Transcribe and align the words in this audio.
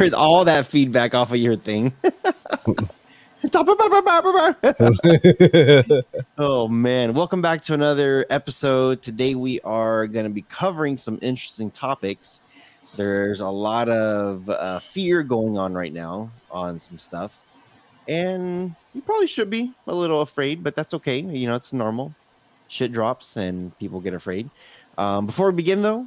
Heard 0.00 0.14
all 0.14 0.46
that 0.46 0.64
feedback 0.64 1.14
off 1.14 1.30
of 1.30 1.36
your 1.36 1.56
thing. 1.56 1.92
oh 6.38 6.68
man, 6.68 7.12
welcome 7.12 7.42
back 7.42 7.60
to 7.64 7.74
another 7.74 8.24
episode. 8.30 9.02
Today 9.02 9.34
we 9.34 9.60
are 9.60 10.06
going 10.06 10.24
to 10.24 10.30
be 10.30 10.40
covering 10.40 10.96
some 10.96 11.18
interesting 11.20 11.70
topics. 11.70 12.40
There's 12.96 13.42
a 13.42 13.50
lot 13.50 13.90
of 13.90 14.48
uh, 14.48 14.78
fear 14.78 15.22
going 15.22 15.58
on 15.58 15.74
right 15.74 15.92
now 15.92 16.30
on 16.50 16.80
some 16.80 16.96
stuff, 16.96 17.38
and 18.08 18.74
you 18.94 19.02
probably 19.02 19.26
should 19.26 19.50
be 19.50 19.74
a 19.86 19.94
little 19.94 20.22
afraid, 20.22 20.64
but 20.64 20.74
that's 20.74 20.94
okay. 20.94 21.18
You 21.18 21.46
know, 21.46 21.56
it's 21.56 21.74
normal. 21.74 22.14
Shit 22.68 22.90
drops 22.90 23.36
and 23.36 23.78
people 23.78 24.00
get 24.00 24.14
afraid. 24.14 24.48
Um, 24.96 25.26
before 25.26 25.50
we 25.50 25.56
begin, 25.56 25.82
though, 25.82 26.06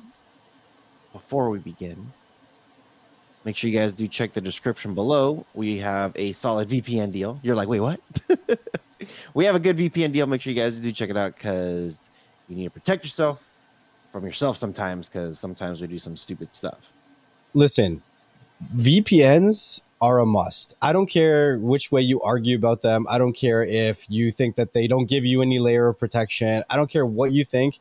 before 1.13 1.51
we 1.51 1.59
begin, 1.59 2.11
make 3.45 3.55
sure 3.55 3.69
you 3.69 3.77
guys 3.77 3.93
do 3.93 4.07
check 4.07 4.33
the 4.33 4.41
description 4.41 4.93
below. 4.93 5.45
We 5.53 5.77
have 5.77 6.13
a 6.15 6.31
solid 6.33 6.69
VPN 6.69 7.11
deal. 7.11 7.39
You're 7.43 7.55
like, 7.55 7.67
wait, 7.67 7.79
what? 7.79 7.99
we 9.33 9.45
have 9.45 9.55
a 9.55 9.59
good 9.59 9.77
VPN 9.77 10.11
deal. 10.11 10.25
Make 10.27 10.41
sure 10.41 10.53
you 10.53 10.59
guys 10.59 10.79
do 10.79 10.91
check 10.91 11.09
it 11.09 11.17
out 11.17 11.35
because 11.35 12.09
you 12.47 12.55
need 12.55 12.65
to 12.65 12.69
protect 12.69 13.03
yourself 13.03 13.49
from 14.11 14.25
yourself 14.25 14.57
sometimes 14.57 15.09
because 15.09 15.39
sometimes 15.39 15.81
we 15.81 15.87
do 15.87 15.99
some 15.99 16.15
stupid 16.15 16.53
stuff. 16.53 16.91
Listen, 17.53 18.01
VPNs 18.75 19.81
are 20.01 20.19
a 20.19 20.25
must. 20.25 20.75
I 20.81 20.93
don't 20.93 21.07
care 21.07 21.57
which 21.57 21.91
way 21.91 22.01
you 22.01 22.21
argue 22.21 22.55
about 22.55 22.81
them. 22.81 23.05
I 23.09 23.17
don't 23.17 23.33
care 23.33 23.63
if 23.63 24.05
you 24.09 24.31
think 24.31 24.55
that 24.55 24.73
they 24.73 24.87
don't 24.87 25.05
give 25.05 25.25
you 25.25 25.41
any 25.41 25.59
layer 25.59 25.87
of 25.87 25.97
protection. 25.97 26.63
I 26.69 26.75
don't 26.75 26.89
care 26.89 27.05
what 27.05 27.31
you 27.31 27.43
think. 27.43 27.79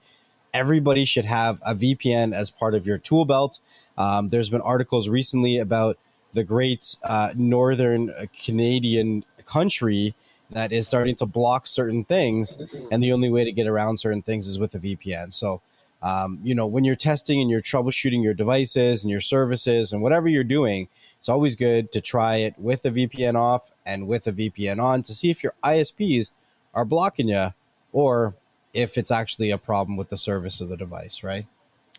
Everybody 0.54 1.04
should 1.04 1.24
have 1.24 1.60
a 1.66 1.74
VPN 1.74 2.34
as 2.34 2.50
part 2.50 2.74
of 2.74 2.86
your 2.86 2.98
tool 2.98 3.24
belt. 3.24 3.58
Um, 3.98 4.28
there's 4.28 4.50
been 4.50 4.60
articles 4.60 5.08
recently 5.08 5.58
about 5.58 5.98
the 6.32 6.44
great 6.44 6.96
uh, 7.04 7.32
northern 7.36 8.12
Canadian 8.44 9.24
country 9.44 10.14
that 10.50 10.72
is 10.72 10.86
starting 10.86 11.14
to 11.16 11.26
block 11.26 11.66
certain 11.66 12.04
things, 12.04 12.60
and 12.90 13.02
the 13.02 13.12
only 13.12 13.30
way 13.30 13.44
to 13.44 13.52
get 13.52 13.66
around 13.66 13.98
certain 13.98 14.22
things 14.22 14.46
is 14.46 14.58
with 14.58 14.74
a 14.74 14.78
VPN. 14.78 15.32
So, 15.32 15.60
um, 16.02 16.40
you 16.42 16.54
know, 16.54 16.66
when 16.66 16.84
you're 16.84 16.96
testing 16.96 17.40
and 17.40 17.50
you're 17.50 17.60
troubleshooting 17.60 18.22
your 18.22 18.34
devices 18.34 19.04
and 19.04 19.10
your 19.10 19.20
services 19.20 19.92
and 19.92 20.02
whatever 20.02 20.28
you're 20.28 20.44
doing, 20.44 20.88
it's 21.18 21.28
always 21.28 21.56
good 21.56 21.92
to 21.92 22.00
try 22.00 22.36
it 22.36 22.54
with 22.58 22.84
a 22.84 22.90
VPN 22.90 23.34
off 23.34 23.70
and 23.86 24.06
with 24.06 24.26
a 24.26 24.32
VPN 24.32 24.82
on 24.82 25.02
to 25.04 25.14
see 25.14 25.30
if 25.30 25.42
your 25.42 25.54
ISPs 25.64 26.32
are 26.74 26.84
blocking 26.84 27.28
you 27.28 27.54
or 27.92 28.34
if 28.74 28.98
it's 28.98 29.10
actually 29.10 29.50
a 29.50 29.58
problem 29.58 29.96
with 29.96 30.08
the 30.08 30.16
service 30.16 30.60
of 30.60 30.68
the 30.68 30.76
device, 30.76 31.22
right? 31.22 31.46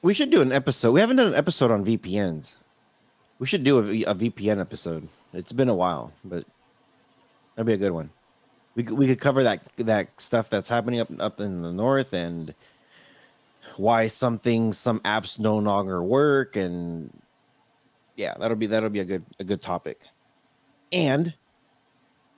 We 0.03 0.13
should 0.13 0.29
do 0.29 0.41
an 0.41 0.51
episode. 0.51 0.91
We 0.91 0.99
haven't 0.99 1.15
done 1.15 1.27
an 1.27 1.35
episode 1.35 1.71
on 1.71 1.85
VPNs. 1.85 2.57
We 3.39 3.47
should 3.47 3.63
do 3.63 3.79
a, 3.79 4.11
a 4.11 4.13
VPN 4.13 4.59
episode. 4.59 5.07
It's 5.31 5.53
been 5.53 5.69
a 5.69 5.73
while, 5.73 6.11
but 6.25 6.45
that'd 7.55 7.65
be 7.65 7.73
a 7.73 7.77
good 7.77 7.93
one. 7.93 8.09
We 8.75 8.83
could, 8.83 8.97
we 8.97 9.07
could 9.07 9.21
cover 9.21 9.43
that 9.43 9.63
that 9.77 10.09
stuff 10.19 10.49
that's 10.49 10.67
happening 10.67 10.99
up 10.99 11.07
up 11.19 11.39
in 11.39 11.59
the 11.59 11.71
north 11.71 12.13
and 12.13 12.53
why 13.77 14.07
some 14.07 14.39
things, 14.39 14.77
some 14.77 14.99
apps 15.01 15.39
no 15.39 15.57
longer 15.57 16.03
work, 16.03 16.57
and 16.57 17.09
yeah, 18.17 18.35
that'll 18.37 18.57
be 18.57 18.67
that'll 18.67 18.89
be 18.89 18.99
a 18.99 19.05
good 19.05 19.25
a 19.39 19.45
good 19.45 19.61
topic. 19.61 20.01
And 20.91 21.33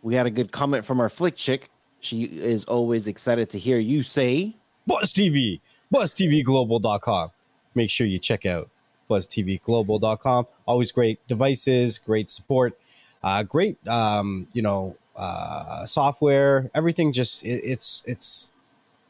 we 0.03 0.13
had 0.13 0.27
a 0.27 0.31
good 0.31 0.51
comment 0.51 0.85
from 0.85 0.99
our 0.99 1.09
flick 1.09 1.35
chick. 1.35 1.69
She 1.99 2.25
is 2.25 2.65
always 2.65 3.07
excited 3.07 3.49
to 3.49 3.59
hear 3.59 3.79
you 3.79 4.03
say 4.03 4.55
Buzz 4.85 5.11
TV, 5.13 5.61
BuzzTVGlobal.com. 5.91 7.31
Make 7.75 7.89
sure 7.89 8.07
you 8.07 8.19
check 8.19 8.45
out 8.45 8.69
BuzzTVGlobal.com. 9.09 10.47
Always 10.65 10.91
great 10.91 11.25
devices, 11.27 11.99
great 11.99 12.29
support, 12.29 12.77
uh, 13.23 13.43
great 13.43 13.77
um, 13.87 14.47
you 14.53 14.61
know 14.61 14.95
uh, 15.15 15.85
software. 15.85 16.71
Everything 16.73 17.11
just 17.11 17.45
it, 17.45 17.61
it's 17.63 18.03
it's 18.07 18.49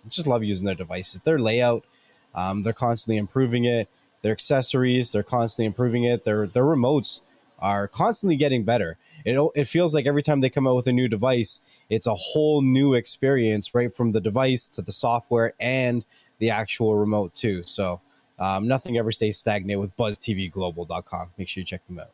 just 0.09 0.28
love 0.28 0.44
using 0.44 0.66
their 0.66 0.76
devices. 0.76 1.22
Their 1.22 1.40
layout, 1.40 1.86
um, 2.34 2.64
they're 2.64 2.74
constantly 2.74 3.18
improving 3.18 3.66
it 3.66 3.90
their 4.26 4.31
accessories 4.31 5.12
they're 5.12 5.22
constantly 5.22 5.68
improving 5.68 6.03
it 6.03 6.24
their 6.24 6.47
their 6.47 6.64
remotes 6.64 7.22
are 7.59 7.88
constantly 7.88 8.36
getting 8.36 8.64
better 8.64 8.97
it, 9.24 9.38
it 9.53 9.66
feels 9.66 9.94
like 9.94 10.08
every 10.08 10.24
time 10.24 10.42
they 10.42 10.50
come 10.50 10.66
out 10.68 10.76
with 10.76 10.88
a 10.88 10.92
new 10.92 11.08
device 11.08 11.59
it's 11.92 12.08
a 12.08 12.16
whole 12.16 12.64
new 12.64 12.96
experience 12.96 13.76
right 13.76 13.94
from 13.94 14.14
the 14.14 14.20
device 14.20 14.68
to 14.68 14.82
the 14.82 14.92
software 14.92 15.53
and 15.59 16.06
the 16.40 16.50
actual 16.50 16.96
remote 16.96 17.36
too 17.36 17.62
so 17.68 18.02
um, 18.40 18.68
nothing 18.68 18.97
ever 18.97 19.12
stays 19.12 19.38
stagnant 19.38 19.79
with 19.79 19.96
buzztvglobal.com 19.97 21.29
make 21.38 21.47
sure 21.47 21.62
you 21.62 21.66
check 21.66 21.85
them 21.88 22.00
out 22.00 22.12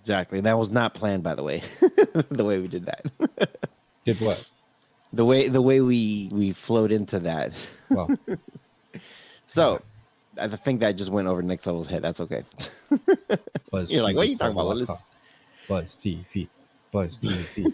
exactly 0.00 0.40
that 0.40 0.58
was 0.58 0.70
not 0.70 0.94
planned 0.94 1.22
by 1.22 1.34
the 1.34 1.42
way 1.42 1.58
the 2.30 2.44
way 2.44 2.58
we 2.58 2.68
did 2.68 2.86
that 2.86 3.04
did 4.04 4.20
what 4.20 4.48
the 5.12 5.24
way 5.24 5.48
the 5.48 5.62
way 5.62 5.80
we 5.80 6.28
we 6.32 6.52
flowed 6.52 6.92
into 6.92 7.18
that 7.18 7.52
well 7.90 8.10
so 9.46 9.80
I 10.38 10.48
think 10.48 10.80
that 10.80 10.96
just 10.96 11.10
went 11.10 11.28
over 11.28 11.42
next 11.42 11.66
level's 11.66 11.88
head. 11.88 12.02
That's 12.02 12.20
okay. 12.20 12.44
Buzz 13.70 13.92
You're 13.92 14.02
TV 14.02 14.04
like, 14.04 14.16
what 14.16 14.26
are 14.26 14.30
you 14.30 14.36
talking 14.36 14.58
about? 14.58 15.00
Buzz 15.68 15.96
TV. 15.96 16.48
Buzz 16.92 17.18
TV. 17.18 17.72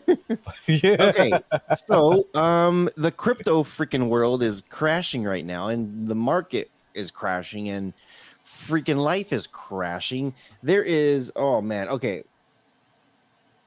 yeah. 0.66 0.96
Okay. 1.08 1.32
So 1.76 2.26
um 2.34 2.88
the 2.96 3.10
crypto 3.10 3.62
freaking 3.62 4.08
world 4.08 4.42
is 4.42 4.62
crashing 4.68 5.24
right 5.24 5.44
now, 5.44 5.68
and 5.68 6.08
the 6.08 6.14
market 6.14 6.70
is 6.94 7.10
crashing, 7.10 7.68
and 7.68 7.92
freaking 8.44 8.98
life 8.98 9.32
is 9.32 9.46
crashing. 9.46 10.34
There 10.62 10.82
is 10.82 11.32
oh 11.36 11.60
man, 11.60 11.88
okay. 11.88 12.24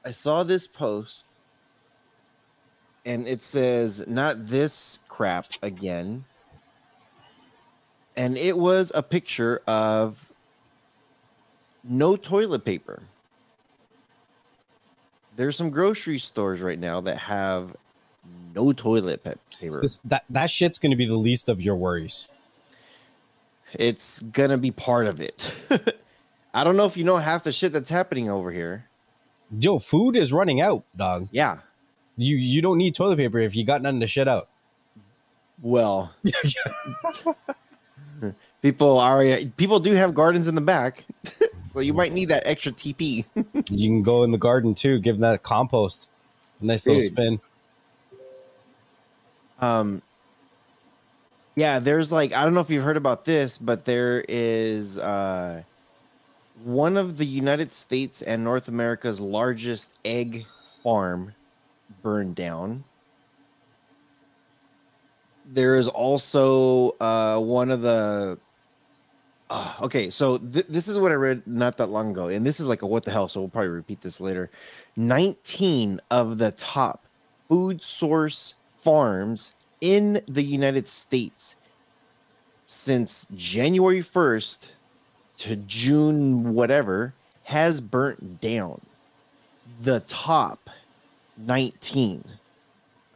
I 0.04 0.10
saw 0.10 0.42
this 0.42 0.66
post 0.66 1.28
and 3.06 3.26
it 3.26 3.42
says 3.42 4.06
not 4.06 4.46
this 4.46 4.98
crap 5.08 5.46
again 5.62 6.24
and 8.16 8.36
it 8.36 8.56
was 8.56 8.92
a 8.94 9.02
picture 9.02 9.60
of 9.66 10.32
no 11.82 12.16
toilet 12.16 12.64
paper. 12.64 13.02
There's 15.36 15.56
some 15.56 15.70
grocery 15.70 16.18
stores 16.18 16.60
right 16.60 16.78
now 16.78 17.00
that 17.02 17.18
have 17.18 17.74
no 18.54 18.72
toilet 18.72 19.24
paper. 19.24 19.80
This, 19.82 19.98
that 20.04 20.24
that 20.30 20.50
shit's 20.50 20.78
going 20.78 20.92
to 20.92 20.96
be 20.96 21.06
the 21.06 21.16
least 21.16 21.48
of 21.48 21.60
your 21.60 21.76
worries. 21.76 22.28
It's 23.78 24.20
to 24.50 24.58
be 24.58 24.70
part 24.70 25.06
of 25.06 25.20
it. 25.20 25.54
I 26.54 26.64
don't 26.64 26.76
know 26.76 26.86
if 26.86 26.96
you 26.96 27.04
know 27.04 27.16
half 27.16 27.44
the 27.44 27.52
shit 27.52 27.72
that's 27.72 27.90
happening 27.90 28.30
over 28.30 28.50
here. 28.50 28.86
Yo, 29.58 29.78
food 29.78 30.16
is 30.16 30.32
running 30.32 30.60
out, 30.60 30.84
dog. 30.96 31.28
Yeah. 31.32 31.58
You 32.16 32.36
you 32.36 32.62
don't 32.62 32.78
need 32.78 32.94
toilet 32.94 33.16
paper 33.16 33.40
if 33.40 33.56
you 33.56 33.64
got 33.64 33.82
nothing 33.82 34.00
to 34.00 34.06
shit 34.06 34.28
out. 34.28 34.48
Well, 35.60 36.14
people 38.62 38.98
are 38.98 39.24
people 39.56 39.80
do 39.80 39.92
have 39.94 40.14
gardens 40.14 40.46
in 40.46 40.54
the 40.54 40.60
back, 40.60 41.04
so 41.66 41.80
you 41.80 41.92
might 41.92 42.12
need 42.12 42.26
that 42.26 42.44
extra 42.46 42.70
TP. 42.70 43.24
you 43.70 43.88
can 43.88 44.02
go 44.02 44.22
in 44.22 44.30
the 44.30 44.38
garden 44.38 44.74
too. 44.74 45.00
Give 45.00 45.16
them 45.16 45.22
that 45.22 45.42
compost, 45.42 46.08
a 46.60 46.66
nice 46.66 46.84
Dude. 46.84 46.94
little 46.94 47.08
spin. 47.08 47.40
Um, 49.60 50.02
yeah, 51.56 51.78
there's 51.78 52.12
like 52.12 52.32
I 52.32 52.44
don't 52.44 52.54
know 52.54 52.60
if 52.60 52.70
you've 52.70 52.84
heard 52.84 52.96
about 52.96 53.24
this, 53.24 53.58
but 53.58 53.84
there 53.84 54.24
is 54.28 54.98
uh 54.98 55.62
one 56.62 56.96
of 56.96 57.18
the 57.18 57.26
United 57.26 57.72
States 57.72 58.22
and 58.22 58.44
North 58.44 58.68
America's 58.68 59.20
largest 59.20 59.98
egg 60.04 60.46
farm 60.82 61.34
burned 62.02 62.36
down 62.36 62.84
there 65.46 65.78
is 65.78 65.88
also 65.88 66.90
uh, 67.00 67.38
one 67.38 67.70
of 67.70 67.82
the. 67.82 68.38
Uh, 69.50 69.74
okay, 69.82 70.08
so 70.10 70.38
th- 70.38 70.66
this 70.68 70.88
is 70.88 70.98
what 70.98 71.12
I 71.12 71.16
read 71.16 71.46
not 71.46 71.76
that 71.76 71.88
long 71.88 72.10
ago, 72.10 72.28
and 72.28 72.46
this 72.46 72.60
is 72.60 72.66
like 72.66 72.82
a 72.82 72.86
what 72.86 73.04
the 73.04 73.10
hell. 73.10 73.28
So 73.28 73.40
we'll 73.40 73.50
probably 73.50 73.68
repeat 73.68 74.00
this 74.00 74.20
later. 74.20 74.50
Nineteen 74.96 76.00
of 76.10 76.38
the 76.38 76.50
top 76.52 77.04
food 77.48 77.82
source 77.82 78.54
farms 78.78 79.52
in 79.80 80.20
the 80.26 80.42
United 80.42 80.86
States 80.86 81.56
since 82.66 83.26
January 83.34 84.02
first 84.02 84.72
to 85.38 85.56
June 85.56 86.54
whatever 86.54 87.14
has 87.44 87.80
burnt 87.80 88.40
down. 88.40 88.80
The 89.80 90.00
top 90.00 90.70
nineteen 91.36 92.24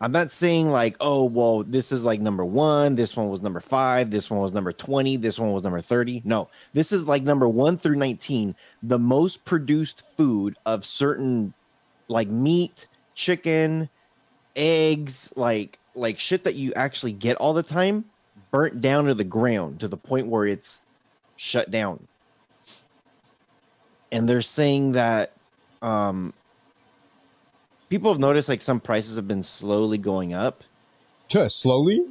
I'm 0.00 0.12
not 0.12 0.30
saying 0.30 0.70
like, 0.70 0.96
oh, 1.00 1.24
well, 1.24 1.64
this 1.64 1.90
is 1.90 2.04
like 2.04 2.20
number 2.20 2.44
one, 2.44 2.94
this 2.94 3.16
one 3.16 3.28
was 3.28 3.42
number 3.42 3.60
five, 3.60 4.10
this 4.10 4.30
one 4.30 4.40
was 4.40 4.52
number 4.52 4.72
20, 4.72 5.16
this 5.16 5.38
one 5.38 5.52
was 5.52 5.64
number 5.64 5.80
30. 5.80 6.22
No, 6.24 6.48
this 6.72 6.92
is 6.92 7.06
like 7.06 7.24
number 7.24 7.48
one 7.48 7.76
through 7.76 7.96
19, 7.96 8.54
the 8.82 8.98
most 8.98 9.44
produced 9.44 10.04
food 10.16 10.56
of 10.66 10.84
certain 10.84 11.52
like 12.06 12.28
meat, 12.28 12.86
chicken, 13.14 13.88
eggs, 14.54 15.32
like 15.34 15.78
like 15.98 16.18
shit 16.18 16.44
that 16.44 16.54
you 16.54 16.72
actually 16.74 17.12
get 17.12 17.36
all 17.36 17.52
the 17.52 17.62
time, 17.62 18.04
burnt 18.50 18.80
down 18.80 19.06
to 19.06 19.14
the 19.14 19.24
ground 19.24 19.80
to 19.80 19.88
the 19.88 19.96
point 19.96 20.26
where 20.28 20.46
it's 20.46 20.82
shut 21.36 21.70
down. 21.70 22.06
and 24.10 24.28
they're 24.28 24.42
saying 24.42 24.92
that 24.92 25.32
um, 25.82 26.32
people 27.88 28.12
have 28.12 28.20
noticed 28.20 28.48
like 28.48 28.62
some 28.62 28.80
prices 28.80 29.16
have 29.16 29.28
been 29.28 29.42
slowly 29.42 29.98
going 29.98 30.32
up. 30.32 30.64
Just 31.28 31.60
Slowly? 31.60 32.04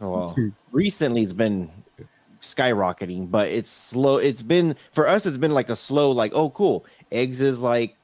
Well, 0.00 0.36
recently 0.72 1.22
it's 1.22 1.32
been 1.32 1.70
skyrocketing, 2.40 3.30
but 3.30 3.48
it's 3.48 3.70
slow. 3.70 4.16
It's 4.16 4.42
been 4.42 4.76
for 4.92 5.06
us. 5.08 5.26
It's 5.26 5.36
been 5.36 5.52
like 5.52 5.68
a 5.68 5.76
slow, 5.76 6.10
like 6.10 6.32
oh 6.34 6.50
cool. 6.50 6.84
Eggs 7.10 7.40
is 7.40 7.60
like 7.60 7.96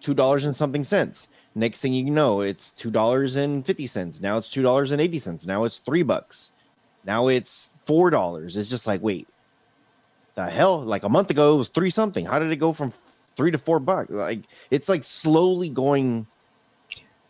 two 0.00 0.14
dollars 0.14 0.44
and 0.44 0.54
something 0.54 0.84
cents. 0.84 1.28
Next 1.54 1.80
thing 1.80 1.94
you 1.94 2.04
know, 2.10 2.40
it's 2.40 2.70
two 2.70 2.90
dollars 2.90 3.36
and 3.36 3.64
fifty 3.64 3.86
cents. 3.86 4.20
Now 4.20 4.38
it's 4.38 4.48
two 4.48 4.62
dollars 4.62 4.90
and 4.90 5.00
eighty 5.00 5.18
cents. 5.18 5.46
Now 5.46 5.64
it's 5.64 5.78
three 5.78 6.02
bucks. 6.02 6.50
Now 7.04 7.28
it's 7.28 7.68
four 7.84 8.10
dollars. 8.10 8.56
It's 8.56 8.68
just 8.68 8.86
like 8.86 9.02
wait, 9.02 9.28
the 10.34 10.46
hell? 10.46 10.80
Like 10.80 11.04
a 11.04 11.08
month 11.08 11.30
ago 11.30 11.54
it 11.54 11.58
was 11.58 11.68
three 11.68 11.90
something. 11.90 12.26
How 12.26 12.40
did 12.40 12.50
it 12.50 12.56
go 12.56 12.72
from 12.72 12.92
three 13.36 13.52
to 13.52 13.58
four 13.58 13.78
bucks? 13.78 14.10
Like 14.10 14.40
it's 14.70 14.88
like 14.88 15.04
slowly 15.04 15.68
going 15.68 16.26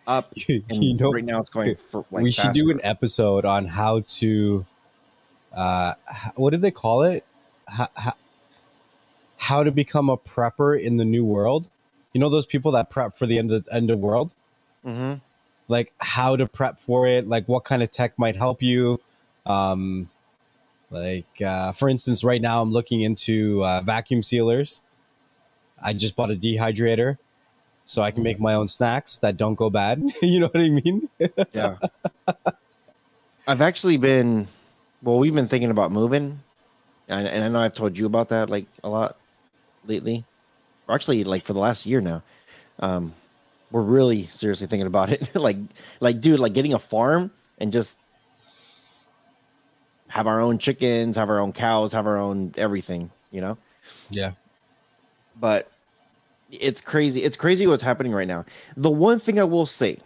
up. 0.07 0.33
You 0.47 0.95
know, 0.95 1.13
right 1.13 1.25
now 1.25 1.41
it's 1.41 1.51
going 1.51 1.77
for 1.91 2.07
like 2.11 2.23
we 2.23 2.33
should 2.33 2.55
do 2.55 2.71
an 2.71 2.81
episode 2.83 3.45
on 3.45 3.67
how 3.67 4.01
to 4.01 4.65
uh 5.53 5.95
what 6.37 6.51
do 6.51 6.57
they 6.57 6.71
call 6.71 7.03
it 7.03 7.25
how, 7.69 7.89
how, 7.95 8.13
how 9.37 9.63
to 9.63 9.71
become 9.71 10.09
a 10.09 10.17
prepper 10.17 10.81
in 10.81 10.97
the 10.97 11.05
new 11.05 11.25
world 11.25 11.69
you 12.15 12.21
know 12.21 12.31
those 12.31 12.47
people 12.47 12.73
that 12.73 12.89
prep 12.89 13.15
for 13.15 13.27
the 13.27 13.39
end 13.39 13.51
of 13.53 13.65
the 13.65 13.75
end 13.75 13.91
of 13.91 13.99
world? 13.99 14.35
Mhm. 14.87 15.21
like 15.69 15.93
how 15.99 16.37
to 16.37 16.47
prep 16.47 16.79
for 16.79 17.07
it 17.09 17.27
like 17.27 17.47
what 17.49 17.65
kind 17.65 17.83
of 17.83 17.91
tech 17.91 18.19
might 18.19 18.37
help 18.37 18.63
you? 18.63 19.01
Um 19.47 20.09
like 20.91 21.41
uh, 21.45 21.73
for 21.73 21.89
instance 21.89 22.23
right 22.23 22.41
now 22.41 22.61
i'm 22.63 22.71
looking 22.71 23.01
into 23.01 23.65
uh, 23.65 23.81
vacuum 23.83 24.23
sealers. 24.23 24.81
I 25.83 25.93
just 25.93 26.15
bought 26.17 26.31
a 26.31 26.37
dehydrator 26.37 27.19
so 27.87 28.01
i 28.03 28.11
can 28.11 28.23
make 28.23 28.39
my 28.39 28.55
own 28.55 28.69
snacks 28.69 29.19
that 29.19 29.37
don't 29.37 29.55
go 29.57 29.69
bad. 29.71 30.03
You 30.23 30.41
know 30.41 30.47
what 30.49 30.61
i 30.63 30.69
mean? 30.71 31.09
Yeah. 31.53 31.77
I've 33.47 33.61
actually 33.61 33.97
been, 33.99 34.49
well, 35.03 35.19
we've 35.19 35.35
been 35.35 35.49
thinking 35.49 35.71
about 35.71 35.93
moving, 35.93 36.41
and, 37.09 37.29
and 37.29 37.45
I 37.45 37.49
know 37.49 37.59
I've 37.59 37.75
told 37.75 37.99
you 37.99 38.07
about 38.07 38.31
that 38.31 38.49
like 38.49 38.65
a 38.83 38.89
lot 38.89 39.17
lately, 39.87 40.25
or 40.89 40.95
actually 40.95 41.25
like 41.25 41.43
for 41.43 41.53
the 41.53 41.61
last 41.61 41.87
year 41.87 42.01
now. 42.01 42.23
Um, 42.79 43.15
we're 43.71 43.83
really 43.83 44.27
seriously 44.27 44.67
thinking 44.67 44.87
about 44.87 45.11
it. 45.11 45.35
like, 45.35 45.57
like, 46.01 46.21
dude, 46.21 46.39
like 46.39 46.53
getting 46.53 46.75
a 46.75 46.79
farm 46.79 47.31
and 47.59 47.73
just 47.73 47.99
have 50.09 50.27
our 50.27 50.41
own 50.41 50.59
chickens, 50.59 51.17
have 51.17 51.29
our 51.29 51.41
own 51.41 51.53
cows, 51.53 51.93
have 51.93 52.07
our 52.07 52.19
own 52.19 52.55
everything, 52.57 53.11
you 53.31 53.41
know? 53.41 53.59
yeah 54.11 54.33
but 55.39 55.71
it's 56.51 56.81
crazy. 56.81 57.23
It's 57.23 57.37
crazy 57.37 57.67
what's 57.67 57.83
happening 57.83 58.13
right 58.13 58.29
now. 58.29 58.45
The 58.77 58.91
one 58.91 59.19
thing 59.19 59.41
I 59.41 59.45
will 59.45 59.67
say, 59.67 59.99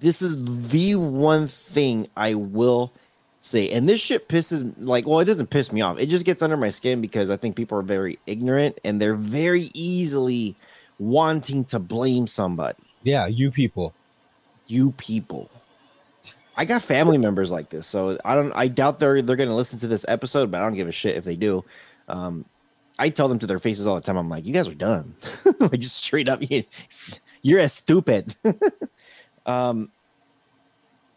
this 0.00 0.20
is 0.20 0.70
the 0.70 0.96
one 0.96 1.48
thing 1.48 2.08
I 2.16 2.34
will 2.34 2.92
say, 3.40 3.70
and 3.70 3.88
this 3.88 4.00
shit 4.00 4.28
pisses 4.28 4.72
like, 4.78 5.06
well, 5.06 5.20
it 5.20 5.26
doesn't 5.26 5.50
piss 5.50 5.72
me 5.72 5.80
off. 5.80 5.98
It 5.98 6.06
just 6.06 6.24
gets 6.24 6.42
under 6.42 6.56
my 6.56 6.70
skin 6.70 7.00
because 7.00 7.30
I 7.30 7.36
think 7.36 7.56
people 7.56 7.78
are 7.78 7.82
very 7.82 8.18
ignorant 8.26 8.78
and 8.84 9.00
they're 9.00 9.14
very 9.14 9.70
easily 9.74 10.56
wanting 10.98 11.64
to 11.66 11.78
blame 11.78 12.26
somebody. 12.26 12.82
yeah 13.04 13.26
you 13.26 13.50
people 13.50 13.94
You 14.66 14.92
people. 14.92 15.50
I 16.56 16.64
got 16.64 16.82
family 16.82 17.18
members 17.26 17.50
like 17.50 17.70
this, 17.70 17.86
so 17.86 18.18
I 18.24 18.34
don't. 18.34 18.52
I 18.52 18.68
doubt 18.68 18.98
they're 18.98 19.22
they're 19.22 19.36
going 19.36 19.48
to 19.48 19.54
listen 19.54 19.78
to 19.78 19.86
this 19.86 20.04
episode, 20.08 20.50
but 20.50 20.60
I 20.60 20.64
don't 20.64 20.74
give 20.74 20.88
a 20.88 20.92
shit 20.92 21.16
if 21.16 21.24
they 21.24 21.36
do. 21.36 21.64
Um, 22.08 22.44
I 22.98 23.10
tell 23.10 23.28
them 23.28 23.38
to 23.38 23.46
their 23.46 23.60
faces 23.60 23.86
all 23.86 23.94
the 23.94 24.00
time. 24.00 24.16
I'm 24.16 24.28
like, 24.28 24.44
you 24.44 24.52
guys 24.52 24.66
are 24.66 24.74
dumb. 24.74 25.14
like 25.60 25.78
just 25.78 25.96
straight 25.96 26.28
up, 26.28 26.40
you, 26.50 26.64
you're 27.42 27.60
as 27.60 27.72
stupid. 27.72 28.34
um, 29.46 29.92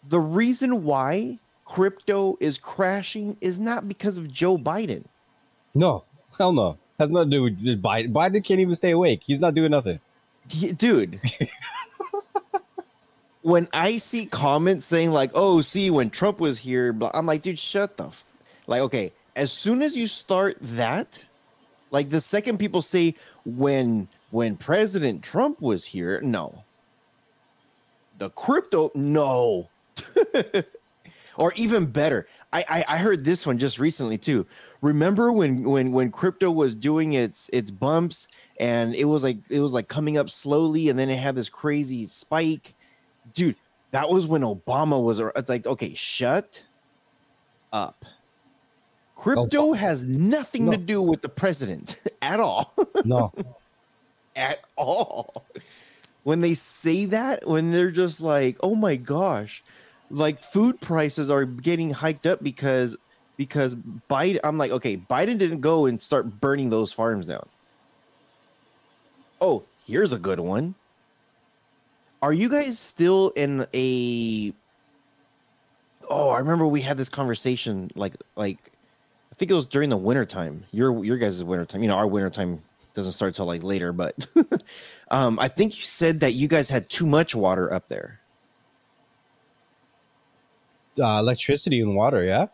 the 0.07 0.19
reason 0.19 0.83
why 0.83 1.39
crypto 1.65 2.37
is 2.39 2.57
crashing 2.57 3.37
is 3.41 3.59
not 3.59 3.87
because 3.87 4.17
of 4.17 4.31
Joe 4.31 4.57
Biden. 4.57 5.05
No, 5.73 6.03
hell 6.37 6.53
no. 6.53 6.77
Has 6.99 7.09
nothing 7.09 7.31
to 7.31 7.37
do 7.37 7.43
with 7.43 7.81
Biden. 7.81 8.11
Biden 8.11 8.43
can't 8.43 8.59
even 8.59 8.75
stay 8.75 8.91
awake. 8.91 9.21
He's 9.23 9.39
not 9.39 9.53
doing 9.53 9.71
nothing. 9.71 9.99
Dude. 10.77 11.19
when 13.41 13.67
I 13.73 13.97
see 13.97 14.25
comments 14.25 14.85
saying 14.85 15.11
like, 15.11 15.31
"Oh, 15.33 15.61
see, 15.61 15.89
when 15.89 16.09
Trump 16.09 16.39
was 16.39 16.59
here," 16.59 16.95
I'm 17.13 17.25
like, 17.25 17.41
dude, 17.41 17.57
shut 17.57 17.97
the. 17.97 18.07
F-. 18.07 18.25
Like, 18.67 18.81
okay, 18.81 19.13
as 19.35 19.51
soon 19.51 19.81
as 19.81 19.97
you 19.97 20.07
start 20.07 20.57
that, 20.61 21.23
like 21.89 22.09
the 22.09 22.21
second 22.21 22.57
people 22.57 22.81
say 22.81 23.15
when 23.45 24.07
when 24.31 24.57
President 24.57 25.23
Trump 25.23 25.61
was 25.61 25.85
here, 25.85 26.21
no. 26.21 26.63
The 28.17 28.29
crypto, 28.29 28.91
no. 28.93 29.69
or 31.37 31.53
even 31.55 31.85
better, 31.85 32.27
I, 32.53 32.65
I 32.69 32.85
I 32.95 32.97
heard 32.97 33.23
this 33.23 33.45
one 33.45 33.57
just 33.57 33.79
recently 33.79 34.17
too. 34.17 34.45
Remember 34.81 35.31
when 35.31 35.63
when 35.63 35.91
when 35.91 36.11
crypto 36.11 36.51
was 36.51 36.75
doing 36.75 37.13
its 37.13 37.49
its 37.53 37.71
bumps 37.71 38.27
and 38.59 38.95
it 38.95 39.05
was 39.05 39.23
like 39.23 39.37
it 39.49 39.59
was 39.59 39.71
like 39.71 39.87
coming 39.87 40.17
up 40.17 40.29
slowly 40.29 40.89
and 40.89 40.97
then 40.97 41.09
it 41.09 41.17
had 41.17 41.35
this 41.35 41.49
crazy 41.49 42.05
spike? 42.05 42.73
Dude 43.33 43.55
that 43.91 44.09
was 44.09 44.25
when 44.25 44.41
obama 44.41 45.01
was 45.01 45.19
it's 45.19 45.49
like 45.49 45.65
okay 45.67 45.93
shut 45.93 46.63
up. 47.71 48.05
Crypto 49.15 49.73
has 49.73 50.07
nothing 50.07 50.71
to 50.71 50.77
do 50.77 50.99
with 50.99 51.21
the 51.21 51.29
president 51.29 52.03
at 52.23 52.39
all. 52.39 52.73
No. 53.05 53.31
at 54.35 54.61
all. 54.75 55.45
When 56.23 56.41
they 56.41 56.55
say 56.55 57.05
that 57.05 57.47
when 57.47 57.71
they're 57.71 57.91
just 57.91 58.19
like 58.19 58.57
oh 58.61 58.75
my 58.75 58.95
gosh 58.95 59.63
like 60.11 60.43
food 60.43 60.79
prices 60.81 61.29
are 61.29 61.45
getting 61.45 61.91
hiked 61.91 62.27
up 62.27 62.43
because 62.43 62.97
because 63.37 63.75
biden 64.09 64.39
i'm 64.43 64.57
like 64.57 64.71
okay 64.71 64.97
biden 64.97 65.37
didn't 65.37 65.61
go 65.61 65.85
and 65.85 66.01
start 66.01 66.39
burning 66.39 66.69
those 66.69 66.93
farms 66.93 67.25
down. 67.25 67.47
Oh 69.39 69.63
here's 69.87 70.13
a 70.13 70.19
good 70.19 70.39
one. 70.39 70.75
Are 72.21 72.33
you 72.33 72.49
guys 72.49 72.77
still 72.77 73.31
in 73.35 73.65
a 73.73 74.53
oh 76.11 76.29
i 76.29 76.37
remember 76.37 76.67
we 76.67 76.81
had 76.81 76.97
this 76.97 77.09
conversation 77.09 77.89
like 77.95 78.15
like 78.35 78.57
i 79.31 79.35
think 79.35 79.49
it 79.49 79.53
was 79.53 79.65
during 79.65 79.89
the 79.89 79.97
winter 79.97 80.25
time 80.25 80.65
your 80.71 81.03
your 81.03 81.17
guys' 81.17 81.43
winter 81.43 81.65
time 81.65 81.81
you 81.81 81.87
know 81.87 81.95
our 81.95 82.07
winter 82.07 82.29
time 82.29 82.61
doesn't 82.93 83.13
start 83.13 83.33
till 83.33 83.45
like 83.45 83.63
later 83.63 83.93
but 83.93 84.27
um 85.11 85.39
i 85.39 85.47
think 85.47 85.77
you 85.77 85.83
said 85.83 86.19
that 86.19 86.33
you 86.33 86.47
guys 86.47 86.69
had 86.69 86.89
too 86.89 87.07
much 87.07 87.33
water 87.33 87.73
up 87.73 87.87
there 87.87 88.20
Uh, 90.99 91.19
electricity 91.19 91.81
and 91.81 91.95
water, 91.95 92.23
yeah? 92.23 92.47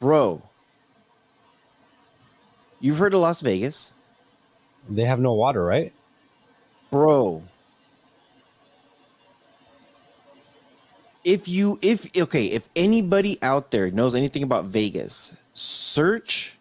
bro. 0.00 0.42
You've 2.80 2.98
heard 2.98 3.14
of 3.14 3.20
las 3.20 3.40
vegas? 3.40 3.92
They 4.90 5.04
have 5.04 5.20
no 5.20 5.32
water, 5.32 5.64
right? 5.64 5.92
bro. 6.90 7.42
If 11.24 11.48
you 11.48 11.78
if 11.82 12.14
okay 12.16 12.46
if 12.46 12.68
anybody 12.76 13.38
out 13.42 13.70
there 13.70 13.90
knows 13.90 14.14
anything 14.14 14.42
about 14.42 14.66
vegas 14.66 15.34
search 15.54 16.54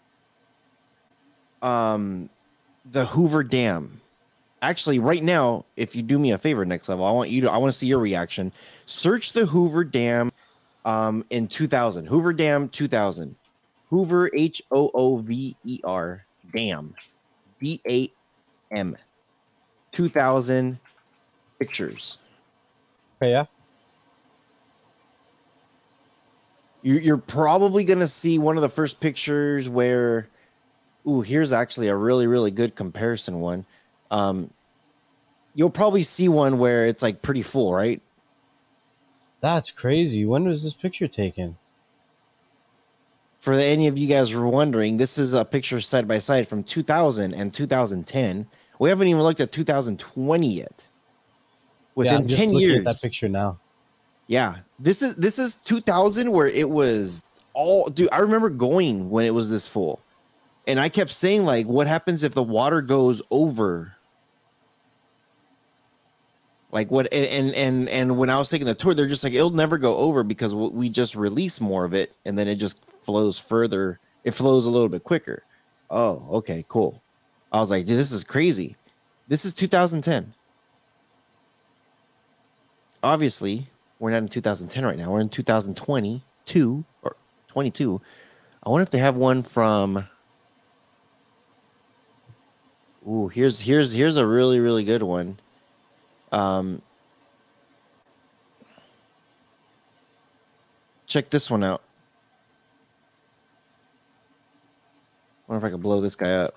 um 1.61 2.29
the 2.91 3.05
hoover 3.05 3.43
dam. 3.43 3.99
Actually 4.61 4.99
right 4.99 5.21
now 5.21 5.65
if 5.75 5.95
you 5.95 6.01
do 6.01 6.17
me 6.17 6.31
a 6.31 6.37
favor 6.37 6.65
next 6.65 6.87
level 6.87 7.05
i 7.05 7.11
want 7.11 7.29
you 7.29 7.41
to 7.41 7.51
i 7.51 7.57
want 7.57 7.71
to 7.71 7.77
see 7.77 7.87
your 7.87 7.99
reaction. 7.99 8.53
Search 8.85 9.33
the 9.33 9.45
hoover 9.45 9.83
dam 9.83 10.31
um 10.85 11.25
in 11.29 11.47
2000 11.47 12.05
hoover 12.05 12.33
dam 12.33 12.69
2000 12.69 13.35
hoover 13.89 14.29
h-o-o-v-e-r 14.33 16.25
dam. 16.53 16.95
D-a-m 17.59 18.97
2000 19.91 20.79
pictures. 21.59 22.17
Okay, 23.21 23.31
yeah. 23.31 23.45
you, 26.83 26.95
you're 26.95 27.17
probably 27.17 27.83
going 27.83 27.99
to 27.99 28.07
see 28.07 28.37
one 28.37 28.57
of 28.57 28.61
the 28.61 28.69
first 28.69 28.99
pictures 28.99 29.69
where 29.69 30.27
ooh 31.07 31.21
here's 31.21 31.51
actually 31.51 31.87
a 31.87 31.95
really 31.95 32.27
really 32.27 32.51
good 32.51 32.75
comparison 32.75 33.39
one. 33.39 33.65
Um 34.11 34.49
you'll 35.55 35.69
probably 35.69 36.03
see 36.03 36.27
one 36.27 36.57
where 36.57 36.87
it's 36.87 37.01
like 37.01 37.21
pretty 37.21 37.41
full 37.41 37.73
right 37.73 38.01
That's 39.43 39.69
crazy. 39.69 40.25
When 40.25 40.45
was 40.45 40.63
this 40.63 40.73
picture 40.73 41.07
taken? 41.07 41.57
for 43.39 43.51
any 43.51 43.87
of 43.87 43.97
you 43.97 44.07
guys 44.07 44.29
who 44.29 44.39
were 44.39 44.47
wondering 44.47 44.95
this 44.95 45.17
is 45.17 45.33
a 45.33 45.43
picture 45.43 45.81
side 45.81 46.07
by 46.07 46.17
side 46.17 46.47
from 46.47 46.63
2000 46.63 47.33
and 47.33 47.53
2010 47.53 48.47
we 48.79 48.87
haven't 48.87 49.09
even 49.09 49.21
looked 49.21 49.41
at 49.41 49.51
2020 49.51 50.47
yet 50.47 50.87
yeah, 51.95 52.15
within 52.15 52.21
I'm 52.21 52.27
10 52.27 52.39
looking 52.39 52.59
years 52.59 52.77
at 52.77 52.83
that 52.85 53.01
picture 53.01 53.29
now. 53.29 53.59
Yeah, 54.27 54.57
this 54.79 55.01
is 55.01 55.15
this 55.15 55.37
is 55.37 55.57
2000 55.57 56.31
where 56.31 56.47
it 56.47 56.69
was 56.69 57.23
all 57.53 57.89
dude. 57.89 58.09
I 58.11 58.19
remember 58.19 58.49
going 58.49 59.09
when 59.09 59.25
it 59.25 59.33
was 59.33 59.49
this 59.49 59.67
full. 59.67 60.01
And 60.65 60.79
I 60.79 60.87
kept 60.87 61.11
saying, 61.11 61.43
like, 61.43 61.67
what 61.67 61.87
happens 61.87 62.23
if 62.23 62.33
the 62.33 62.43
water 62.43 62.81
goes 62.81 63.21
over? 63.29 63.92
Like 66.73 66.89
what 66.89 67.13
and 67.13 67.53
and 67.53 67.87
and 67.87 68.17
when 68.17 68.31
I 68.31 68.37
was 68.39 68.49
taking 68.49 68.65
the 68.65 68.73
tour, 68.73 68.95
they're 68.95 69.07
just 69.07 69.23
like 69.23 69.33
it'll 69.33 69.51
never 69.51 69.77
go 69.77 69.95
over 69.95 70.23
because 70.23 70.55
we 70.55 70.89
just 70.89 71.15
release 71.15 71.61
more 71.61 71.85
of 71.85 71.93
it 71.93 72.15
and 72.25 72.35
then 72.35 72.47
it 72.47 72.55
just 72.55 72.83
flows 72.83 73.37
further. 73.37 73.99
It 74.23 74.31
flows 74.31 74.65
a 74.65 74.71
little 74.71 74.89
bit 74.89 75.03
quicker. 75.03 75.43
Oh, 75.91 76.25
okay, 76.31 76.65
cool. 76.67 76.99
I 77.51 77.59
was 77.59 77.69
like, 77.69 77.85
dude, 77.85 77.99
this 77.99 78.11
is 78.11 78.23
crazy. 78.23 78.75
This 79.27 79.45
is 79.45 79.53
2010. 79.53 80.33
Obviously, 83.03 83.67
we're 83.99 84.09
not 84.09 84.23
in 84.23 84.27
2010 84.27 84.83
right 84.83 84.97
now. 84.97 85.11
We're 85.11 85.21
in 85.21 85.29
2022 85.29 86.85
or 87.03 87.15
22. 87.49 88.01
I 88.63 88.69
wonder 88.69 88.81
if 88.81 88.89
they 88.89 88.97
have 88.97 89.15
one 89.15 89.43
from. 89.43 90.07
Ooh, 93.07 93.27
here's 93.27 93.59
here's 93.59 93.91
here's 93.91 94.17
a 94.17 94.25
really 94.25 94.59
really 94.59 94.83
good 94.83 95.03
one. 95.03 95.37
Um, 96.33 96.81
check 101.05 101.29
this 101.29 101.49
one 101.49 101.63
out. 101.63 101.81
wonder 105.47 105.67
if 105.67 105.69
I 105.69 105.71
can 105.71 105.81
blow 105.81 106.01
this 106.01 106.15
guy 106.15 106.31
up. 106.31 106.55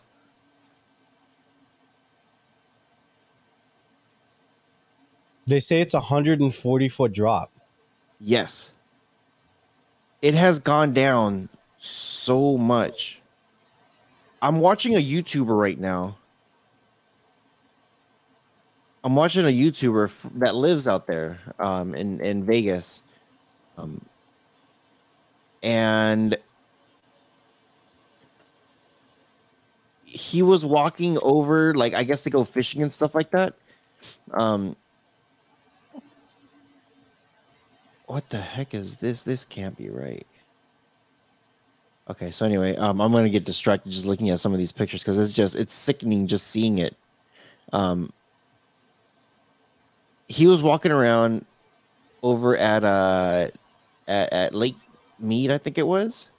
They 5.47 5.61
say 5.61 5.81
it's 5.81 5.95
a 5.95 5.99
140 5.99 6.89
foot 6.89 7.13
drop. 7.13 7.53
Yes. 8.19 8.73
It 10.23 10.35
has 10.35 10.59
gone 10.59 10.93
down 10.93 11.51
so 11.79 12.57
much. 12.57 13.21
I'm 14.41 14.59
watching 14.61 14.95
a 14.95 14.99
YouTuber 14.99 15.57
right 15.57 15.79
now. 15.79 16.17
I'm 19.07 19.15
watching 19.15 19.45
a 19.45 19.49
YouTuber 19.49 20.11
that 20.41 20.57
lives 20.57 20.89
out 20.89 21.07
there 21.07 21.39
um, 21.61 21.95
in 21.95 22.21
in 22.21 22.43
Vegas, 22.43 23.05
um, 23.79 24.05
and 25.63 26.37
he 30.05 30.43
was 30.43 30.65
walking 30.65 31.19
over, 31.23 31.73
like 31.73 31.95
I 31.95 32.03
guess 32.03 32.23
to 32.23 32.31
go 32.31 32.43
fishing 32.43 32.83
and 32.83 32.93
stuff 32.93 33.15
like 33.15 33.31
that. 33.31 33.55
Um, 34.33 34.75
what 38.07 38.29
the 38.29 38.41
heck 38.41 38.75
is 38.75 38.97
this? 38.97 39.23
This 39.23 39.45
can't 39.45 39.77
be 39.77 39.89
right. 39.89 40.27
Okay, 42.11 42.33
so 42.33 42.45
anyway, 42.45 42.75
um, 42.75 43.01
I'm 43.01 43.13
gonna 43.13 43.29
get 43.29 43.45
distracted 43.45 43.93
just 43.93 44.05
looking 44.05 44.31
at 44.31 44.41
some 44.41 44.53
of 44.53 44.59
these 44.59 44.73
pictures 44.73 45.05
because 45.05 45.17
it's 45.17 45.33
just 45.33 45.55
it's 45.55 45.75
sickening 45.75 46.27
just 46.27 46.49
seeing 46.49 46.79
it. 46.79 46.97
Um, 47.73 48.13
he 50.29 50.47
was 50.47 50.63
walking 50.63 50.93
around 50.93 51.45
over 52.23 52.57
at 52.57 52.85
uh 52.85 53.49
at, 54.09 54.33
at 54.33 54.55
Lake 54.55 54.77
Mead, 55.19 55.51
I 55.51 55.59
think 55.59 55.79
it 55.79 55.87
was. 55.87 56.31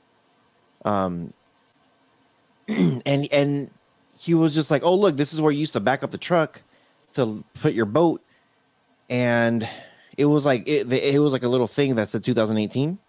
Um, 0.86 1.34
and 2.68 3.28
and 3.32 3.72
he 4.18 4.34
was 4.34 4.54
just 4.54 4.72
like, 4.72 4.84
"Oh, 4.84 4.96
look, 4.96 5.18
this 5.18 5.34
is 5.34 5.42
where 5.42 5.52
you 5.52 5.60
used 5.60 5.74
to 5.74 5.80
back 5.80 6.04
up 6.04 6.12
the 6.12 6.18
truck 6.18 6.62
to 7.14 7.44
put 7.56 7.74
your 7.74 7.86
boat," 7.86 8.22
and 9.10 9.68
it 10.18 10.26
was 10.26 10.46
like 10.46 10.68
it, 10.68 10.92
it 10.92 11.20
was 11.20 11.34
like 11.34 11.44
a 11.44 11.48
little 11.48 11.68
thing 11.68 11.96
that 11.96 12.10
said 12.10 12.24
2018 12.24 13.00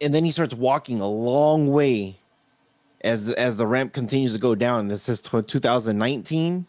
and 0.00 0.14
then 0.14 0.24
he 0.24 0.30
starts 0.30 0.54
walking 0.54 1.00
a 1.00 1.08
long 1.08 1.70
way 1.70 2.18
as 3.02 3.28
as 3.32 3.56
the 3.56 3.66
ramp 3.66 3.92
continues 3.92 4.32
to 4.32 4.38
go 4.38 4.54
down. 4.54 4.80
And 4.80 4.90
this 4.90 5.08
is 5.08 5.20
2019 5.20 6.66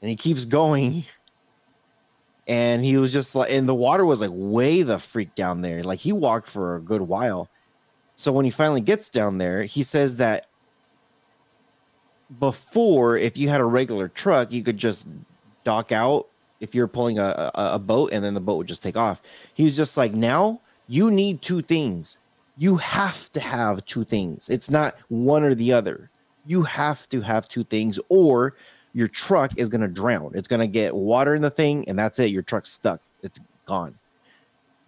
and 0.00 0.10
he 0.10 0.16
keeps 0.16 0.44
going 0.44 1.04
and 2.48 2.84
he 2.84 2.96
was 2.96 3.12
just 3.12 3.34
like 3.34 3.50
and 3.50 3.68
the 3.68 3.74
water 3.74 4.04
was 4.04 4.20
like 4.20 4.30
way 4.32 4.82
the 4.82 4.98
freak 4.98 5.34
down 5.34 5.60
there 5.60 5.84
like 5.84 6.00
he 6.00 6.12
walked 6.12 6.48
for 6.48 6.76
a 6.76 6.80
good 6.80 7.02
while 7.02 7.48
so 8.14 8.32
when 8.32 8.44
he 8.44 8.50
finally 8.50 8.80
gets 8.80 9.10
down 9.10 9.38
there 9.38 9.62
he 9.62 9.82
says 9.82 10.16
that 10.16 10.46
before 12.40 13.16
if 13.16 13.36
you 13.36 13.48
had 13.48 13.60
a 13.60 13.64
regular 13.64 14.08
truck 14.08 14.50
you 14.50 14.62
could 14.62 14.76
just 14.76 15.06
dock 15.64 15.92
out 15.92 16.26
if 16.60 16.74
you're 16.74 16.88
pulling 16.88 17.18
a, 17.18 17.50
a, 17.54 17.74
a 17.74 17.78
boat 17.78 18.10
and 18.12 18.24
then 18.24 18.34
the 18.34 18.40
boat 18.40 18.56
would 18.56 18.66
just 18.66 18.82
take 18.82 18.96
off. 18.96 19.22
He's 19.54 19.76
just 19.76 19.96
like, 19.96 20.12
now 20.12 20.60
you 20.88 21.10
need 21.10 21.42
two 21.42 21.62
things. 21.62 22.18
You 22.56 22.76
have 22.76 23.30
to 23.32 23.40
have 23.40 23.84
two 23.84 24.04
things. 24.04 24.48
It's 24.48 24.70
not 24.70 24.96
one 25.08 25.44
or 25.44 25.54
the 25.54 25.72
other. 25.72 26.10
You 26.46 26.62
have 26.62 27.08
to 27.10 27.20
have 27.20 27.48
two 27.48 27.64
things, 27.64 28.00
or 28.08 28.54
your 28.92 29.08
truck 29.08 29.52
is 29.56 29.68
going 29.68 29.80
to 29.80 29.88
drown. 29.88 30.32
It's 30.34 30.48
going 30.48 30.60
to 30.60 30.66
get 30.66 30.94
water 30.94 31.34
in 31.34 31.42
the 31.42 31.50
thing, 31.50 31.88
and 31.88 31.98
that's 31.98 32.18
it. 32.18 32.30
Your 32.30 32.42
truck's 32.42 32.70
stuck. 32.70 33.00
It's 33.22 33.38
gone. 33.66 33.98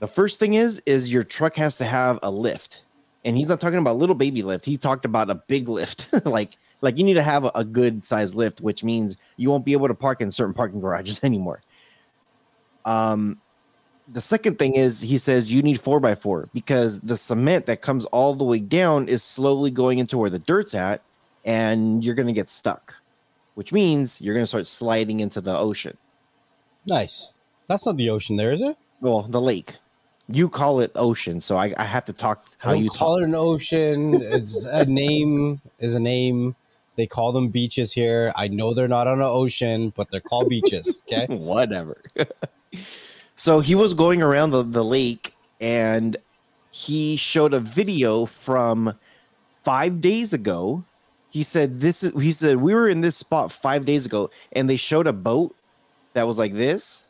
The 0.00 0.07
first 0.07 0.38
thing 0.38 0.54
is, 0.54 0.83
is 0.87 1.11
your 1.11 1.25
truck 1.25 1.57
has 1.57 1.76
to 1.76 1.85
have 1.85 2.19
a 2.23 2.30
lift. 2.30 2.83
And 3.25 3.37
he's 3.37 3.49
not 3.49 3.61
talking 3.61 3.78
about 3.78 3.97
little 3.99 4.14
baby 4.14 4.42
lift. 4.42 4.64
He 4.64 4.78
talked 4.78 5.04
about 5.04 5.28
a 5.28 5.35
big 5.35 5.69
lift, 5.69 6.09
like 6.25 6.57
like 6.80 6.97
you 6.97 7.04
need 7.04 7.14
to 7.14 7.23
have 7.23 7.45
a, 7.45 7.52
a 7.54 7.64
good 7.64 8.07
size 8.07 8.35
lift, 8.35 8.62
which 8.62 8.83
means 8.83 9.19
you 9.37 9.50
won't 9.50 9.66
be 9.66 9.73
able 9.73 9.88
to 9.88 9.95
park 9.95 10.23
in 10.23 10.33
certain 10.33 10.54
parking 10.54 10.80
garages 10.80 11.21
anymore. 11.25 11.61
Um, 12.87 13.38
the 14.09 14.23
second 14.23 14.59
thing 14.59 14.75
is 14.75 15.02
he 15.02 15.19
says 15.19 15.52
you 15.52 15.62
need 15.62 15.80
four 15.80 16.00
by 16.00 16.14
four 16.14 16.49
because 16.52 17.00
the 17.00 17.16
cement 17.16 17.66
that 17.66 17.83
comes 17.83 18.07
all 18.07 18.35
the 18.35 18.45
way 18.45 18.59
down 18.59 19.07
is 19.07 19.23
slowly 19.23 19.71
going 19.71 19.99
into 19.99 20.16
where 20.16 20.30
the 20.30 20.38
dirt's 20.38 20.75
at, 20.75 21.02
and 21.45 22.02
you're 22.02 22.14
gonna 22.14 22.33
get 22.33 22.49
stuck, 22.49 22.95
which 23.54 23.73
means 23.73 24.21
you're 24.21 24.35
gonna 24.35 24.47
start 24.47 24.66
sliding 24.66 25.21
into 25.21 25.40
the 25.40 25.57
ocean. 25.57 25.97
Nice. 26.87 27.35
That's 27.69 27.87
not 27.87 27.97
the 27.97 28.11
ocean 28.11 28.37
there, 28.37 28.52
is 28.52 28.62
it? 28.62 28.76
Well, 29.00 29.23
the 29.23 29.40
lake. 29.40 29.76
You 30.28 30.49
call 30.49 30.80
it 30.80 30.92
ocean, 30.95 31.40
so 31.40 31.57
I, 31.57 31.73
I 31.76 31.85
have 31.85 32.04
to 32.07 32.12
talk 32.12 32.45
how 32.59 32.73
you 32.73 32.88
call 32.90 33.16
talk. 33.16 33.23
it 33.23 33.25
an 33.25 33.35
ocean. 33.35 34.21
It's 34.23 34.64
a 34.71 34.85
name 34.85 35.61
is 35.78 35.95
a 35.95 36.00
name. 36.00 36.54
They 36.97 37.07
call 37.07 37.33
them 37.33 37.49
beaches 37.49 37.92
here. 37.92 38.33
I 38.37 38.49
know 38.49 38.75
they're 38.75 38.88
not 38.88 39.07
on 39.07 39.21
an 39.21 39.26
ocean, 39.26 39.92
but 39.97 40.11
they're 40.11 40.21
called 40.21 40.49
beaches. 40.49 40.99
Okay. 41.12 41.26
Whatever. 41.26 42.00
so 43.35 43.61
he 43.61 43.75
was 43.75 43.95
going 43.95 44.23
around 44.23 44.50
the, 44.50 44.62
the 44.62 44.85
lake 44.85 45.35
and 45.61 46.16
he 46.71 47.16
showed 47.16 47.52
a 47.52 47.61
video 47.61 48.26
from 48.26 48.95
five 49.64 50.00
days 50.00 50.33
ago. 50.33 50.85
He 51.31 51.43
said, 51.43 51.81
This 51.81 52.03
is 52.03 52.13
he 52.21 52.33
said, 52.33 52.57
we 52.57 52.75
were 52.75 52.89
in 52.89 53.01
this 53.01 53.17
spot 53.17 53.53
five 53.53 53.85
days 53.85 54.07
ago, 54.07 54.31
and 54.53 54.69
they 54.69 54.77
showed 54.77 55.07
a 55.07 55.13
boat 55.13 55.57
that 56.13 56.27
was 56.27 56.39
like 56.39 56.55
this, 56.55 57.07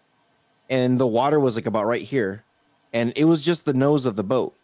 and 0.68 1.00
the 1.00 1.06
water 1.06 1.40
was 1.40 1.56
like 1.56 1.66
about 1.66 1.86
right 1.86 2.02
here, 2.02 2.44
and 2.92 3.12
it 3.16 3.24
was 3.24 3.42
just 3.42 3.64
the 3.64 3.74
nose 3.74 4.06
of 4.06 4.16
the 4.16 4.24
boat. 4.24 4.54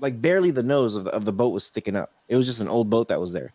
Like 0.00 0.20
barely 0.20 0.50
the 0.50 0.62
nose 0.62 0.96
of 0.96 1.04
the, 1.04 1.10
of 1.10 1.24
the 1.24 1.32
boat 1.32 1.50
was 1.50 1.64
sticking 1.64 1.96
up. 1.96 2.12
It 2.28 2.36
was 2.36 2.46
just 2.46 2.60
an 2.60 2.68
old 2.68 2.88
boat 2.88 3.08
that 3.08 3.20
was 3.20 3.32
there 3.32 3.52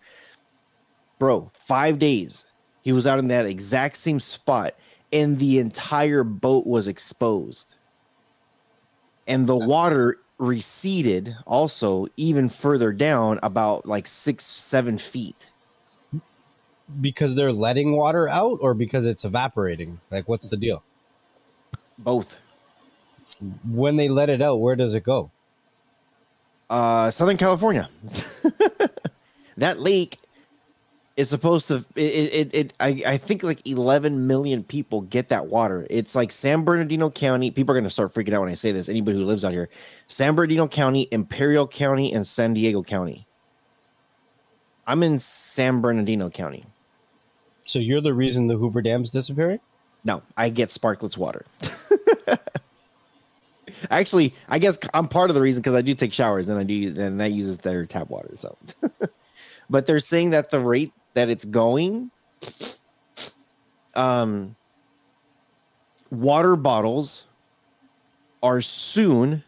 bro, 1.19 1.49
five 1.53 1.99
days. 1.99 2.45
He 2.81 2.91
was 2.91 3.07
out 3.07 3.19
in 3.19 3.27
that 3.29 3.45
exact 3.45 3.97
same 3.97 4.19
spot, 4.19 4.75
and 5.11 5.39
the 5.39 5.59
entire 5.59 6.23
boat 6.23 6.65
was 6.67 6.87
exposed. 6.87 7.69
And 9.27 9.47
the 9.47 9.57
water 9.57 10.17
receded 10.37 11.35
also 11.45 12.07
even 12.17 12.49
further 12.49 12.91
down, 12.91 13.39
about 13.43 13.85
like 13.85 14.07
six, 14.07 14.45
seven 14.45 14.97
feet. 14.97 15.49
Because 17.01 17.35
they're 17.35 17.53
letting 17.53 17.93
water 17.95 18.29
out, 18.29 18.59
or 18.61 18.73
because 18.73 19.05
it's 19.05 19.25
evaporating? 19.25 19.99
Like, 20.11 20.27
what's 20.29 20.49
the 20.49 20.57
deal? 20.57 20.83
Both. 21.97 22.37
When 23.67 23.95
they 23.95 24.07
let 24.07 24.29
it 24.29 24.41
out, 24.41 24.59
where 24.59 24.75
does 24.75 24.93
it 24.93 25.03
go? 25.03 25.31
Uh, 26.69 27.11
Southern 27.11 27.37
California. 27.37 27.89
that 29.57 29.79
lake 29.79 30.17
is 31.17 31.29
supposed 31.29 31.67
to 31.69 31.75
it, 31.95 32.01
it, 32.01 32.53
it 32.53 32.73
I, 32.79 33.01
I 33.07 33.17
think 33.17 33.43
like 33.43 33.65
11 33.65 34.27
million 34.27 34.63
people 34.63 35.01
get 35.01 35.29
that 35.29 35.47
water. 35.47 35.87
It's 35.89 36.15
like 36.15 36.31
san 36.31 36.63
bernardino 36.63 37.09
county 37.09 37.51
people 37.51 37.71
are 37.73 37.79
going 37.79 37.85
to 37.85 37.89
start 37.89 38.13
freaking 38.13 38.33
out 38.33 38.41
when 38.41 38.49
i 38.49 38.55
say 38.55 38.71
this 38.71 38.89
anybody 38.89 39.17
who 39.17 39.23
lives 39.23 39.45
out 39.45 39.53
here. 39.53 39.69
San 40.07 40.35
bernardino 40.35 40.67
county 40.67 41.07
imperial 41.11 41.67
county 41.67 42.11
and 42.13 42.27
san 42.27 42.53
diego 42.53 42.83
county. 42.83 43.25
I'm 44.87 45.03
in 45.03 45.19
san 45.19 45.81
bernardino 45.81 46.29
county. 46.29 46.65
So 47.63 47.79
you're 47.79 48.01
the 48.01 48.13
reason 48.13 48.47
the 48.47 48.57
hoover 48.57 48.81
dam's 48.81 49.09
disappearing? 49.09 49.59
No 50.03 50.21
i 50.35 50.49
get 50.49 50.69
Sparkletts 50.69 51.17
water. 51.17 51.45
Actually 53.89 54.33
i 54.49 54.59
guess 54.59 54.77
i'm 54.93 55.07
part 55.07 55.29
of 55.29 55.35
the 55.35 55.41
reason 55.41 55.61
because 55.61 55.75
i 55.75 55.81
do 55.81 55.95
take 55.95 56.11
showers 56.11 56.49
and 56.49 56.59
i 56.59 56.63
do 56.63 56.93
and 56.97 57.21
that 57.21 57.31
uses 57.31 57.59
their 57.59 57.85
tap 57.85 58.09
water 58.09 58.31
so. 58.33 58.57
But 59.69 59.85
they're 59.85 59.99
saying 59.99 60.29
that 60.31 60.49
the 60.49 60.59
rate 60.59 60.93
that 61.15 61.29
it's 61.29 61.45
going, 61.45 62.11
um, 63.95 64.55
water 66.11 66.55
bottles 66.55 67.25
are 68.43 68.61
soon 68.61 69.43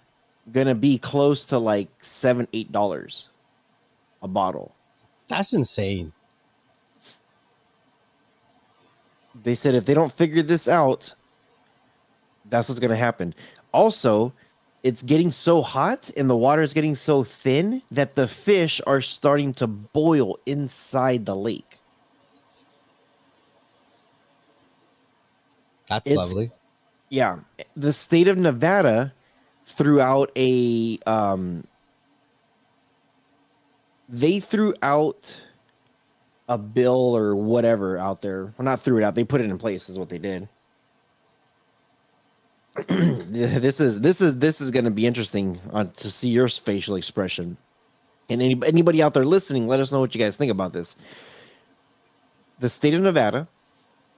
gonna 0.51 0.75
be 0.75 0.97
close 0.97 1.45
to 1.45 1.59
like 1.59 1.89
seven, 2.03 2.47
eight 2.51 2.71
dollars 2.71 3.29
a 4.21 4.27
bottle. 4.27 4.73
That's 5.27 5.53
insane. 5.53 6.13
They 9.43 9.55
said 9.55 9.75
if 9.75 9.85
they 9.85 9.93
don't 9.93 10.11
figure 10.11 10.41
this 10.41 10.67
out, 10.67 11.13
that's 12.49 12.69
what's 12.69 12.79
going 12.79 12.91
to 12.91 12.97
happen. 12.97 13.35
Also, 13.71 14.33
it's 14.83 15.01
getting 15.01 15.31
so 15.31 15.61
hot 15.61 16.09
and 16.15 16.29
the 16.29 16.37
water 16.37 16.61
is 16.61 16.73
getting 16.73 16.95
so 16.95 17.23
thin 17.23 17.81
that 17.91 18.15
the 18.15 18.27
fish 18.27 18.79
are 18.87 19.01
starting 19.01 19.53
to 19.53 19.67
boil 19.67 20.37
inside 20.45 21.25
the 21.25 21.35
lake. 21.35 21.79
That's 25.89 26.07
it's, 26.07 26.17
lovely. 26.17 26.51
Yeah. 27.09 27.39
The 27.75 27.93
state 27.93 28.27
of 28.27 28.37
Nevada 28.37 29.13
threw 29.63 29.99
out 29.99 30.31
a 30.37 30.97
um 31.05 31.65
they 34.09 34.39
threw 34.39 34.73
out 34.81 35.41
a 36.47 36.57
bill 36.57 37.15
or 37.15 37.35
whatever 37.35 37.97
out 37.97 38.21
there. 38.21 38.53
Well, 38.57 38.65
not 38.65 38.81
threw 38.81 38.97
it 38.97 39.03
out. 39.03 39.15
They 39.15 39.23
put 39.23 39.41
it 39.41 39.49
in 39.49 39.57
place 39.57 39.89
is 39.89 39.99
what 39.99 40.09
they 40.09 40.17
did. 40.17 40.47
this 42.87 43.79
is 43.79 44.01
this 44.01 44.21
is 44.21 44.37
this 44.37 44.61
is 44.61 44.69
going 44.69 44.85
to 44.85 44.91
be 44.91 45.07
interesting 45.07 45.59
on, 45.71 45.89
to 45.91 46.11
see 46.11 46.29
your 46.29 46.47
facial 46.47 46.95
expression. 46.95 47.57
And 48.29 48.41
any, 48.41 48.59
anybody 48.65 49.01
out 49.01 49.13
there 49.13 49.25
listening, 49.25 49.67
let 49.67 49.79
us 49.79 49.91
know 49.91 49.99
what 49.99 50.13
you 50.13 50.19
guys 50.19 50.37
think 50.37 50.51
about 50.51 50.73
this. 50.73 50.95
The 52.59 52.69
state 52.69 52.93
of 52.93 53.01
Nevada 53.01 53.47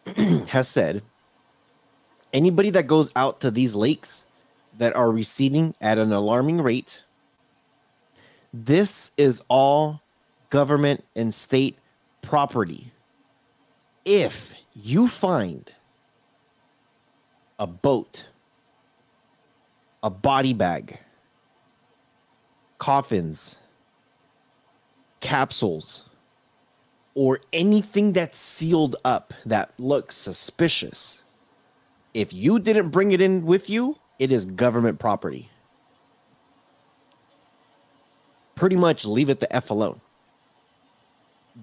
has 0.50 0.68
said 0.68 1.04
anybody 2.34 2.70
that 2.72 2.88
goes 2.88 3.12
out 3.16 3.40
to 3.42 3.52
these 3.52 3.76
lakes 3.76 4.26
that 4.78 4.96
are 4.96 5.12
receding 5.12 5.74
at 5.80 5.98
an 5.98 6.12
alarming 6.12 6.62
rate, 6.62 7.02
this 8.54 9.12
is 9.16 9.42
all 9.48 10.02
government 10.50 11.06
and 11.16 11.34
state 11.34 11.78
property. 12.22 12.92
If 14.06 14.54
you 14.76 15.08
find 15.08 15.72
a 17.60 17.68
boat, 17.68 18.26
a 20.04 20.10
body 20.10 20.54
bag, 20.54 20.98
coffins, 22.78 23.58
capsules, 25.20 26.04
or 27.16 27.40
anything 27.52 28.14
that's 28.14 28.38
sealed 28.38 28.96
up 29.04 29.34
that 29.46 29.72
looks 29.78 30.16
suspicious, 30.16 31.22
if 32.14 32.32
you 32.34 32.60
didn't 32.60 32.90
bring 32.90 33.12
it 33.12 33.22
in 33.22 33.46
with 33.46 33.70
you, 33.70 33.98
it 34.20 34.32
is 34.32 34.46
government 34.46 35.00
property. 35.00 35.50
Pretty 38.56 38.76
much 38.76 39.06
leave 39.06 39.30
it 39.30 39.40
the 39.40 39.54
F 39.54 39.70
alone. 39.70 40.02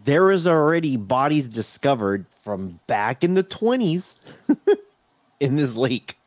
There 0.05 0.31
is 0.31 0.47
already 0.47 0.97
bodies 0.97 1.49
discovered 1.49 2.26
from 2.43 2.81
back 2.87 3.25
in 3.25 3.35
the 3.35 3.45
20s 3.45 4.16
in 5.40 5.57
this 5.57 5.75
lake. 5.75 6.19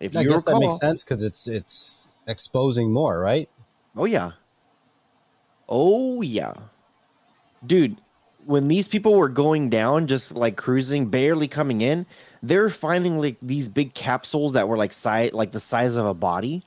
If 0.00 0.16
I 0.16 0.24
guess 0.24 0.46
recall, 0.46 0.60
that 0.60 0.66
makes 0.66 0.78
sense 0.78 1.02
because 1.02 1.22
it's 1.22 1.48
it's 1.48 2.16
exposing 2.26 2.92
more, 2.92 3.18
right? 3.18 3.48
Oh 3.96 4.04
yeah. 4.04 4.32
Oh 5.68 6.22
yeah. 6.22 6.54
Dude, 7.66 7.96
when 8.46 8.68
these 8.68 8.88
people 8.88 9.14
were 9.14 9.28
going 9.28 9.68
down, 9.68 10.06
just 10.06 10.34
like 10.34 10.56
cruising, 10.56 11.06
barely 11.06 11.48
coming 11.48 11.80
in, 11.80 12.06
they're 12.42 12.70
finding 12.70 13.18
like 13.18 13.36
these 13.42 13.68
big 13.68 13.92
capsules 13.94 14.52
that 14.52 14.68
were 14.68 14.76
like 14.76 14.92
size 14.92 15.32
like 15.32 15.52
the 15.52 15.60
size 15.60 15.96
of 15.96 16.06
a 16.06 16.14
body. 16.14 16.62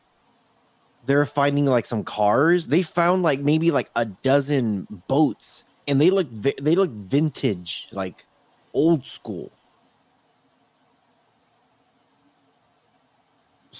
They're 1.05 1.25
finding 1.25 1.65
like 1.65 1.85
some 1.85 2.03
cars. 2.03 2.67
They 2.67 2.83
found 2.83 3.23
like 3.23 3.39
maybe 3.39 3.71
like 3.71 3.89
a 3.95 4.05
dozen 4.05 4.87
boats, 5.07 5.63
and 5.87 5.99
they 5.99 6.09
look 6.11 6.27
they 6.31 6.75
look 6.75 6.91
vintage, 6.91 7.87
like 7.91 8.25
old 8.73 9.05
school. 9.05 9.51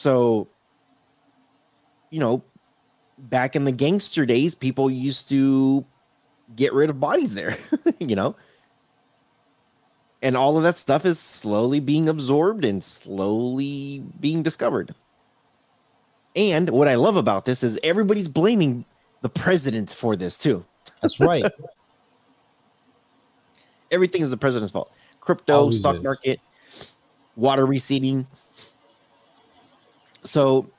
So, 0.01 0.47
you 2.09 2.19
know, 2.19 2.43
back 3.19 3.55
in 3.55 3.65
the 3.65 3.71
gangster 3.71 4.25
days, 4.25 4.55
people 4.55 4.89
used 4.89 5.29
to 5.29 5.85
get 6.55 6.73
rid 6.73 6.89
of 6.89 6.99
bodies 6.99 7.35
there, 7.35 7.55
you 7.99 8.15
know? 8.15 8.35
And 10.23 10.35
all 10.35 10.57
of 10.57 10.63
that 10.63 10.79
stuff 10.79 11.05
is 11.05 11.19
slowly 11.19 11.79
being 11.79 12.09
absorbed 12.09 12.65
and 12.65 12.83
slowly 12.83 14.03
being 14.19 14.41
discovered. 14.41 14.95
And 16.35 16.71
what 16.71 16.87
I 16.87 16.95
love 16.95 17.15
about 17.15 17.45
this 17.45 17.61
is 17.61 17.79
everybody's 17.83 18.27
blaming 18.27 18.85
the 19.21 19.29
president 19.29 19.91
for 19.91 20.15
this 20.15 20.35
too. 20.35 20.65
That's 21.03 21.19
right. 21.19 21.45
Everything 23.91 24.23
is 24.23 24.31
the 24.31 24.37
president's 24.37 24.71
fault. 24.71 24.91
Crypto, 25.19 25.53
Always 25.53 25.79
stock 25.79 25.97
is. 25.97 26.03
market, 26.03 26.39
water 27.35 27.67
receding. 27.67 28.25
So, 30.23 30.69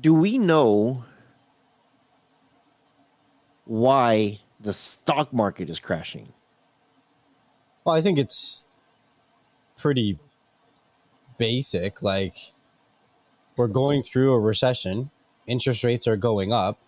do 0.00 0.12
we 0.12 0.38
know 0.38 1.04
why 3.64 4.40
the 4.60 4.72
stock 4.72 5.32
market 5.32 5.70
is 5.70 5.80
crashing? 5.80 6.32
Well, 7.84 7.94
I 7.94 8.00
think 8.00 8.18
it's 8.18 8.66
pretty 9.76 10.18
basic. 11.38 12.02
Like, 12.02 12.36
we're 13.56 13.68
going 13.68 14.02
through 14.02 14.32
a 14.34 14.40
recession, 14.40 15.10
interest 15.46 15.82
rates 15.82 16.06
are 16.06 16.16
going 16.16 16.52
up. 16.52 16.78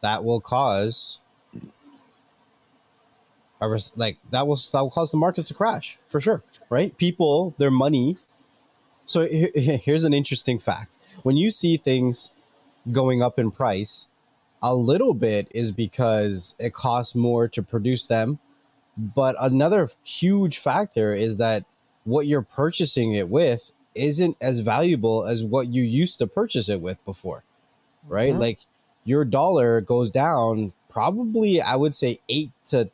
That 0.00 0.24
will 0.24 0.40
cause 0.40 1.20
like 3.96 4.18
that 4.30 4.46
will 4.46 4.56
that 4.72 4.80
will 4.80 4.90
cause 4.90 5.10
the 5.10 5.16
markets 5.16 5.48
to 5.48 5.54
crash 5.54 5.98
for 6.08 6.20
sure, 6.20 6.42
right? 6.70 6.96
People, 6.96 7.54
their 7.58 7.70
money. 7.70 8.16
So 9.08 9.26
here's 9.26 10.04
an 10.04 10.12
interesting 10.12 10.58
fact: 10.58 10.98
when 11.22 11.38
you 11.38 11.50
see 11.50 11.78
things 11.78 12.30
going 12.92 13.22
up 13.22 13.38
in 13.38 13.50
price, 13.50 14.06
a 14.62 14.74
little 14.74 15.14
bit 15.14 15.48
is 15.50 15.72
because 15.72 16.54
it 16.58 16.74
costs 16.74 17.14
more 17.14 17.48
to 17.48 17.62
produce 17.62 18.06
them. 18.06 18.38
But 18.98 19.34
another 19.40 19.88
huge 20.04 20.58
factor 20.58 21.14
is 21.14 21.38
that 21.38 21.64
what 22.04 22.26
you're 22.26 22.42
purchasing 22.42 23.12
it 23.14 23.30
with 23.30 23.72
isn't 23.94 24.36
as 24.42 24.60
valuable 24.60 25.24
as 25.24 25.42
what 25.42 25.68
you 25.72 25.82
used 25.82 26.18
to 26.18 26.26
purchase 26.26 26.68
it 26.68 26.82
with 26.82 27.02
before, 27.06 27.44
right? 28.06 28.32
Mm-hmm. 28.32 28.40
Like 28.40 28.60
your 29.04 29.24
dollar 29.24 29.80
goes 29.80 30.10
down 30.10 30.74
probably, 30.90 31.62
I 31.62 31.76
would 31.76 31.94
say, 31.94 32.18
eight 32.28 32.50
to 32.66 32.90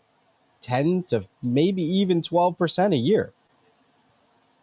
10 0.61 1.05
to 1.09 1.27
maybe 1.42 1.83
even 1.83 2.22
12% 2.22 2.92
a 2.92 2.96
year. 2.96 3.33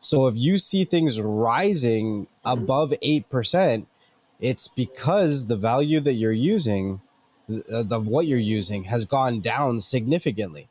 So 0.02 0.26
if 0.26 0.36
you 0.36 0.58
see 0.58 0.84
things 0.84 1.22
rising 1.22 2.28
above 2.44 2.92
8%, 3.04 3.86
it's 4.40 4.68
because 4.68 5.46
the 5.46 5.56
value 5.56 6.00
that 6.00 6.14
you're 6.14 6.32
using 6.32 7.02
of 7.70 8.08
what 8.08 8.26
you're 8.26 8.40
using 8.40 8.86
has 8.86 9.06
gone 9.06 9.42
down 9.42 9.80
significantly. 9.80 10.70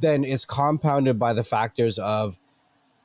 Then 0.00 0.24
it's 0.24 0.44
compounded 0.44 1.18
by 1.18 1.32
the 1.32 1.44
factors 1.44 1.96
of 1.98 2.38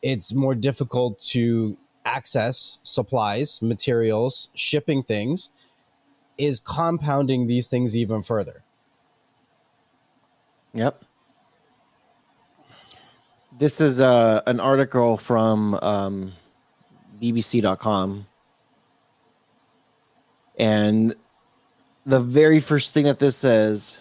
it's 0.01 0.33
more 0.33 0.55
difficult 0.55 1.19
to 1.19 1.77
access 2.03 2.79
supplies 2.81 3.61
materials 3.61 4.49
shipping 4.55 5.03
things 5.03 5.51
is 6.39 6.59
compounding 6.59 7.45
these 7.45 7.67
things 7.67 7.95
even 7.95 8.23
further. 8.23 8.63
Yep 10.73 11.03
this 13.57 13.81
is 13.81 13.99
uh, 13.99 14.41
an 14.47 14.59
article 14.59 15.17
from 15.17 15.75
um, 15.75 16.33
bbc.com 17.21 18.25
and 20.57 21.15
the 22.05 22.19
very 22.19 22.59
first 22.59 22.93
thing 22.93 23.05
that 23.05 23.19
this 23.19 23.35
says, 23.35 23.99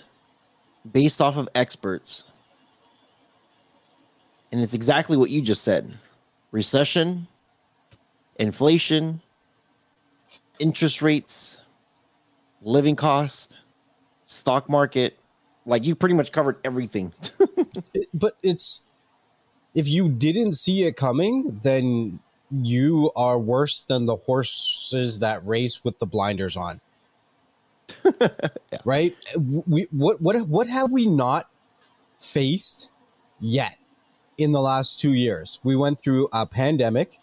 based 0.91 1.21
off 1.21 1.37
of 1.37 1.49
experts, 1.55 2.25
and 4.53 4.61
it's 4.61 4.75
exactly 4.75 5.17
what 5.17 5.31
you 5.31 5.41
just 5.43 5.63
said 5.63 5.93
recession, 6.51 7.27
inflation, 8.39 9.21
interest 10.59 11.01
rates, 11.01 11.59
living 12.63 12.97
cost, 12.97 13.55
stock 14.27 14.69
market. 14.69 15.19
Like 15.67 15.85
you 15.85 15.95
pretty 15.95 16.15
much 16.15 16.33
covered 16.33 16.59
everything. 16.65 17.13
but 18.15 18.37
it's 18.43 18.81
if 19.75 19.89
you 19.89 20.09
didn't 20.09 20.53
see 20.53 20.83
it 20.83 20.97
coming, 20.97 21.61
then 21.63 22.21
you 22.51 23.13
are 23.15 23.39
worse 23.39 23.81
than 23.81 24.07
the 24.07 24.17
horses 24.17 25.21
that 25.21 25.47
race 25.47 25.85
with 25.85 25.99
the 25.99 26.07
blinders 26.07 26.57
on. 26.57 26.81
yeah. 28.05 28.29
Right? 28.85 29.15
We 29.37 29.87
what 29.91 30.21
what 30.21 30.49
what 30.49 30.69
have 30.69 30.91
we 30.91 31.07
not 31.07 31.51
faced 32.19 32.91
yet 33.41 33.77
in 34.39 34.53
the 34.53 34.61
last 34.61 35.01
2 35.01 35.13
years? 35.13 35.59
We 35.63 35.77
went 35.77 36.01
through 36.01 36.29
a 36.33 36.47
pandemic, 36.47 37.19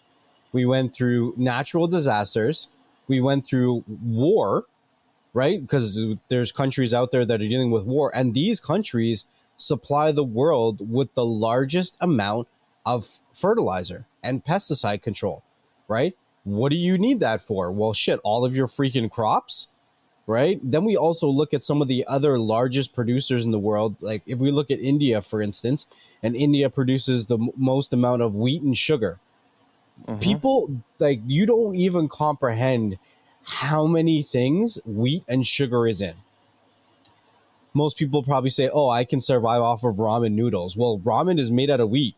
we 0.52 0.66
went 0.66 0.94
through 0.94 1.34
natural 1.36 1.86
disasters, 1.86 2.68
we 3.08 3.20
went 3.20 3.46
through 3.46 3.84
war, 4.04 4.64
right? 5.32 5.60
Because 5.60 6.06
there's 6.28 6.52
countries 6.52 6.94
out 6.94 7.10
there 7.10 7.24
that 7.24 7.40
are 7.40 7.48
dealing 7.48 7.70
with 7.70 7.84
war, 7.84 8.12
and 8.14 8.34
these 8.34 8.60
countries 8.60 9.26
supply 9.58 10.10
the 10.12 10.24
world 10.24 10.90
with 10.90 11.14
the 11.14 11.26
largest 11.26 11.98
amount 12.00 12.48
of 12.86 13.20
fertilizer 13.32 14.06
and 14.22 14.44
pesticide 14.44 15.02
control, 15.02 15.42
right? 15.88 16.16
What 16.44 16.70
do 16.70 16.76
you 16.76 16.96
need 16.96 17.20
that 17.20 17.42
for? 17.42 17.70
Well, 17.70 17.92
shit, 17.92 18.20
all 18.24 18.46
of 18.46 18.56
your 18.56 18.66
freaking 18.66 19.10
crops, 19.10 19.68
right? 20.26 20.58
Then 20.62 20.84
we 20.84 20.96
also 20.96 21.28
look 21.28 21.52
at 21.52 21.62
some 21.62 21.82
of 21.82 21.88
the 21.88 22.06
other 22.06 22.38
largest 22.38 22.94
producers 22.94 23.44
in 23.44 23.50
the 23.50 23.58
world. 23.58 24.00
Like 24.00 24.22
if 24.24 24.38
we 24.38 24.50
look 24.50 24.70
at 24.70 24.80
India, 24.80 25.20
for 25.20 25.42
instance, 25.42 25.86
and 26.22 26.34
India 26.34 26.70
produces 26.70 27.26
the 27.26 27.38
m- 27.38 27.50
most 27.56 27.92
amount 27.92 28.22
of 28.22 28.34
wheat 28.34 28.62
and 28.62 28.76
sugar. 28.76 29.18
Mhm. 30.06 30.20
People 30.20 30.82
like 30.98 31.20
you 31.26 31.44
don't 31.44 31.74
even 31.76 32.08
comprehend 32.08 32.98
how 33.42 33.86
many 33.86 34.22
things 34.22 34.78
wheat 34.86 35.24
and 35.28 35.46
sugar 35.46 35.86
is 35.86 36.00
in. 36.00 36.14
Most 37.78 37.96
people 37.96 38.24
probably 38.24 38.50
say, 38.50 38.68
"Oh, 38.68 38.88
I 38.88 39.04
can 39.04 39.20
survive 39.20 39.62
off 39.62 39.84
of 39.84 39.96
ramen 39.96 40.32
noodles." 40.32 40.76
Well, 40.76 40.98
ramen 40.98 41.38
is 41.38 41.50
made 41.50 41.70
out 41.70 41.80
of 41.80 41.90
wheat. 41.90 42.16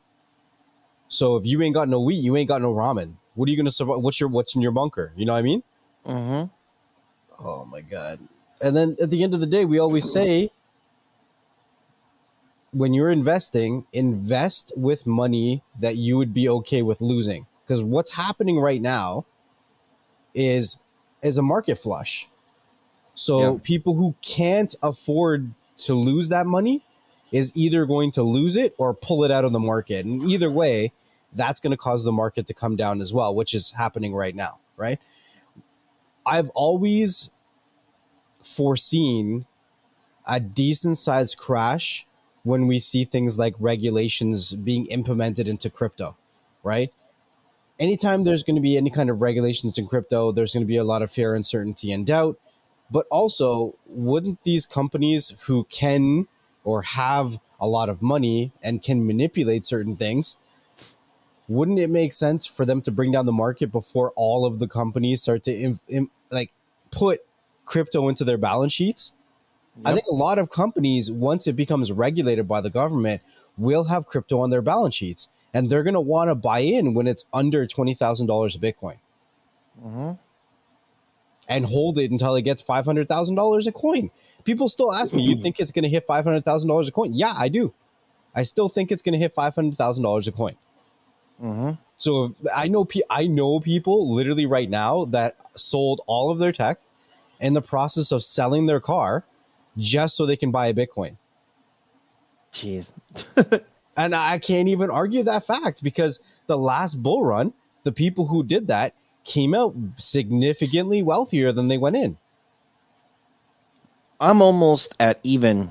So 1.09 1.37
if 1.37 1.45
you 1.45 1.61
ain't 1.63 1.75
got 1.75 1.89
no 1.89 2.01
wheat, 2.01 2.23
you 2.27 2.35
ain't 2.37 2.49
got 2.49 2.63
no 2.63 2.73
ramen. 2.73 3.15
What 3.35 3.47
are 3.47 3.51
you 3.53 3.59
gonna 3.59 3.71
survive? 3.71 4.01
What's 4.01 4.19
your 4.19 4.31
what's 4.31 4.55
in 4.57 4.63
your 4.63 4.73
bunker? 4.73 5.13
You 5.17 5.27
know 5.27 5.35
what 5.35 5.39
I 5.41 5.43
mean? 5.43 5.63
Mhm. 6.07 6.51
Oh 7.39 7.65
my 7.67 7.83
god. 7.83 8.19
And 8.63 8.75
then 8.75 8.97
at 9.03 9.11
the 9.11 9.23
end 9.23 9.35
of 9.35 9.41
the 9.41 9.47
day, 9.47 9.65
we 9.67 9.79
always 9.79 10.11
say 10.19 10.51
when 12.73 12.95
you're 12.95 13.11
investing, 13.11 13.85
invest 13.93 14.73
with 14.77 15.07
money 15.07 15.63
that 15.79 15.97
you 15.97 16.17
would 16.17 16.33
be 16.33 16.49
okay 16.49 16.83
with 16.83 17.01
losing. 17.01 17.47
Because 17.65 17.83
what's 17.85 18.13
happening 18.13 18.59
right 18.59 18.81
now 18.81 19.27
is 20.35 20.79
is 21.23 21.37
a 21.37 21.43
market 21.43 21.77
flush. 21.77 22.29
So 23.21 23.39
Yeah. 23.39 23.55
people 23.63 23.97
who 23.97 24.15
can't 24.23 24.75
afford 24.83 25.53
to 25.77 25.93
lose 25.93 26.31
that 26.31 26.47
money 26.47 26.83
is 27.31 27.53
either 27.55 27.85
going 27.85 28.13
to 28.13 28.23
lose 28.23 28.57
it 28.57 28.75
or 28.79 28.95
pull 28.95 29.25
it 29.25 29.31
out 29.31 29.45
of 29.45 29.53
the 29.53 29.61
market. 29.61 30.07
And 30.07 30.23
either 30.23 30.51
way, 30.51 30.93
that's 31.35 31.61
going 31.61 31.71
to 31.71 31.77
cause 31.77 32.03
the 32.03 32.13
market 32.13 32.47
to 32.47 32.55
come 32.55 32.77
down 32.77 33.03
as 33.03 33.13
well, 33.13 33.35
which 33.35 33.53
is 33.53 33.73
happening 33.73 34.15
right 34.15 34.35
now, 34.35 34.59
right? 34.79 34.99
I've 36.25 36.49
always 36.55 37.31
foreseen 38.43 39.45
a 40.27 40.41
decent 40.41 40.97
sized 40.97 41.37
crash 41.37 42.07
when 42.43 42.67
we 42.67 42.79
see 42.79 43.05
things 43.05 43.39
like 43.39 43.55
regulations 43.59 44.55
being 44.55 44.87
implemented 44.87 45.47
into 45.47 45.69
crypto, 45.69 46.17
right? 46.63 46.91
Anytime 47.79 48.25
there's 48.25 48.43
going 48.43 48.57
to 48.57 48.63
be 48.63 48.79
any 48.79 48.89
kind 48.89 49.11
of 49.11 49.21
regulations 49.21 49.77
in 49.77 49.87
crypto, 49.87 50.33
there's 50.33 50.55
going 50.55 50.63
to 50.63 50.67
be 50.67 50.79
a 50.79 50.85
lot 50.85 51.03
of 51.03 51.11
fear, 51.11 51.35
uncertainty, 51.35 51.93
and 51.93 52.07
doubt. 52.07 52.39
But 52.91 53.07
also, 53.11 53.77
wouldn't 53.87 54.43
these 54.43 54.67
companies 54.67 55.35
who 55.47 55.65
can 55.65 56.27
or 56.65 56.83
have 56.83 57.39
a 57.61 57.69
lot 57.69 57.89
of 57.89 58.03
money 58.03 58.53
and 58.63 58.83
can 58.83 59.07
manipulate 59.07 59.65
certain 59.65 59.97
things, 59.97 60.37
wouldn't 61.49 61.79
it 61.79 61.91
make 61.91 62.13
sense 62.13 62.47
for 62.47 62.65
them 62.65 62.81
to 62.83 62.91
bring 62.91 63.13
down 63.13 63.27
the 63.27 63.33
market 63.33 63.73
before 63.73 64.13
all 64.17 64.45
of 64.45 64.59
the 64.59 64.69
companies 64.69 65.23
start 65.23 65.43
to 65.45 65.53
im- 65.53 65.81
im- 65.89 66.11
like 66.31 66.53
put 66.91 67.21
crypto 67.65 68.09
into 68.09 68.25
their 68.25 68.39
balance 68.39 68.73
sheets? 68.73 69.13
I 69.85 69.93
think 69.93 70.07
a 70.11 70.15
lot 70.15 70.39
of 70.39 70.51
companies, 70.51 71.11
once 71.11 71.47
it 71.47 71.55
becomes 71.55 71.91
regulated 71.93 72.47
by 72.47 72.61
the 72.61 72.71
government, 72.71 73.23
will 73.57 73.85
have 73.85 74.07
crypto 74.07 74.41
on 74.41 74.51
their 74.51 74.63
balance 74.63 74.95
sheets, 74.95 75.29
and 75.55 75.71
they're 75.71 75.83
going 75.83 75.95
to 75.95 76.01
want 76.01 76.29
to 76.29 76.35
buy 76.35 76.59
in 76.61 76.93
when 76.93 77.07
it's 77.07 77.25
under 77.33 77.67
twenty 77.67 77.95
thousand 77.95 78.27
dollars 78.27 78.55
a 78.55 78.59
Bitcoin 78.59 78.99
Mhm. 79.83 80.19
And 81.51 81.67
hold 81.67 81.99
it 81.99 82.11
until 82.11 82.35
it 82.37 82.43
gets 82.43 82.63
five 82.63 82.87
hundred 82.87 83.09
thousand 83.09 83.35
dollars 83.35 83.67
a 83.67 83.73
coin. 83.73 84.11
People 84.45 84.69
still 84.71 84.93
ask 84.95 85.13
me, 85.13 85.23
"You 85.23 85.37
think 85.37 85.61
it's 85.61 85.71
going 85.71 85.83
to 85.83 85.89
hit 85.91 86.05
five 86.07 86.25
hundred 86.25 86.45
thousand 86.47 86.69
dollars 86.69 86.89
a 86.89 86.93
coin?" 86.93 87.13
Yeah, 87.13 87.35
I 87.37 87.49
do. 87.49 87.75
I 88.35 88.45
still 88.45 88.69
think 88.69 88.91
it's 88.91 89.03
going 89.03 89.13
to 89.13 89.19
hit 89.19 89.35
five 89.35 89.55
hundred 89.55 89.77
thousand 89.77 90.05
dollars 90.05 90.27
a 90.29 90.33
coin. 90.33 90.57
Mhm. 91.43 91.79
So 91.97 92.25
if, 92.25 92.33
I 92.55 92.69
know 92.69 92.85
pe- 92.87 93.01
I 93.11 93.27
know 93.27 93.61
people 93.61 94.15
literally 94.15 94.47
right 94.47 94.71
now 94.71 95.05
that 95.07 95.37
sold 95.55 96.01
all 96.07 96.31
of 96.31 96.39
their 96.39 96.53
tech 96.53 96.81
in 97.41 97.53
the 97.53 97.63
process 97.63 98.13
of 98.13 98.23
selling 98.23 98.67
their 98.67 98.81
car 98.81 99.25
just 99.77 100.17
so 100.17 100.25
they 100.25 100.37
can 100.37 100.51
buy 100.51 100.69
a 100.69 100.75
Bitcoin. 100.75 101.17
Jeez. 102.53 102.93
And 103.97 104.15
I 104.15 104.39
can't 104.39 104.69
even 104.69 104.89
argue 104.89 105.23
that 105.25 105.45
fact 105.45 105.83
because 105.83 106.21
the 106.47 106.57
last 106.57 107.03
bull 107.03 107.23
run, 107.25 107.53
the 107.83 107.93
people 107.93 108.27
who 108.29 108.43
did 108.43 108.69
that 108.69 108.95
came 109.25 109.55
out 109.55 109.75
significantly 109.97 111.03
wealthier 111.03 111.53
than 111.53 111.69
they 111.69 111.79
went 111.79 111.97
in. 111.97 112.19
I'm 114.21 114.43
almost 114.43 114.95
at 115.01 115.19
even. 115.23 115.71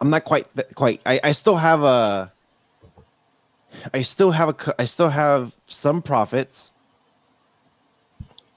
I'm 0.00 0.10
not 0.10 0.24
quite 0.24 0.46
quite. 0.74 1.00
I, 1.06 1.20
I 1.24 1.32
still 1.32 1.56
have 1.56 1.82
a. 1.82 2.32
I 3.94 4.02
still 4.02 4.30
have 4.30 4.48
a. 4.48 4.74
I 4.78 4.84
still 4.84 5.08
have 5.08 5.54
some 5.66 6.02
profits, 6.02 6.70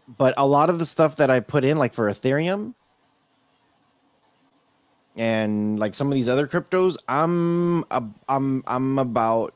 but 0.07 0.33
a 0.37 0.45
lot 0.45 0.69
of 0.69 0.79
the 0.79 0.85
stuff 0.85 1.17
that 1.17 1.29
I 1.29 1.39
put 1.39 1.63
in, 1.63 1.77
like 1.77 1.93
for 1.93 2.09
Ethereum, 2.09 2.73
and 5.15 5.79
like 5.79 5.95
some 5.95 6.07
of 6.07 6.13
these 6.13 6.29
other 6.29 6.47
cryptos, 6.47 6.97
I'm 7.07 7.85
I'm 8.27 8.63
I'm 8.67 8.99
about 8.99 9.53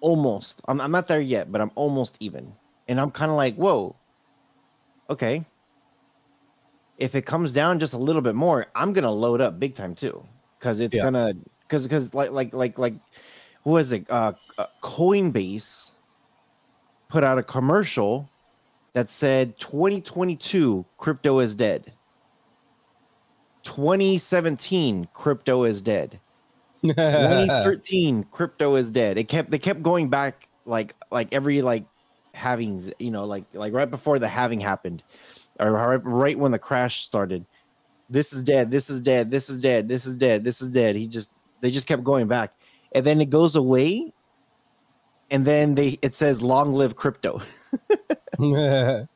almost. 0.00 0.60
I'm 0.66 0.80
I'm 0.80 0.90
not 0.90 1.08
there 1.08 1.20
yet, 1.20 1.52
but 1.52 1.60
I'm 1.60 1.70
almost 1.74 2.16
even, 2.20 2.52
and 2.88 3.00
I'm 3.00 3.10
kind 3.10 3.30
of 3.30 3.36
like, 3.36 3.54
whoa. 3.56 3.96
Okay, 5.10 5.44
if 6.98 7.14
it 7.14 7.24
comes 7.24 7.52
down 7.52 7.78
just 7.78 7.94
a 7.94 7.98
little 7.98 8.22
bit 8.22 8.34
more, 8.34 8.66
I'm 8.74 8.92
gonna 8.92 9.10
load 9.10 9.40
up 9.40 9.58
big 9.58 9.74
time 9.74 9.94
too, 9.94 10.24
because 10.58 10.80
it's 10.80 10.96
Yeah. 10.96 11.04
gonna 11.04 11.32
because 11.62 11.84
because 11.84 12.12
like 12.14 12.30
like 12.32 12.52
like 12.52 12.78
like 12.78 12.94
who 13.64 13.70
was 13.70 13.92
it? 13.92 14.10
Uh, 14.10 14.32
uh, 14.58 14.66
Coinbase 14.82 15.92
put 17.08 17.24
out 17.24 17.38
a 17.38 17.42
commercial 17.42 18.28
that 18.94 19.08
said 19.08 19.58
2022 19.58 20.84
crypto 20.98 21.38
is 21.38 21.54
dead. 21.54 21.92
2017 23.64 25.08
crypto 25.12 25.64
is 25.64 25.82
dead. 25.82 26.20
2013 26.82 28.24
crypto 28.24 28.74
is 28.74 28.90
dead. 28.90 29.18
It 29.18 29.28
kept 29.28 29.50
they 29.50 29.58
kept 29.58 29.82
going 29.82 30.08
back 30.10 30.48
like 30.64 30.94
like 31.10 31.32
every 31.32 31.62
like 31.62 31.86
halvings, 32.34 32.92
you 32.98 33.10
know, 33.10 33.24
like 33.24 33.44
like 33.52 33.72
right 33.72 33.90
before 33.90 34.18
the 34.18 34.28
halving 34.28 34.60
happened, 34.60 35.02
or 35.58 35.72
right, 35.72 36.00
right 36.04 36.38
when 36.38 36.52
the 36.52 36.58
crash 36.58 37.02
started. 37.02 37.46
This 38.10 38.32
is 38.32 38.42
dead. 38.42 38.70
This 38.70 38.88
is 38.88 39.02
dead. 39.02 39.30
This 39.30 39.50
is 39.50 39.58
dead. 39.58 39.88
This 39.88 40.06
is 40.06 40.16
dead. 40.16 40.44
This 40.44 40.62
is 40.62 40.68
dead. 40.68 40.96
He 40.96 41.06
just 41.06 41.30
they 41.60 41.70
just 41.70 41.86
kept 41.86 42.04
going 42.04 42.26
back, 42.28 42.54
and 42.92 43.04
then 43.04 43.20
it 43.20 43.30
goes 43.30 43.56
away, 43.56 44.12
and 45.30 45.44
then 45.44 45.74
they 45.74 45.98
it 46.02 46.14
says 46.14 46.40
long 46.40 46.72
live 46.72 46.96
crypto. 46.96 47.40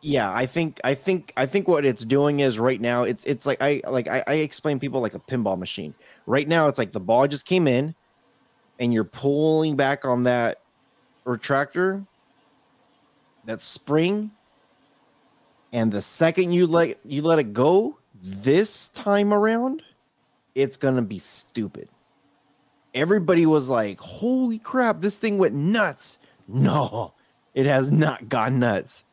yeah 0.00 0.32
i 0.32 0.46
think 0.46 0.80
i 0.84 0.94
think 0.94 1.32
i 1.36 1.44
think 1.44 1.66
what 1.66 1.84
it's 1.84 2.04
doing 2.04 2.40
is 2.40 2.58
right 2.58 2.80
now 2.80 3.02
it's 3.02 3.24
it's 3.24 3.44
like 3.44 3.60
i 3.60 3.80
like 3.88 4.06
I, 4.06 4.22
I 4.26 4.34
explain 4.34 4.78
people 4.78 5.00
like 5.00 5.14
a 5.14 5.18
pinball 5.18 5.58
machine 5.58 5.94
right 6.26 6.46
now 6.46 6.68
it's 6.68 6.78
like 6.78 6.92
the 6.92 7.00
ball 7.00 7.26
just 7.26 7.46
came 7.46 7.66
in 7.66 7.94
and 8.78 8.94
you're 8.94 9.04
pulling 9.04 9.76
back 9.76 10.04
on 10.04 10.24
that 10.24 10.58
retractor 11.28 12.06
that 13.44 13.60
spring 13.60 14.30
and 15.72 15.92
the 15.92 16.02
second 16.02 16.52
you 16.52 16.66
let 16.66 16.98
you 17.04 17.22
let 17.22 17.38
it 17.38 17.52
go 17.52 17.98
this 18.22 18.88
time 18.88 19.32
around 19.32 19.82
it's 20.54 20.76
gonna 20.76 21.02
be 21.02 21.18
stupid 21.18 21.88
everybody 22.94 23.46
was 23.46 23.68
like 23.68 23.98
holy 24.00 24.58
crap 24.58 25.00
this 25.00 25.18
thing 25.18 25.38
went 25.38 25.54
nuts 25.54 26.18
no 26.48 27.12
it 27.54 27.66
has 27.66 27.92
not 27.92 28.28
gone 28.28 28.58
nuts 28.58 29.04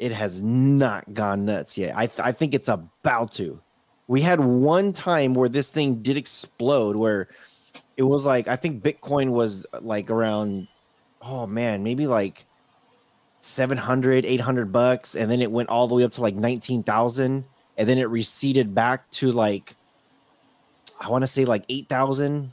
it 0.00 0.12
has 0.12 0.42
not 0.42 1.12
gone 1.12 1.44
nuts 1.44 1.76
yet. 1.76 1.94
I, 1.94 2.06
th- 2.06 2.20
I 2.20 2.32
think 2.32 2.54
it's 2.54 2.68
about 2.68 3.32
to. 3.32 3.60
We 4.08 4.22
had 4.22 4.40
one 4.40 4.94
time 4.94 5.34
where 5.34 5.48
this 5.48 5.68
thing 5.68 6.02
did 6.02 6.16
explode, 6.16 6.96
where 6.96 7.28
it 7.98 8.02
was 8.04 8.24
like 8.24 8.48
I 8.48 8.56
think 8.56 8.82
Bitcoin 8.82 9.30
was 9.30 9.66
like 9.82 10.10
around, 10.10 10.68
oh 11.22 11.46
man, 11.46 11.82
maybe 11.82 12.06
like 12.06 12.46
700, 13.40 14.24
800 14.24 14.72
bucks, 14.72 15.14
and 15.14 15.30
then 15.30 15.40
it 15.40 15.50
went 15.50 15.68
all 15.68 15.88
the 15.88 15.94
way 15.94 16.04
up 16.04 16.12
to 16.12 16.20
like 16.22 16.34
19,000, 16.34 17.44
and 17.76 17.88
then 17.88 17.98
it 17.98 18.08
receded 18.08 18.74
back 18.74 19.10
to 19.12 19.32
like, 19.32 19.74
I 21.00 21.08
want 21.08 21.22
to 21.22 21.26
say 21.26 21.44
like 21.44 21.64
8,000, 21.68 22.50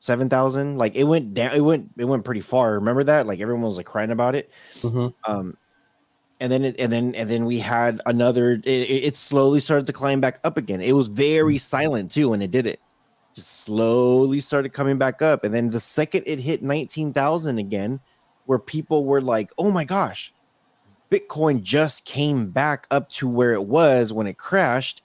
7,000. 0.00 0.78
Like 0.78 0.96
it 0.96 1.04
went 1.04 1.34
down, 1.34 1.54
it 1.54 1.60
went, 1.60 1.90
it 1.98 2.06
went 2.06 2.24
pretty 2.24 2.40
far. 2.40 2.74
Remember 2.74 3.04
that? 3.04 3.26
Like 3.26 3.40
everyone 3.40 3.62
was 3.62 3.76
like 3.76 3.86
crying 3.86 4.10
about 4.10 4.34
it 4.34 4.50
Mhm. 4.82 5.12
um 5.26 5.56
and 6.40 6.50
then 6.50 6.64
it, 6.64 6.76
and 6.78 6.90
then 6.90 7.14
and 7.14 7.28
then 7.28 7.44
we 7.44 7.58
had 7.58 8.00
another 8.06 8.52
it, 8.52 8.66
it 8.66 9.04
it 9.04 9.16
slowly 9.16 9.60
started 9.60 9.86
to 9.86 9.92
climb 9.92 10.20
back 10.22 10.40
up 10.42 10.56
again 10.56 10.80
it 10.80 10.92
was 10.94 11.08
very 11.08 11.58
silent 11.58 12.10
too 12.10 12.30
when 12.30 12.40
it 12.40 12.50
did 12.50 12.66
it 12.66 12.80
just 13.40 13.62
slowly 13.62 14.40
started 14.40 14.72
coming 14.72 14.98
back 14.98 15.22
up 15.22 15.44
and 15.44 15.54
then 15.54 15.70
the 15.70 15.80
second 15.80 16.22
it 16.26 16.38
hit 16.38 16.62
19,000 16.62 17.58
again 17.58 18.00
where 18.46 18.58
people 18.58 19.04
were 19.04 19.20
like 19.20 19.50
oh 19.58 19.70
my 19.70 19.84
gosh 19.84 20.32
Bitcoin 21.10 21.62
just 21.62 22.04
came 22.04 22.50
back 22.50 22.86
up 22.90 23.08
to 23.10 23.28
where 23.28 23.52
it 23.52 23.64
was 23.64 24.12
when 24.12 24.26
it 24.26 24.38
crashed. 24.38 25.02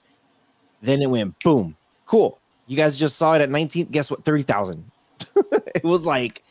Then 0.81 1.01
it 1.01 1.09
went 1.09 1.39
boom. 1.39 1.75
Cool. 2.05 2.39
You 2.67 2.77
guys 2.77 2.97
just 2.97 3.17
saw 3.17 3.33
it 3.33 3.41
at 3.41 3.49
19. 3.49 3.87
Guess 3.87 4.11
what? 4.11 4.23
30,000. 4.23 4.91
it 5.51 5.83
was 5.83 6.05
like 6.05 6.43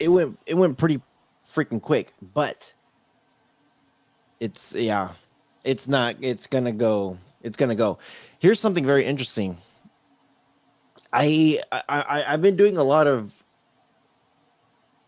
it 0.00 0.08
went 0.08 0.38
it 0.46 0.54
went 0.54 0.78
pretty 0.78 1.00
freaking 1.48 1.80
quick, 1.80 2.12
but 2.34 2.74
it's 4.40 4.74
yeah, 4.74 5.10
it's 5.62 5.86
not 5.86 6.16
it's 6.20 6.46
gonna 6.46 6.72
go. 6.72 7.18
It's 7.42 7.56
gonna 7.56 7.76
go. 7.76 7.98
Here's 8.40 8.58
something 8.58 8.84
very 8.84 9.04
interesting. 9.04 9.58
I, 11.16 11.60
I 11.72 12.24
I've 12.28 12.42
been 12.42 12.56
doing 12.56 12.76
a 12.76 12.84
lot 12.84 13.06
of 13.06 13.32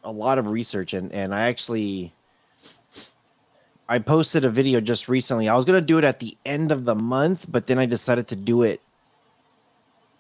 a 0.02 0.10
lot 0.10 0.38
of 0.38 0.46
research 0.46 0.94
and 0.94 1.12
and 1.12 1.34
I 1.34 1.48
actually 1.48 2.14
I 3.86 3.98
posted 3.98 4.44
a 4.46 4.50
video 4.50 4.80
just 4.80 5.08
recently. 5.08 5.50
I 5.50 5.56
was 5.56 5.66
gonna 5.66 5.82
do 5.82 5.98
it 5.98 6.04
at 6.04 6.20
the 6.20 6.36
end 6.46 6.72
of 6.72 6.86
the 6.86 6.94
month, 6.94 7.44
but 7.50 7.66
then 7.66 7.78
I 7.78 7.84
decided 7.84 8.28
to 8.28 8.36
do 8.36 8.62
it 8.62 8.80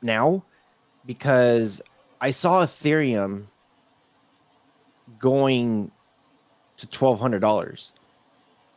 now 0.02 0.44
because 1.06 1.80
I 2.20 2.32
saw 2.32 2.64
Ethereum 2.64 3.46
going 5.18 5.90
to 6.76 6.86
twelve 6.86 7.18
hundred 7.18 7.40
dollars, 7.40 7.92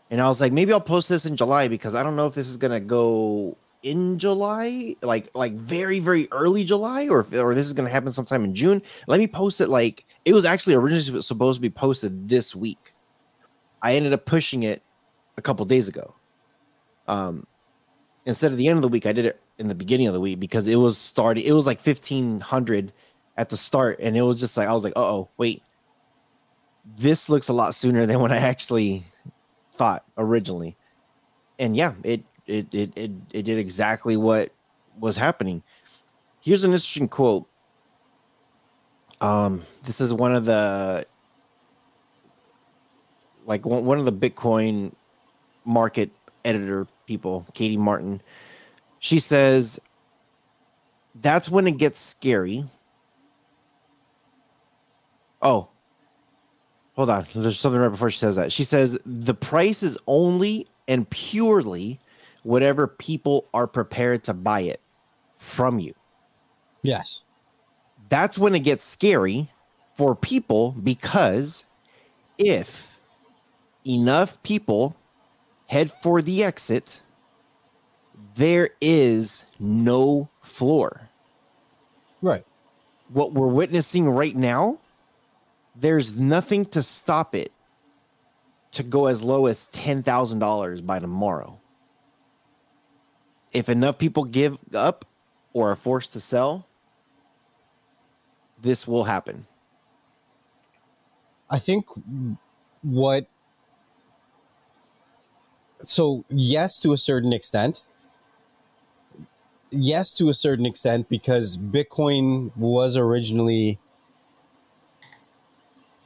and 0.10 0.22
I 0.22 0.30
was 0.30 0.40
like, 0.40 0.54
maybe 0.54 0.72
I'll 0.72 0.80
post 0.80 1.10
this 1.10 1.26
in 1.26 1.36
July 1.36 1.68
because 1.68 1.94
I 1.94 2.04
don't 2.04 2.16
know 2.16 2.28
if 2.28 2.36
this 2.36 2.48
is 2.48 2.56
gonna 2.56 2.80
go 2.80 3.58
in 3.84 4.20
July, 4.20 4.96
like 5.02 5.30
like 5.34 5.54
very 5.54 6.00
very 6.00 6.28
early 6.32 6.64
July, 6.64 7.08
or 7.08 7.26
or 7.34 7.56
this 7.56 7.68
is 7.68 7.74
gonna 7.74 7.90
happen 7.90 8.12
sometime 8.12 8.44
in 8.44 8.54
June. 8.54 8.82
Let 9.08 9.20
me 9.20 9.28
post 9.28 9.62
it 9.62 9.70
like 9.70 10.06
it 10.26 10.34
was 10.34 10.46
actually 10.46 10.76
originally 10.76 11.22
supposed 11.22 11.58
to 11.58 11.62
be 11.62 11.70
posted 11.70 12.30
this 12.30 12.56
week. 12.56 12.94
I 13.82 13.96
ended 13.96 14.14
up 14.14 14.26
pushing 14.26 14.64
it 14.64 14.84
a 15.38 15.42
couple 15.42 15.66
days 15.66 15.88
ago. 15.88 16.14
Um, 17.08 17.48
instead 18.26 18.52
of 18.52 18.58
the 18.58 18.68
end 18.68 18.78
of 18.78 18.84
the 18.84 18.88
week, 18.88 19.06
I 19.06 19.14
did 19.14 19.26
it 19.26 19.42
in 19.58 19.68
the 19.68 19.76
beginning 19.76 20.08
of 20.08 20.14
the 20.14 20.22
week 20.22 20.40
because 20.40 20.68
it 20.68 20.76
was 20.76 20.98
starting. 20.98 21.44
It 21.44 21.54
was 21.54 21.66
like 21.66 21.80
fifteen 21.80 22.40
hundred 22.40 22.94
at 23.38 23.50
the 23.50 23.58
start, 23.58 24.00
and 24.00 24.16
it 24.16 24.22
was 24.22 24.40
just 24.40 24.58
like 24.58 24.68
I 24.68 24.74
was 24.74 24.84
like, 24.84 24.94
oh, 24.96 25.30
wait, 25.38 25.64
this 26.98 27.30
looks 27.30 27.48
a 27.48 27.54
lot 27.54 27.74
sooner 27.76 28.06
than 28.06 28.20
what 28.20 28.32
I 28.32 28.38
actually 28.38 29.06
thought 29.74 30.06
originally. 30.18 30.78
And 31.58 31.76
yeah, 31.76 31.94
it 32.04 32.24
it 32.52 32.74
it 32.74 32.92
it, 32.96 33.12
it 33.32 33.44
did 33.44 33.58
exactly 33.58 34.18
what 34.18 34.52
was 35.00 35.18
happening. 35.18 35.64
Here's 36.42 36.64
an 36.64 36.72
interesting 36.72 37.08
quote. 37.08 37.48
Um, 39.22 39.64
this 39.84 40.02
is 40.02 40.14
one 40.14 40.34
of 40.34 40.46
the 40.46 41.06
like 43.46 43.66
one, 43.66 43.86
one 43.86 44.00
of 44.00 44.06
the 44.06 44.14
Bitcoin 44.14 44.94
market 45.64 46.12
editor 46.44 46.88
people, 47.06 47.46
Katie 47.54 47.78
Martin. 47.78 48.22
She 49.00 49.20
says 49.20 49.80
that's 51.16 51.50
when 51.50 51.68
it 51.68 51.78
gets 51.78 52.00
scary. 52.00 52.66
Oh, 55.42 55.70
hold 56.96 57.10
on. 57.10 57.26
There's 57.34 57.60
something 57.60 57.80
right 57.80 57.90
before 57.90 58.10
she 58.10 58.20
says 58.20 58.36
that. 58.36 58.52
She 58.52 58.64
says 58.64 58.98
the 59.06 59.34
price 59.34 59.84
is 59.84 59.98
only 60.08 60.68
and 60.88 61.10
purely 61.10 62.00
whatever 62.44 62.88
people 62.88 63.48
are 63.54 63.68
prepared 63.68 64.24
to 64.26 64.34
buy 64.34 64.62
it 64.62 64.82
from 65.38 65.80
you. 65.80 65.94
Yes. 66.84 67.24
That's 68.10 68.38
when 68.38 68.56
it 68.56 68.60
gets 68.60 68.84
scary 68.84 69.50
for 69.96 70.16
people 70.16 70.72
because 70.72 71.66
if 72.38 72.98
enough 73.86 74.42
people 74.44 74.96
head 75.68 75.92
for 76.02 76.22
the 76.22 76.44
exit, 76.44 77.02
there 78.36 78.72
is 78.82 79.46
no 79.60 80.30
floor. 80.42 81.10
Right. 82.22 82.46
What 83.10 83.34
we're 83.34 83.48
witnessing 83.48 84.10
right 84.10 84.36
now, 84.36 84.80
there's 85.76 86.18
nothing 86.18 86.66
to 86.68 86.82
stop 86.82 87.36
it 87.36 87.52
to 88.72 88.84
go 88.84 89.08
as 89.08 89.22
low 89.24 89.46
as 89.48 89.68
$10,000 89.68 90.86
by 90.86 91.00
tomorrow. 91.00 91.61
If 93.54 93.70
enough 93.70 93.98
people 93.98 94.24
give 94.24 94.58
up 94.74 95.06
or 95.54 95.72
are 95.72 95.76
forced 95.76 96.14
to 96.14 96.20
sell, 96.20 96.68
this 98.62 98.88
will 98.88 99.06
happen. 99.06 99.46
I 101.50 101.60
think 101.60 101.86
what 102.82 103.28
so 105.84 106.24
yes 106.30 106.80
to 106.80 106.94
a 106.94 106.98
certain 106.98 107.34
extent 107.34 107.84
yes 109.72 110.14
to 110.14 110.30
a 110.30 110.34
certain 110.34 110.66
extent 110.66 111.10
because 111.10 111.58
bitcoin 111.58 112.56
was 112.56 112.98
originally 112.98 113.80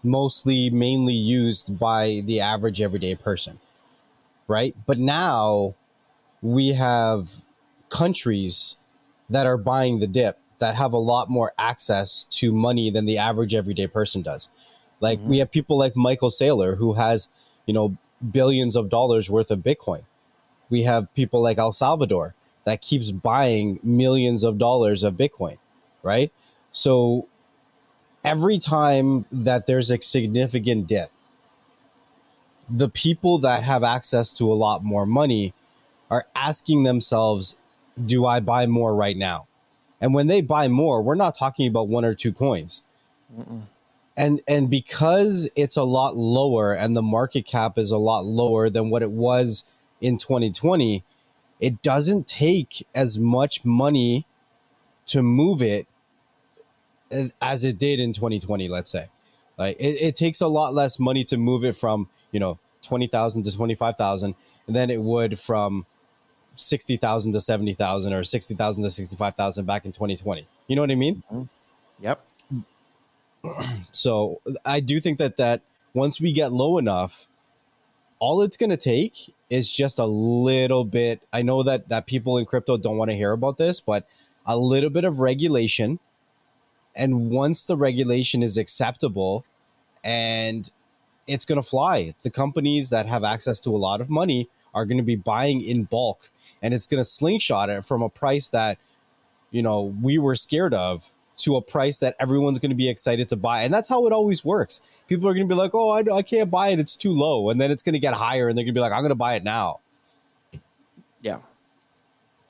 mostly 0.03 0.69
mainly 0.69 1.13
used 1.13 1.79
by 1.79 2.21
the 2.25 2.39
average 2.39 2.81
everyday 2.81 3.15
person 3.15 3.59
right 4.47 4.75
but 4.85 4.97
now 4.97 5.73
we 6.53 6.69
have 6.69 7.43
countries 7.89 8.77
that 9.29 9.45
are 9.45 9.57
buying 9.57 9.99
the 9.99 10.07
dip 10.07 10.39
that 10.59 10.75
have 10.75 10.93
a 10.93 10.97
lot 10.97 11.29
more 11.29 11.53
access 11.57 12.25
to 12.29 12.51
money 12.51 12.89
than 12.89 13.05
the 13.05 13.17
average 13.17 13.53
everyday 13.53 13.87
person 13.87 14.21
does 14.21 14.49
like 14.99 15.19
mm-hmm. 15.19 15.29
we 15.29 15.37
have 15.39 15.51
people 15.51 15.77
like 15.77 15.95
michael 15.95 16.29
saylor 16.29 16.77
who 16.77 16.93
has 16.93 17.29
you 17.65 17.73
know 17.73 17.97
billions 18.31 18.75
of 18.75 18.89
dollars 18.89 19.29
worth 19.29 19.51
of 19.51 19.59
Bitcoin. 19.59 20.03
We 20.69 20.83
have 20.83 21.13
people 21.13 21.41
like 21.41 21.57
El 21.57 21.71
Salvador 21.71 22.33
that 22.65 22.81
keeps 22.81 23.11
buying 23.11 23.79
millions 23.83 24.43
of 24.43 24.57
dollars 24.57 25.03
of 25.03 25.15
Bitcoin, 25.15 25.57
right? 26.01 26.31
So 26.71 27.27
every 28.23 28.57
time 28.57 29.25
that 29.31 29.67
there's 29.67 29.91
a 29.91 30.01
significant 30.01 30.87
dip, 30.87 31.11
the 32.67 32.89
people 32.89 33.37
that 33.39 33.63
have 33.63 33.83
access 33.83 34.33
to 34.33 34.51
a 34.51 34.55
lot 34.55 34.83
more 34.83 35.05
money 35.05 35.53
are 36.09 36.27
asking 36.35 36.83
themselves, 36.83 37.55
do 38.05 38.25
I 38.25 38.39
buy 38.39 38.65
more 38.65 38.95
right 38.95 39.17
now? 39.17 39.47
And 40.01 40.13
when 40.13 40.27
they 40.27 40.41
buy 40.41 40.67
more, 40.67 41.01
we're 41.01 41.15
not 41.15 41.37
talking 41.37 41.67
about 41.67 41.87
one 41.87 42.05
or 42.05 42.13
two 42.13 42.33
coins. 42.33 42.83
Mm-mm 43.35 43.63
and 44.17 44.41
and 44.47 44.69
because 44.69 45.49
it's 45.55 45.75
a 45.75 45.83
lot 45.83 46.15
lower 46.15 46.73
and 46.73 46.95
the 46.95 47.01
market 47.01 47.45
cap 47.45 47.77
is 47.77 47.91
a 47.91 47.97
lot 47.97 48.25
lower 48.25 48.69
than 48.69 48.89
what 48.89 49.01
it 49.01 49.11
was 49.11 49.63
in 50.01 50.17
2020 50.17 51.03
it 51.59 51.81
doesn't 51.81 52.27
take 52.27 52.85
as 52.93 53.17
much 53.17 53.63
money 53.65 54.25
to 55.05 55.21
move 55.21 55.61
it 55.61 55.87
as 57.41 57.63
it 57.63 57.77
did 57.77 57.99
in 57.99 58.13
2020 58.13 58.67
let's 58.67 58.89
say 58.89 59.07
like 59.57 59.77
it, 59.79 60.01
it 60.01 60.15
takes 60.15 60.41
a 60.41 60.47
lot 60.47 60.73
less 60.73 60.99
money 60.99 61.23
to 61.23 61.37
move 61.37 61.63
it 61.63 61.75
from 61.75 62.07
you 62.31 62.39
know 62.39 62.57
20000 62.81 63.43
to 63.43 63.51
25000 63.51 64.35
than 64.67 64.89
it 64.89 65.01
would 65.01 65.39
from 65.39 65.85
60000 66.55 67.31
to 67.33 67.41
70000 67.41 68.13
or 68.13 68.23
60000 68.23 68.83
to 68.83 68.89
65000 68.89 69.65
back 69.65 69.85
in 69.85 69.91
2020 69.91 70.45
you 70.67 70.75
know 70.75 70.81
what 70.81 70.91
i 70.91 70.95
mean 70.95 71.23
mm-hmm. 71.31 71.43
yep 72.03 72.25
so 73.91 74.41
I 74.65 74.79
do 74.79 74.99
think 74.99 75.17
that 75.17 75.37
that 75.37 75.61
once 75.93 76.19
we 76.19 76.31
get 76.31 76.51
low 76.51 76.77
enough, 76.77 77.27
all 78.19 78.41
it's 78.41 78.57
going 78.57 78.69
to 78.69 78.77
take 78.77 79.33
is 79.49 79.71
just 79.71 79.99
a 79.99 80.05
little 80.05 80.83
bit. 80.83 81.21
I 81.31 81.41
know 81.41 81.63
that 81.63 81.89
that 81.89 82.05
people 82.05 82.37
in 82.37 82.45
crypto 82.45 82.77
don't 82.77 82.97
want 82.97 83.11
to 83.11 83.17
hear 83.17 83.31
about 83.31 83.57
this, 83.57 83.79
but 83.79 84.07
a 84.45 84.57
little 84.57 84.89
bit 84.89 85.03
of 85.03 85.19
regulation. 85.19 85.99
And 86.95 87.29
once 87.29 87.65
the 87.65 87.75
regulation 87.75 88.41
is 88.41 88.57
acceptable 88.57 89.45
and 90.03 90.69
it's 91.27 91.43
going 91.43 91.61
to 91.61 91.67
fly, 91.67 92.13
the 92.21 92.29
companies 92.29 92.89
that 92.89 93.05
have 93.05 93.23
access 93.23 93.59
to 93.61 93.71
a 93.71 93.77
lot 93.77 93.99
of 93.99 94.09
money 94.09 94.47
are 94.73 94.85
going 94.85 94.97
to 94.97 95.03
be 95.03 95.15
buying 95.15 95.61
in 95.61 95.83
bulk 95.83 96.29
and 96.61 96.73
it's 96.73 96.87
going 96.87 97.01
to 97.01 97.05
slingshot 97.05 97.69
it 97.69 97.85
from 97.85 98.01
a 98.01 98.09
price 98.09 98.49
that, 98.49 98.77
you 99.51 99.61
know, 99.61 99.95
we 100.01 100.17
were 100.17 100.35
scared 100.35 100.73
of 100.73 101.09
to 101.37 101.57
a 101.57 101.61
price 101.61 101.99
that 101.99 102.15
everyone's 102.19 102.59
going 102.59 102.69
to 102.69 102.75
be 102.75 102.89
excited 102.89 103.29
to 103.29 103.35
buy. 103.35 103.63
And 103.63 103.73
that's 103.73 103.89
how 103.89 104.05
it 104.07 104.13
always 104.13 104.45
works. 104.45 104.81
People 105.07 105.27
are 105.27 105.33
going 105.33 105.47
to 105.47 105.53
be 105.53 105.57
like, 105.57 105.71
oh, 105.73 105.89
I, 105.89 106.03
I 106.15 106.21
can't 106.21 106.49
buy 106.49 106.69
it. 106.69 106.79
It's 106.79 106.95
too 106.95 107.11
low. 107.11 107.49
And 107.49 107.59
then 107.59 107.71
it's 107.71 107.83
going 107.83 107.93
to 107.93 107.99
get 107.99 108.13
higher 108.13 108.47
and 108.47 108.57
they're 108.57 108.63
going 108.63 108.73
to 108.73 108.77
be 108.77 108.81
like, 108.81 108.93
I'm 108.93 109.01
going 109.01 109.09
to 109.09 109.15
buy 109.15 109.35
it 109.35 109.43
now. 109.43 109.79
Yeah. 111.21 111.39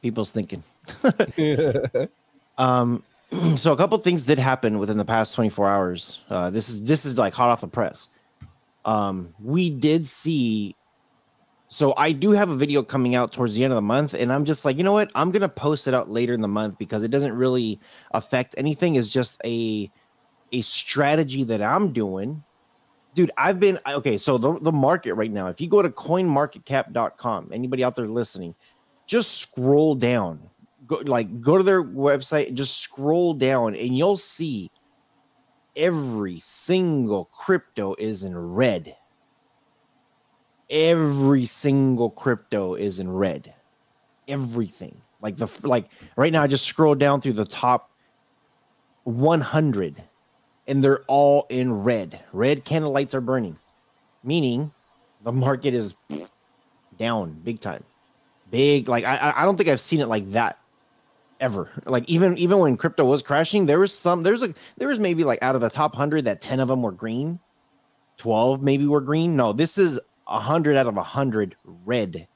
People's 0.01 0.31
thinking. 0.31 0.63
um, 2.57 3.03
so 3.55 3.71
a 3.73 3.77
couple 3.77 3.97
things 3.97 4.23
did 4.23 4.39
happen 4.39 4.79
within 4.79 4.97
the 4.97 5.05
past 5.05 5.33
24 5.35 5.69
hours. 5.69 6.21
Uh, 6.29 6.49
this 6.49 6.69
is 6.69 6.83
this 6.83 7.05
is 7.05 7.17
like 7.17 7.33
hot 7.33 7.49
off 7.49 7.61
the 7.61 7.67
press. 7.67 8.09
Um, 8.83 9.33
we 9.43 9.69
did 9.69 10.07
see 10.07 10.75
so 11.67 11.93
I 11.97 12.11
do 12.11 12.31
have 12.31 12.49
a 12.49 12.55
video 12.55 12.83
coming 12.83 13.15
out 13.15 13.31
towards 13.33 13.55
the 13.55 13.63
end 13.63 13.73
of 13.73 13.75
the 13.75 13.81
month, 13.81 14.13
and 14.13 14.31
I'm 14.31 14.45
just 14.45 14.65
like, 14.65 14.77
you 14.77 14.83
know 14.83 14.93
what? 14.93 15.11
I'm 15.15 15.31
gonna 15.31 15.49
post 15.49 15.87
it 15.87 15.93
out 15.93 16.09
later 16.09 16.33
in 16.33 16.41
the 16.41 16.47
month 16.47 16.77
because 16.77 17.03
it 17.03 17.09
doesn't 17.09 17.33
really 17.33 17.79
affect 18.11 18.55
anything. 18.57 18.95
It's 18.95 19.09
just 19.09 19.39
a 19.43 19.91
a 20.51 20.61
strategy 20.61 21.43
that 21.43 21.61
I'm 21.61 21.91
doing 21.91 22.43
dude 23.15 23.31
i've 23.37 23.59
been 23.59 23.79
okay 23.87 24.17
so 24.17 24.37
the, 24.37 24.59
the 24.59 24.71
market 24.71 25.15
right 25.15 25.31
now 25.31 25.47
if 25.47 25.59
you 25.59 25.67
go 25.67 25.81
to 25.81 25.89
coinmarketcap.com 25.89 27.49
anybody 27.51 27.83
out 27.83 27.95
there 27.95 28.07
listening 28.07 28.53
just 29.07 29.39
scroll 29.39 29.95
down 29.95 30.49
go 30.85 30.97
like 31.05 31.41
go 31.41 31.57
to 31.57 31.63
their 31.63 31.83
website 31.83 32.49
and 32.49 32.57
just 32.57 32.79
scroll 32.79 33.33
down 33.33 33.73
and 33.73 33.97
you'll 33.97 34.17
see 34.17 34.69
every 35.75 36.39
single 36.39 37.25
crypto 37.25 37.95
is 37.97 38.23
in 38.23 38.37
red 38.37 38.95
every 40.69 41.45
single 41.45 42.09
crypto 42.09 42.73
is 42.73 42.99
in 42.99 43.11
red 43.11 43.53
everything 44.27 44.99
like 45.21 45.35
the 45.35 45.47
like 45.63 45.91
right 46.15 46.33
now 46.33 46.41
i 46.41 46.47
just 46.47 46.65
scrolled 46.65 46.99
down 46.99 47.21
through 47.21 47.33
the 47.33 47.45
top 47.45 47.91
100 49.05 50.01
and 50.67 50.83
they're 50.83 51.03
all 51.07 51.45
in 51.49 51.83
red. 51.83 52.19
Red 52.33 52.65
candle 52.65 52.91
lights 52.91 53.15
are 53.15 53.21
burning, 53.21 53.57
meaning 54.23 54.71
the 55.23 55.31
market 55.31 55.73
is 55.73 55.95
down 56.97 57.33
big 57.43 57.59
time. 57.59 57.83
Big, 58.51 58.87
like 58.87 59.03
I, 59.05 59.33
I 59.37 59.45
don't 59.45 59.57
think 59.57 59.69
I've 59.69 59.79
seen 59.79 60.01
it 60.01 60.07
like 60.07 60.31
that 60.31 60.59
ever. 61.39 61.69
Like 61.85 62.07
even 62.07 62.37
even 62.37 62.59
when 62.59 62.77
crypto 62.77 63.05
was 63.05 63.21
crashing, 63.21 63.65
there 63.65 63.79
was 63.79 63.93
some 63.93 64.23
there's 64.23 64.43
a 64.43 64.53
there 64.77 64.87
was 64.87 64.99
maybe 64.99 65.23
like 65.23 65.41
out 65.41 65.55
of 65.55 65.61
the 65.61 65.69
top 65.69 65.95
hundred 65.95 66.25
that 66.25 66.41
10 66.41 66.59
of 66.59 66.67
them 66.67 66.81
were 66.81 66.91
green, 66.91 67.39
12 68.17 68.61
maybe 68.61 68.87
were 68.87 69.01
green. 69.01 69.35
No, 69.35 69.51
this 69.51 69.77
is 69.77 69.99
a 70.27 70.39
hundred 70.39 70.75
out 70.75 70.87
of 70.87 70.97
a 70.97 71.03
hundred 71.03 71.55
red. 71.63 72.27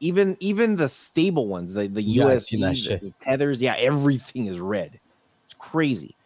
Even 0.00 0.36
even 0.40 0.76
the 0.76 0.88
stable 0.88 1.48
ones, 1.48 1.72
the, 1.72 1.88
the 1.88 2.02
Yeah, 2.02 2.26
I 2.26 2.32
USD, 2.32 2.40
seen 2.40 2.60
that 2.60 3.00
the, 3.00 3.08
the 3.08 3.14
tethers, 3.20 3.60
yeah, 3.60 3.74
everything 3.78 4.46
is 4.46 4.60
red. 4.60 5.00
It's 5.44 5.54
crazy. 5.54 6.16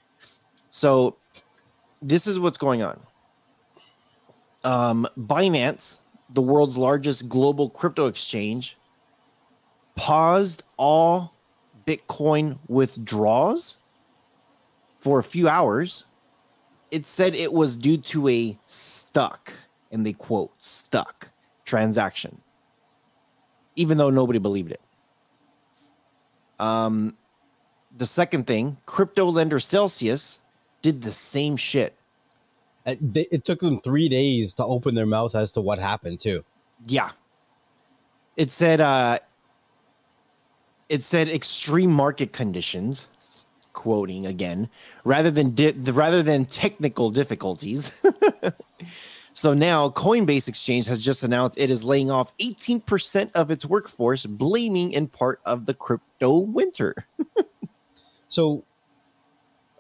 So 0.71 1.17
this 2.03 2.27
is 2.27 2.39
what's 2.39 2.59
going 2.59 2.83
on. 2.83 3.01
Um, 4.65 5.09
Binance, 5.17 6.01
the 6.31 6.43
world's 6.43 6.77
largest 6.77 7.29
global 7.29 7.71
crypto 7.71 8.07
exchange, 8.07 8.77
paused 9.97 10.63
all 10.77 11.35
Bitcoin 11.87 12.59
withdrawals 12.69 13.79
for 15.01 15.19
a 15.19 15.25
few 15.25 15.49
hours. 15.49 16.05
It 16.91 17.07
said 17.07 17.35
it 17.35 17.53
was 17.53 17.77
due 17.77 17.99
to 17.99 18.29
a 18.29 18.59
stuck, 18.67 19.53
and 19.91 20.05
they 20.05 20.13
quote, 20.13 20.51
stuck 20.59 21.29
transaction, 21.65 22.41
even 23.77 23.99
though 23.99 24.11
nobody 24.11 24.39
believed 24.39 24.73
it. 24.73 24.81
Um, 26.59 27.17
the 27.97 28.07
second 28.07 28.47
thing, 28.47 28.77
crypto 28.87 29.27
lender 29.27 29.61
Celsius 29.61 30.41
did 30.83 31.03
the 31.03 31.13
same 31.13 31.57
shit. 31.57 31.95
Uh, 32.87 32.95
it 33.15 33.45
took 33.45 33.61
them 33.61 33.81
three 33.81 34.09
days 34.09 34.55
to 34.55 34.65
open 34.65 34.95
their 34.95 35.07
mouth 35.07 35.35
as 35.35 35.53
to 35.53 35.61
what 35.61 35.79
happened 35.79 36.21
too. 36.21 36.45
Yeah. 36.87 37.11
It 38.37 38.51
said 38.51 38.81
uh 38.81 39.19
it 40.89 41.03
said 41.03 41.29
extreme 41.29 41.93
market 41.93 42.33
conditions, 42.33 43.07
quoting 43.73 44.27
again, 44.27 44.71
rather 45.05 45.31
than 45.31 45.55
di- 45.55 45.73
rather 45.73 46.23
than 46.23 46.47
technical 46.47 47.11
difficulties. 47.11 48.01
so 49.39 49.55
now 49.55 49.89
Coinbase 49.91 50.49
Exchange 50.49 50.87
has 50.87 50.99
just 50.99 51.23
announced 51.23 51.59
it 51.59 51.71
is 51.71 51.85
laying 51.85 52.11
off 52.11 52.37
18% 52.39 53.31
of 53.37 53.53
its 53.53 53.65
workforce, 53.65 54.27
blaming 54.27 54.91
in 54.91 55.07
part 55.07 55.41
of 55.45 55.65
the 55.65 55.75
crypto 55.75 56.39
winter. 56.39 57.07
So, 58.31 58.65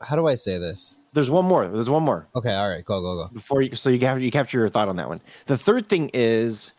how 0.00 0.16
do 0.16 0.26
I 0.26 0.36
say 0.36 0.56
this? 0.56 1.00
There's 1.12 1.28
one 1.28 1.44
more. 1.44 1.66
There's 1.68 1.90
one 1.90 2.02
more. 2.02 2.28
Okay, 2.34 2.54
all 2.54 2.70
right, 2.70 2.82
go 2.82 3.02
go 3.02 3.24
go. 3.24 3.28
before 3.34 3.60
you 3.60 3.74
so 3.76 3.90
you 3.90 3.98
have 4.06 4.22
you 4.22 4.30
capture 4.30 4.58
your 4.58 4.70
thought 4.70 4.88
on 4.88 4.96
that 4.96 5.08
one. 5.08 5.20
The 5.44 5.58
third 5.58 5.86
thing 5.86 6.10
is 6.14 6.72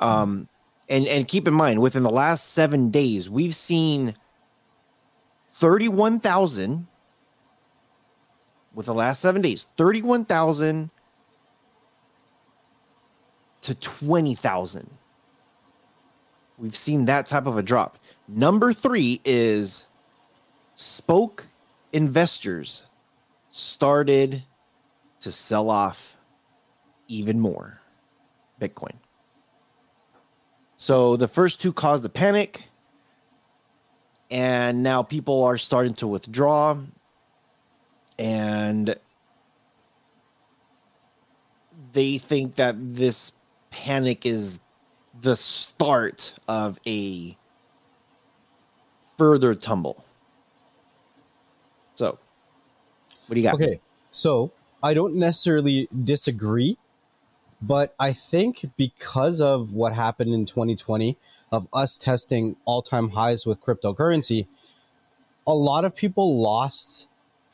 um 0.00 0.48
and 0.88 1.06
and 1.06 1.28
keep 1.28 1.46
in 1.46 1.54
mind 1.54 1.80
within 1.80 2.02
the 2.02 2.10
last 2.10 2.52
7 2.52 2.90
days 2.90 3.30
we've 3.30 3.54
seen 3.54 4.14
31,000 5.52 6.88
with 8.74 8.86
the 8.86 8.94
last 8.94 9.20
7 9.20 9.40
days 9.40 9.68
31,000 9.76 10.90
to 13.64 13.74
20,000. 13.74 14.90
We've 16.58 16.76
seen 16.76 17.06
that 17.06 17.26
type 17.26 17.46
of 17.46 17.56
a 17.56 17.62
drop. 17.62 17.98
Number 18.28 18.72
3 18.72 19.22
is 19.24 19.86
spoke 20.76 21.46
investors 21.92 22.84
started 23.50 24.42
to 25.20 25.32
sell 25.32 25.70
off 25.70 26.16
even 27.08 27.40
more 27.40 27.80
Bitcoin. 28.60 28.96
So 30.76 31.16
the 31.16 31.28
first 31.28 31.62
two 31.62 31.72
caused 31.72 32.04
the 32.04 32.10
panic, 32.10 32.64
and 34.30 34.82
now 34.82 35.02
people 35.02 35.44
are 35.44 35.56
starting 35.56 35.94
to 35.94 36.06
withdraw, 36.06 36.76
and 38.18 38.94
they 41.92 42.18
think 42.18 42.56
that 42.56 42.76
this 42.94 43.32
panic 43.74 44.24
is 44.24 44.60
the 45.20 45.34
start 45.34 46.32
of 46.46 46.78
a 46.86 47.36
further 49.18 49.54
tumble. 49.54 50.04
So, 51.96 52.18
what 53.26 53.34
do 53.34 53.40
you 53.40 53.42
got? 53.42 53.54
Okay, 53.54 53.80
so 54.12 54.52
I 54.82 54.94
don't 54.94 55.16
necessarily 55.16 55.88
disagree, 56.04 56.78
but 57.60 57.96
I 57.98 58.12
think 58.12 58.64
because 58.76 59.40
of 59.40 59.72
what 59.72 59.92
happened 59.92 60.32
in 60.32 60.46
2020 60.46 61.18
of 61.50 61.68
us 61.72 61.98
testing 61.98 62.56
all-time 62.64 63.10
highs 63.10 63.44
with 63.44 63.60
cryptocurrency, 63.60 64.46
a 65.48 65.54
lot 65.54 65.84
of 65.84 65.96
people 65.96 66.40
lost 66.40 67.08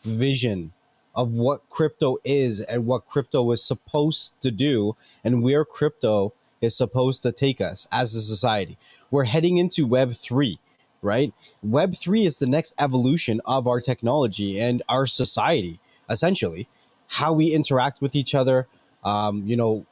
vision 0.05 0.73
of 1.15 1.33
what 1.33 1.69
crypto 1.71 2.19
is 2.25 2.61
and 2.61 2.87
what 2.87 3.07
crypto 3.07 3.51
is 3.53 3.63
supposed 3.63 4.33
to 4.41 4.51
do 4.51 4.97
and 5.25 5.43
where 5.43 5.65
crypto 5.65 6.33
is 6.61 6.77
supposed 6.77 7.23
to 7.23 7.33
take 7.33 7.61
us 7.61 7.87
as 7.91 8.15
a 8.15 8.23
society. 8.23 8.77
We're 9.11 9.25
heading 9.25 9.57
into 9.57 9.87
web 9.87 10.13
3 10.13 10.59
right? 11.03 11.33
Web 11.63 11.95
3 11.95 12.25
is 12.25 12.39
the 12.39 12.47
next 12.47 12.75
evolution 12.79 13.41
of 13.45 13.67
our 13.67 13.81
technology 13.81 14.61
and 14.61 14.83
our 14.89 15.07
society, 15.07 15.81
essentially. 16.09 16.69
How 17.09 17.33
we 17.33 17.53
interact 17.53 18.01
with 18.01 18.15
each 18.15 18.35
other, 18.35 18.67
um, 19.05 19.43
you 19.47 19.57
know, 19.57 19.87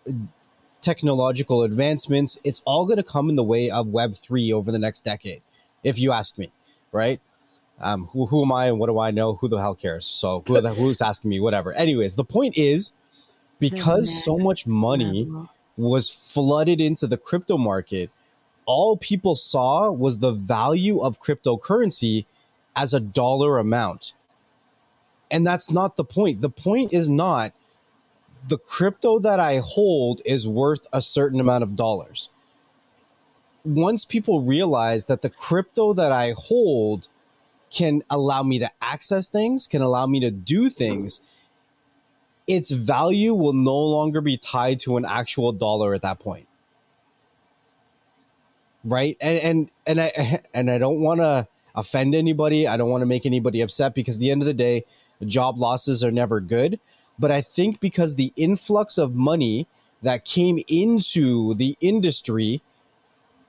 technological 0.80 1.62
advancements, 1.62 2.38
it's 2.44 2.62
all 2.64 2.84
going 2.84 2.98
to 2.98 3.02
come 3.02 3.28
in 3.28 3.36
the 3.36 3.44
way 3.44 3.70
of 3.70 3.88
Web 3.88 4.14
3 4.14 4.52
over 4.52 4.70
the 4.70 4.78
next 4.78 5.04
decade, 5.04 5.42
if 5.82 5.98
you 5.98 6.12
ask 6.12 6.38
me, 6.38 6.52
right? 6.92 7.20
Um, 7.80 8.06
who, 8.12 8.26
who 8.26 8.42
am 8.42 8.52
I 8.52 8.66
and 8.66 8.78
what 8.78 8.88
do 8.88 8.98
I 8.98 9.10
know? 9.10 9.34
Who 9.34 9.48
the 9.48 9.58
hell 9.58 9.74
cares? 9.74 10.04
So 10.04 10.42
who 10.46 10.60
the, 10.60 10.74
who's 10.74 11.00
asking 11.00 11.30
me? 11.30 11.40
Whatever. 11.40 11.72
Anyways, 11.74 12.16
the 12.16 12.24
point 12.24 12.56
is 12.58 12.92
because 13.60 14.24
so 14.24 14.38
much 14.38 14.66
money 14.66 15.28
was 15.76 16.10
flooded 16.10 16.80
into 16.80 17.06
the 17.06 17.16
crypto 17.16 17.56
market, 17.56 18.10
all 18.66 18.96
people 18.96 19.36
saw 19.36 19.90
was 19.90 20.18
the 20.18 20.32
value 20.32 21.00
of 21.00 21.22
cryptocurrency 21.22 22.26
as 22.76 22.92
a 22.92 23.00
dollar 23.00 23.58
amount. 23.58 24.12
And 25.30 25.46
that's 25.46 25.70
not 25.70 25.96
the 25.96 26.04
point. 26.04 26.40
The 26.40 26.50
point 26.50 26.92
is 26.92 27.08
not 27.08 27.52
the 28.46 28.58
crypto 28.58 29.18
that 29.20 29.40
I 29.40 29.58
hold 29.58 30.20
is 30.24 30.48
worth 30.48 30.86
a 30.92 31.02
certain 31.02 31.40
amount 31.40 31.64
of 31.64 31.76
dollars. 31.76 32.30
Once 33.64 34.04
people 34.04 34.42
realize 34.42 35.06
that 35.06 35.22
the 35.22 35.30
crypto 35.30 35.92
that 35.92 36.12
I 36.12 36.34
hold 36.36 37.08
can 37.70 38.02
allow 38.10 38.42
me 38.42 38.58
to 38.58 38.70
access 38.80 39.28
things, 39.28 39.66
can 39.66 39.82
allow 39.82 40.06
me 40.06 40.20
to 40.20 40.30
do 40.30 40.70
things, 40.70 41.20
its 42.46 42.70
value 42.70 43.34
will 43.34 43.52
no 43.52 43.76
longer 43.76 44.20
be 44.20 44.36
tied 44.36 44.80
to 44.80 44.96
an 44.96 45.04
actual 45.04 45.52
dollar 45.52 45.94
at 45.94 46.02
that 46.02 46.18
point. 46.18 46.48
Right? 48.84 49.16
And 49.20 49.38
and 49.40 49.70
and 49.86 50.00
i 50.00 50.40
and 50.54 50.70
i 50.70 50.78
don't 50.78 51.00
want 51.00 51.20
to 51.20 51.46
offend 51.74 52.14
anybody. 52.14 52.66
I 52.66 52.76
don't 52.76 52.90
want 52.90 53.02
to 53.02 53.06
make 53.06 53.26
anybody 53.26 53.60
upset 53.60 53.94
because 53.94 54.16
at 54.16 54.20
the 54.20 54.30
end 54.30 54.42
of 54.42 54.46
the 54.46 54.54
day 54.54 54.84
job 55.24 55.58
losses 55.58 56.02
are 56.02 56.10
never 56.10 56.40
good. 56.40 56.80
But 57.18 57.30
i 57.30 57.40
think 57.40 57.80
because 57.80 58.16
the 58.16 58.32
influx 58.36 58.96
of 58.98 59.14
money 59.14 59.66
that 60.02 60.24
came 60.24 60.62
into 60.68 61.54
the 61.54 61.76
industry 61.80 62.62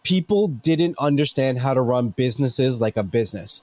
people 0.04 0.48
didn't 0.48 0.96
understand 0.98 1.60
how 1.60 1.74
to 1.74 1.82
run 1.82 2.10
businesses 2.10 2.82
like 2.82 2.98
a 2.98 3.04
business 3.04 3.62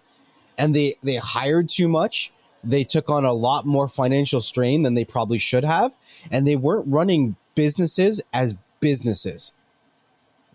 and 0.59 0.75
they 0.75 0.95
they 1.03 1.17
hired 1.17 1.69
too 1.69 1.89
much. 1.89 2.33
They 2.65 2.85
took 2.85 3.09
on 3.09 3.25
a 3.25 3.33
lot 3.33 3.65
more 3.65 3.87
financial 3.87 4.41
strain 4.41 4.83
than 4.83 4.95
they 4.95 5.05
probably 5.05 5.39
should 5.39 5.65
have. 5.65 5.93
And 6.31 6.47
they 6.47 6.57
weren't 6.57 6.89
running 6.89 7.37
businesses 7.55 8.21
as 8.33 8.57
businesses. 8.81 9.53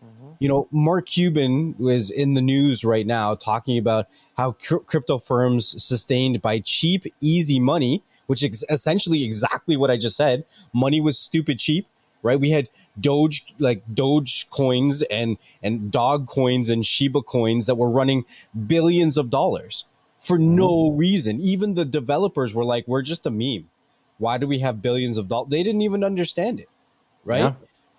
Mm-hmm. 0.04 0.32
You 0.39 0.49
know, 0.49 0.68
Mark 0.72 1.08
Cuban 1.08 1.76
was 1.80 2.12
in 2.12 2.34
the 2.34 2.41
news 2.41 2.84
right 2.84 3.08
now 3.08 3.36
talking 3.36 3.78
about 3.78 4.08
how 4.36 4.54
cr- 4.54 4.78
crypto 4.78 5.20
firms 5.20 5.82
sustained 5.82 6.41
by 6.41 6.60
cheap, 6.60 7.06
easy 7.22 7.60
money, 7.60 8.04
which 8.28 8.43
is 8.43 8.66
essentially 8.70 9.24
exactly 9.24 9.78
what 9.78 9.89
I 9.89 9.97
just 9.97 10.18
said. 10.18 10.43
Money 10.74 10.99
was 10.99 11.18
stupid 11.18 11.60
cheap, 11.60 11.88
right? 12.24 12.39
We 12.39 12.49
had 12.49 12.70
Doge 12.99 13.54
like 13.58 13.84
Doge 13.93 14.49
coins 14.49 15.02
and 15.04 15.38
and 15.64 15.91
dog 15.91 16.28
coins 16.28 16.70
and 16.70 16.86
Shiba 16.86 17.22
coins 17.22 17.68
that 17.68 17.76
were 17.76 17.89
running 17.89 18.26
billions 18.68 19.18
of 19.18 19.30
dollars 19.30 19.86
for 20.22 20.38
Mm-hmm. 20.38 20.56
no 20.56 20.92
reason. 20.92 21.42
Even 21.42 21.74
the 21.74 21.84
developers 21.86 22.54
were 22.54 22.64
like, 22.64 22.88
"We're 22.88 23.02
just 23.02 23.26
a 23.26 23.32
meme. 23.32 23.70
Why 24.20 24.38
do 24.38 24.48
we 24.48 24.60
have 24.60 24.82
billions 24.82 25.18
of 25.18 25.28
dollars?" 25.28 25.50
They 25.50 25.64
didn't 25.64 25.82
even 25.82 26.04
understand 26.04 26.60
it, 26.60 26.70
right? 27.26 27.40
Yeah. 27.40 27.54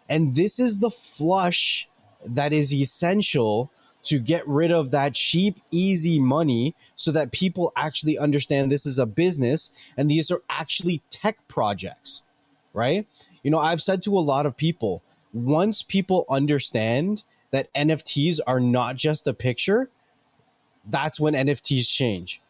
And 0.08 0.34
this 0.34 0.58
is 0.58 0.78
the 0.78 0.90
flush 0.90 1.88
that 2.24 2.52
is 2.52 2.72
essential 2.72 3.70
to 4.04 4.18
get 4.18 4.46
rid 4.48 4.70
of 4.72 4.90
that 4.90 5.14
cheap, 5.14 5.60
easy 5.70 6.18
money 6.18 6.74
so 6.96 7.12
that 7.12 7.30
people 7.32 7.72
actually 7.76 8.18
understand 8.18 8.70
this 8.70 8.86
is 8.86 8.98
a 8.98 9.06
business 9.06 9.70
and 9.96 10.10
these 10.10 10.30
are 10.30 10.40
actually 10.48 11.02
tech 11.10 11.36
projects, 11.48 12.24
right? 12.72 13.06
You 13.42 13.50
know, 13.50 13.58
I've 13.58 13.82
said 13.82 14.02
to 14.02 14.16
a 14.16 14.20
lot 14.20 14.44
of 14.44 14.56
people, 14.56 15.02
once 15.32 15.82
people 15.82 16.24
understand 16.28 17.22
that 17.52 17.72
NFTs 17.74 18.40
are 18.46 18.60
not 18.60 18.96
just 18.96 19.26
a 19.26 19.34
picture, 19.34 19.88
that's 20.88 21.20
when 21.20 21.34
NFTs 21.34 21.88
change. 21.88 22.42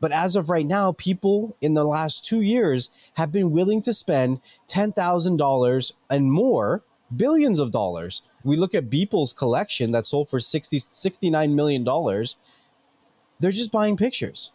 But 0.00 0.12
as 0.12 0.34
of 0.34 0.48
right 0.48 0.66
now, 0.66 0.92
people 0.92 1.56
in 1.60 1.74
the 1.74 1.84
last 1.84 2.24
two 2.24 2.40
years 2.40 2.90
have 3.14 3.30
been 3.30 3.50
willing 3.50 3.82
to 3.82 3.92
spend 3.92 4.40
$10,000 4.68 5.92
and 6.08 6.32
more, 6.32 6.82
billions 7.14 7.58
of 7.58 7.70
dollars. 7.70 8.22
We 8.42 8.56
look 8.56 8.74
at 8.74 8.88
Beeple's 8.88 9.34
collection 9.34 9.92
that 9.92 10.06
sold 10.06 10.30
for 10.30 10.40
60, 10.40 10.78
$69 10.78 11.52
million. 11.52 11.84
They're 11.84 13.50
just 13.50 13.72
buying 13.72 13.96
pictures. 13.96 14.52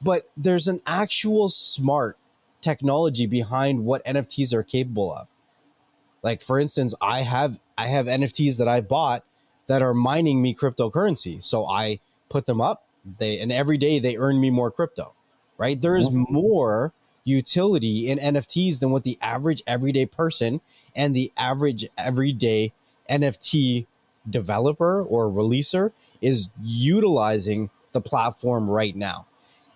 But 0.00 0.30
there's 0.36 0.68
an 0.68 0.80
actual 0.86 1.48
smart 1.48 2.16
technology 2.60 3.26
behind 3.26 3.84
what 3.84 4.04
NFTs 4.04 4.52
are 4.52 4.62
capable 4.62 5.12
of. 5.12 5.26
Like 6.22 6.40
for 6.40 6.58
instance, 6.58 6.94
I 7.00 7.22
have 7.22 7.58
I 7.76 7.86
have 7.86 8.06
NFTs 8.06 8.58
that 8.58 8.68
I've 8.68 8.88
bought 8.88 9.24
that 9.66 9.82
are 9.82 9.94
mining 9.94 10.40
me 10.40 10.54
cryptocurrency. 10.54 11.42
So 11.42 11.66
I 11.66 12.00
put 12.32 12.46
them 12.46 12.60
up, 12.60 12.88
they 13.18 13.38
and 13.38 13.52
every 13.52 13.78
day 13.78 13.98
they 13.98 14.16
earn 14.16 14.40
me 14.40 14.50
more 14.50 14.70
crypto. 14.70 15.14
Right? 15.58 15.80
There 15.80 15.96
is 15.96 16.08
mm-hmm. 16.08 16.32
more 16.32 16.92
utility 17.24 18.08
in 18.08 18.18
NFTs 18.18 18.80
than 18.80 18.90
what 18.90 19.04
the 19.04 19.18
average 19.20 19.62
everyday 19.66 20.06
person 20.06 20.60
and 20.96 21.14
the 21.14 21.30
average 21.36 21.86
everyday 21.96 22.72
NFT 23.08 23.86
developer 24.28 25.02
or 25.02 25.28
releaser 25.28 25.92
is 26.20 26.48
utilizing 26.62 27.70
the 27.92 28.00
platform 28.00 28.68
right 28.68 28.96
now. 28.96 29.26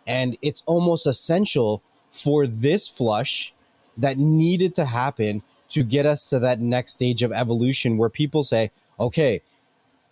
And 0.06 0.36
it's 0.42 0.62
almost 0.66 1.06
essential 1.06 1.82
for 2.10 2.46
this 2.46 2.88
flush 2.88 3.52
that 3.96 4.18
needed 4.18 4.74
to 4.74 4.84
happen 4.84 5.42
to 5.68 5.82
get 5.82 6.06
us 6.06 6.28
to 6.30 6.38
that 6.38 6.60
next 6.60 6.94
stage 6.94 7.22
of 7.22 7.32
evolution 7.32 7.96
where 7.96 8.08
people 8.08 8.44
say, 8.44 8.70
okay, 8.98 9.42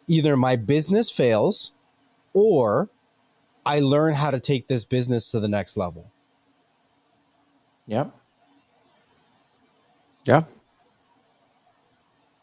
either 0.08 0.36
my 0.36 0.56
business 0.56 1.10
fails 1.10 1.72
or 2.34 2.90
I 3.64 3.80
learn 3.80 4.14
how 4.14 4.30
to 4.30 4.40
take 4.40 4.68
this 4.68 4.84
business 4.84 5.30
to 5.30 5.40
the 5.40 5.48
next 5.48 5.76
level. 5.76 6.12
Yeah. 7.86 8.06
Yeah. 10.26 10.44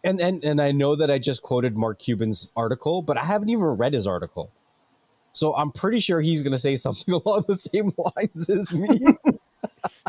And 0.03 0.19
and 0.19 0.43
and 0.43 0.59
I 0.59 0.71
know 0.71 0.95
that 0.95 1.11
I 1.11 1.19
just 1.19 1.43
quoted 1.43 1.77
Mark 1.77 1.99
Cuban's 1.99 2.51
article, 2.55 3.03
but 3.03 3.17
I 3.17 3.23
haven't 3.23 3.49
even 3.49 3.63
read 3.63 3.93
his 3.93 4.07
article. 4.07 4.51
So 5.31 5.55
I'm 5.55 5.71
pretty 5.71 5.99
sure 5.99 6.21
he's 6.21 6.41
going 6.41 6.51
to 6.51 6.59
say 6.59 6.75
something 6.75 7.13
along 7.25 7.45
the 7.47 7.57
same 7.57 7.91
lines 7.97 8.49
as 8.49 8.73
me. 8.73 8.87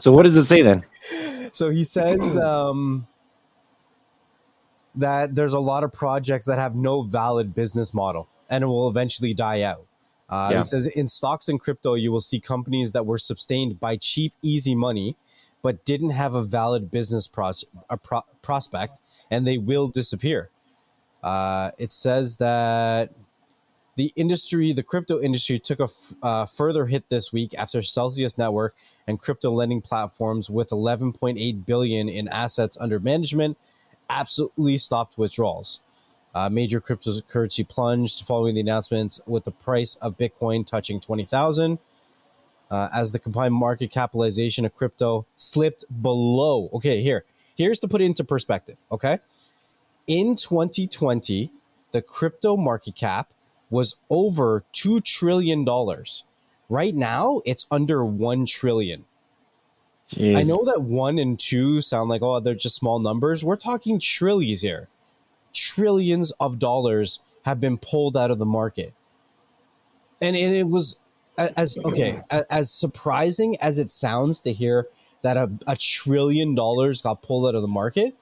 So 0.00 0.12
what 0.12 0.22
does 0.22 0.36
it 0.36 0.44
say 0.44 0.62
then? 0.62 0.84
so 1.52 1.68
he 1.70 1.84
says 1.84 2.36
um, 2.36 3.06
that 4.94 5.34
there's 5.34 5.52
a 5.52 5.60
lot 5.60 5.84
of 5.84 5.92
projects 5.92 6.46
that 6.46 6.58
have 6.58 6.74
no 6.74 7.02
valid 7.02 7.54
business 7.54 7.92
model 7.92 8.28
and 8.52 8.62
it 8.62 8.66
will 8.66 8.88
eventually 8.88 9.32
die 9.34 9.62
out. 9.62 9.86
Uh, 10.28 10.48
Yeah. 10.52 10.58
He 10.58 10.62
says 10.64 10.86
in 10.86 11.08
stocks 11.08 11.48
and 11.48 11.58
crypto, 11.58 11.94
you 11.94 12.12
will 12.12 12.20
see 12.20 12.38
companies 12.38 12.92
that 12.92 13.06
were 13.06 13.18
sustained 13.18 13.80
by 13.80 13.96
cheap, 13.96 14.34
easy 14.42 14.74
money, 14.74 15.16
but 15.62 15.84
didn't 15.84 16.10
have 16.10 16.34
a 16.34 16.42
valid 16.42 16.90
business 16.90 17.26
pros- 17.26 17.64
a 17.88 17.96
pro- 17.96 18.26
prospect, 18.42 19.00
and 19.30 19.46
they 19.46 19.56
will 19.58 19.88
disappear. 19.88 20.50
Uh, 21.22 21.70
it 21.78 21.90
says 21.92 22.36
that 22.36 23.10
the 23.96 24.12
industry, 24.16 24.72
the 24.72 24.82
crypto 24.82 25.20
industry, 25.20 25.58
took 25.58 25.80
a 25.80 25.84
f- 25.84 26.14
uh, 26.22 26.46
further 26.46 26.86
hit 26.86 27.08
this 27.08 27.32
week 27.32 27.54
after 27.56 27.80
Celsius 27.82 28.36
Network 28.36 28.74
and 29.06 29.20
crypto 29.20 29.50
lending 29.50 29.80
platforms 29.80 30.50
with 30.50 30.70
11.8 30.70 31.64
billion 31.64 32.08
in 32.08 32.28
assets 32.28 32.76
under 32.80 32.98
management 33.00 33.56
absolutely 34.10 34.76
stopped 34.78 35.16
withdrawals. 35.16 35.80
Uh, 36.34 36.48
major 36.48 36.80
cryptocurrency 36.80 37.68
plunged 37.68 38.24
following 38.24 38.54
the 38.54 38.60
announcements, 38.60 39.20
with 39.26 39.44
the 39.44 39.50
price 39.50 39.96
of 39.96 40.16
Bitcoin 40.16 40.66
touching 40.66 41.00
20,000. 41.00 41.78
Uh, 42.70 42.88
as 42.94 43.12
the 43.12 43.18
combined 43.18 43.52
market 43.52 43.90
capitalization 43.90 44.64
of 44.64 44.74
crypto 44.74 45.26
slipped 45.36 45.84
below. 46.00 46.70
Okay, 46.72 47.02
here, 47.02 47.26
here's 47.54 47.78
to 47.78 47.86
put 47.86 48.00
it 48.00 48.04
into 48.06 48.24
perspective. 48.24 48.78
Okay, 48.90 49.18
in 50.06 50.36
2020, 50.36 51.50
the 51.90 52.00
crypto 52.00 52.56
market 52.56 52.94
cap 52.94 53.34
was 53.68 53.96
over 54.08 54.64
two 54.72 55.02
trillion 55.02 55.64
dollars. 55.64 56.24
Right 56.70 56.94
now, 56.94 57.42
it's 57.44 57.66
under 57.70 58.04
one 58.06 58.46
trillion. 58.46 59.04
I 60.36 60.42
know 60.42 60.64
that 60.64 60.82
one 60.82 61.18
and 61.18 61.38
two 61.38 61.82
sound 61.82 62.08
like 62.08 62.22
oh 62.22 62.40
they're 62.40 62.54
just 62.54 62.76
small 62.76 62.98
numbers. 62.98 63.44
We're 63.44 63.56
talking 63.56 63.98
trillions 64.00 64.62
here. 64.62 64.88
Trillions 65.52 66.32
of 66.40 66.58
dollars 66.58 67.20
have 67.44 67.60
been 67.60 67.78
pulled 67.78 68.16
out 68.16 68.30
of 68.30 68.38
the 68.38 68.46
market, 68.46 68.94
and, 70.20 70.36
and 70.36 70.54
it 70.54 70.68
was 70.68 70.98
as 71.36 71.76
okay 71.84 72.20
as 72.50 72.70
surprising 72.70 73.56
as 73.60 73.78
it 73.78 73.90
sounds 73.90 74.40
to 74.40 74.52
hear 74.52 74.86
that 75.22 75.36
a, 75.36 75.50
a 75.66 75.76
trillion 75.76 76.54
dollars 76.54 77.00
got 77.00 77.22
pulled 77.22 77.46
out 77.46 77.54
of 77.54 77.62
the 77.62 77.68
market. 77.68 78.14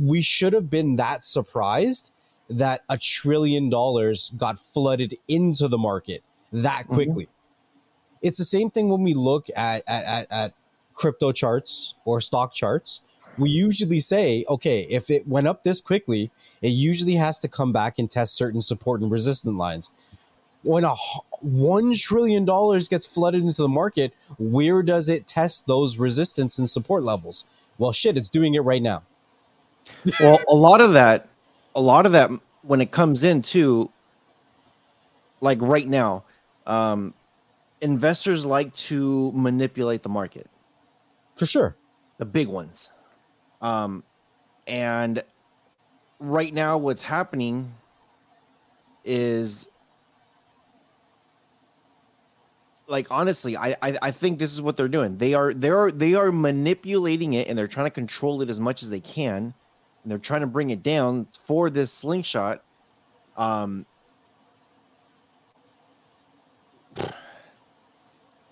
We 0.00 0.22
should 0.22 0.52
have 0.52 0.68
been 0.70 0.96
that 0.96 1.24
surprised 1.24 2.10
that 2.50 2.82
a 2.88 2.96
trillion 2.98 3.70
dollars 3.70 4.32
got 4.36 4.58
flooded 4.58 5.16
into 5.26 5.68
the 5.68 5.78
market 5.78 6.22
that 6.52 6.84
Mhm. 6.86 6.94
quickly. 6.94 7.28
It's 8.22 8.38
the 8.38 8.44
same 8.44 8.70
thing 8.70 8.88
when 8.88 9.02
we 9.02 9.14
look 9.14 9.48
at 9.54 9.82
at, 9.86 10.04
at, 10.04 10.26
at 10.30 10.54
crypto 10.94 11.32
charts 11.32 11.94
or 12.04 12.20
stock 12.20 12.52
charts, 12.52 13.02
we 13.38 13.50
usually 13.50 14.00
say, 14.00 14.44
okay, 14.48 14.82
if 14.90 15.10
it 15.10 15.26
went 15.26 15.46
up 15.46 15.64
this 15.64 15.80
quickly, 15.80 16.30
it 16.60 16.70
usually 16.70 17.14
has 17.14 17.38
to 17.40 17.48
come 17.48 17.72
back 17.72 17.98
and 17.98 18.10
test 18.10 18.34
certain 18.34 18.60
support 18.60 19.00
and 19.00 19.10
resistance 19.10 19.56
lines. 19.56 19.90
When 20.62 20.84
a 20.84 20.94
one 21.40 21.94
trillion 21.94 22.44
dollars 22.44 22.88
gets 22.88 23.06
flooded 23.06 23.42
into 23.42 23.62
the 23.62 23.68
market, 23.68 24.12
where 24.38 24.82
does 24.82 25.08
it 25.08 25.26
test 25.26 25.66
those 25.66 25.98
resistance 25.98 26.58
and 26.58 26.68
support 26.68 27.04
levels? 27.04 27.44
Well, 27.78 27.92
shit, 27.92 28.16
it's 28.16 28.28
doing 28.28 28.54
it 28.54 28.60
right 28.60 28.82
now. 28.82 29.04
well 30.20 30.38
a 30.48 30.54
lot 30.54 30.80
of 30.82 30.92
that 30.92 31.28
a 31.74 31.80
lot 31.80 32.04
of 32.04 32.12
that 32.12 32.30
when 32.62 32.80
it 32.80 32.90
comes 32.90 33.24
in 33.24 33.40
too, 33.40 33.90
like 35.40 35.58
right 35.62 35.88
now 35.88 36.24
um 36.66 37.14
investors 37.80 38.44
like 38.44 38.74
to 38.74 39.32
manipulate 39.32 40.02
the 40.02 40.08
market 40.08 40.48
For 41.36 41.46
sure. 41.46 41.76
the 42.18 42.26
big 42.26 42.48
ones 42.48 42.90
um 43.60 44.02
and 44.66 45.22
right 46.20 46.52
now 46.52 46.76
what's 46.78 47.02
happening 47.02 47.72
is 49.04 49.68
like 52.88 53.06
honestly 53.10 53.56
I, 53.56 53.76
I 53.82 53.98
i 54.02 54.10
think 54.10 54.38
this 54.38 54.52
is 54.52 54.62
what 54.62 54.76
they're 54.76 54.88
doing. 54.88 55.18
They 55.18 55.34
are 55.34 55.52
they 55.52 55.70
are 55.70 55.90
they 55.90 56.14
are 56.14 56.32
manipulating 56.32 57.34
it 57.34 57.48
and 57.48 57.56
they're 57.56 57.68
trying 57.68 57.86
to 57.86 57.90
control 57.90 58.42
it 58.42 58.50
as 58.50 58.58
much 58.58 58.82
as 58.82 58.90
they 58.90 59.00
can. 59.00 59.54
And 60.02 60.10
they're 60.10 60.18
trying 60.18 60.40
to 60.40 60.46
bring 60.46 60.70
it 60.70 60.82
down 60.82 61.28
for 61.44 61.70
this 61.70 61.92
slingshot. 61.92 62.62
Um 63.36 63.86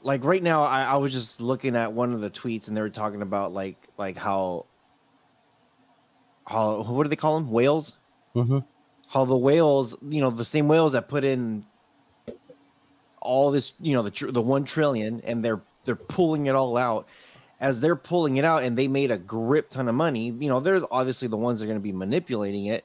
like 0.03 0.25
right 0.25 0.43
now 0.43 0.63
I, 0.63 0.83
I 0.83 0.97
was 0.97 1.13
just 1.13 1.41
looking 1.41 1.75
at 1.75 1.93
one 1.93 2.13
of 2.13 2.21
the 2.21 2.31
tweets 2.31 2.69
and 2.69 2.77
they 2.77 2.81
were 2.81 2.91
talking 2.91 3.23
about 3.23 3.53
like 3.53 3.77
like 3.97 4.17
how 4.17 4.67
how 6.47 6.83
what 6.83 7.03
do 7.03 7.09
they 7.09 7.17
call 7.17 7.39
them 7.39 7.51
whales 7.51 7.95
Mm-hmm. 8.35 8.59
how 9.09 9.25
the 9.25 9.37
whales 9.37 9.97
you 10.03 10.21
know 10.21 10.29
the 10.31 10.45
same 10.45 10.69
whales 10.69 10.93
that 10.93 11.09
put 11.09 11.25
in 11.25 11.65
all 13.23 13.51
this 13.51 13.73
you 13.81 13.95
know 13.95 14.03
the 14.03 14.11
tr- 14.11 14.31
the 14.31 14.43
1 14.43 14.65
trillion 14.65 15.23
and 15.25 15.43
they're 15.43 15.63
they're 15.87 15.97
pulling 15.97 16.47
it 16.47 16.55
all 16.55 16.77
out 16.77 17.09
as 17.61 17.81
they're 17.81 17.97
pulling 17.97 18.37
it 18.37 18.45
out 18.45 18.63
and 18.63 18.77
they 18.77 18.89
made 18.89 19.11
a 19.11 19.17
grip 19.17 19.71
ton 19.71 19.89
of 19.89 19.95
money 19.95 20.35
you 20.39 20.49
know 20.49 20.61
they're 20.61 20.83
obviously 20.91 21.27
the 21.29 21.37
ones 21.37 21.61
that 21.61 21.65
are 21.65 21.69
going 21.69 21.79
to 21.79 21.83
be 21.83 21.93
manipulating 21.93 22.67
it 22.67 22.85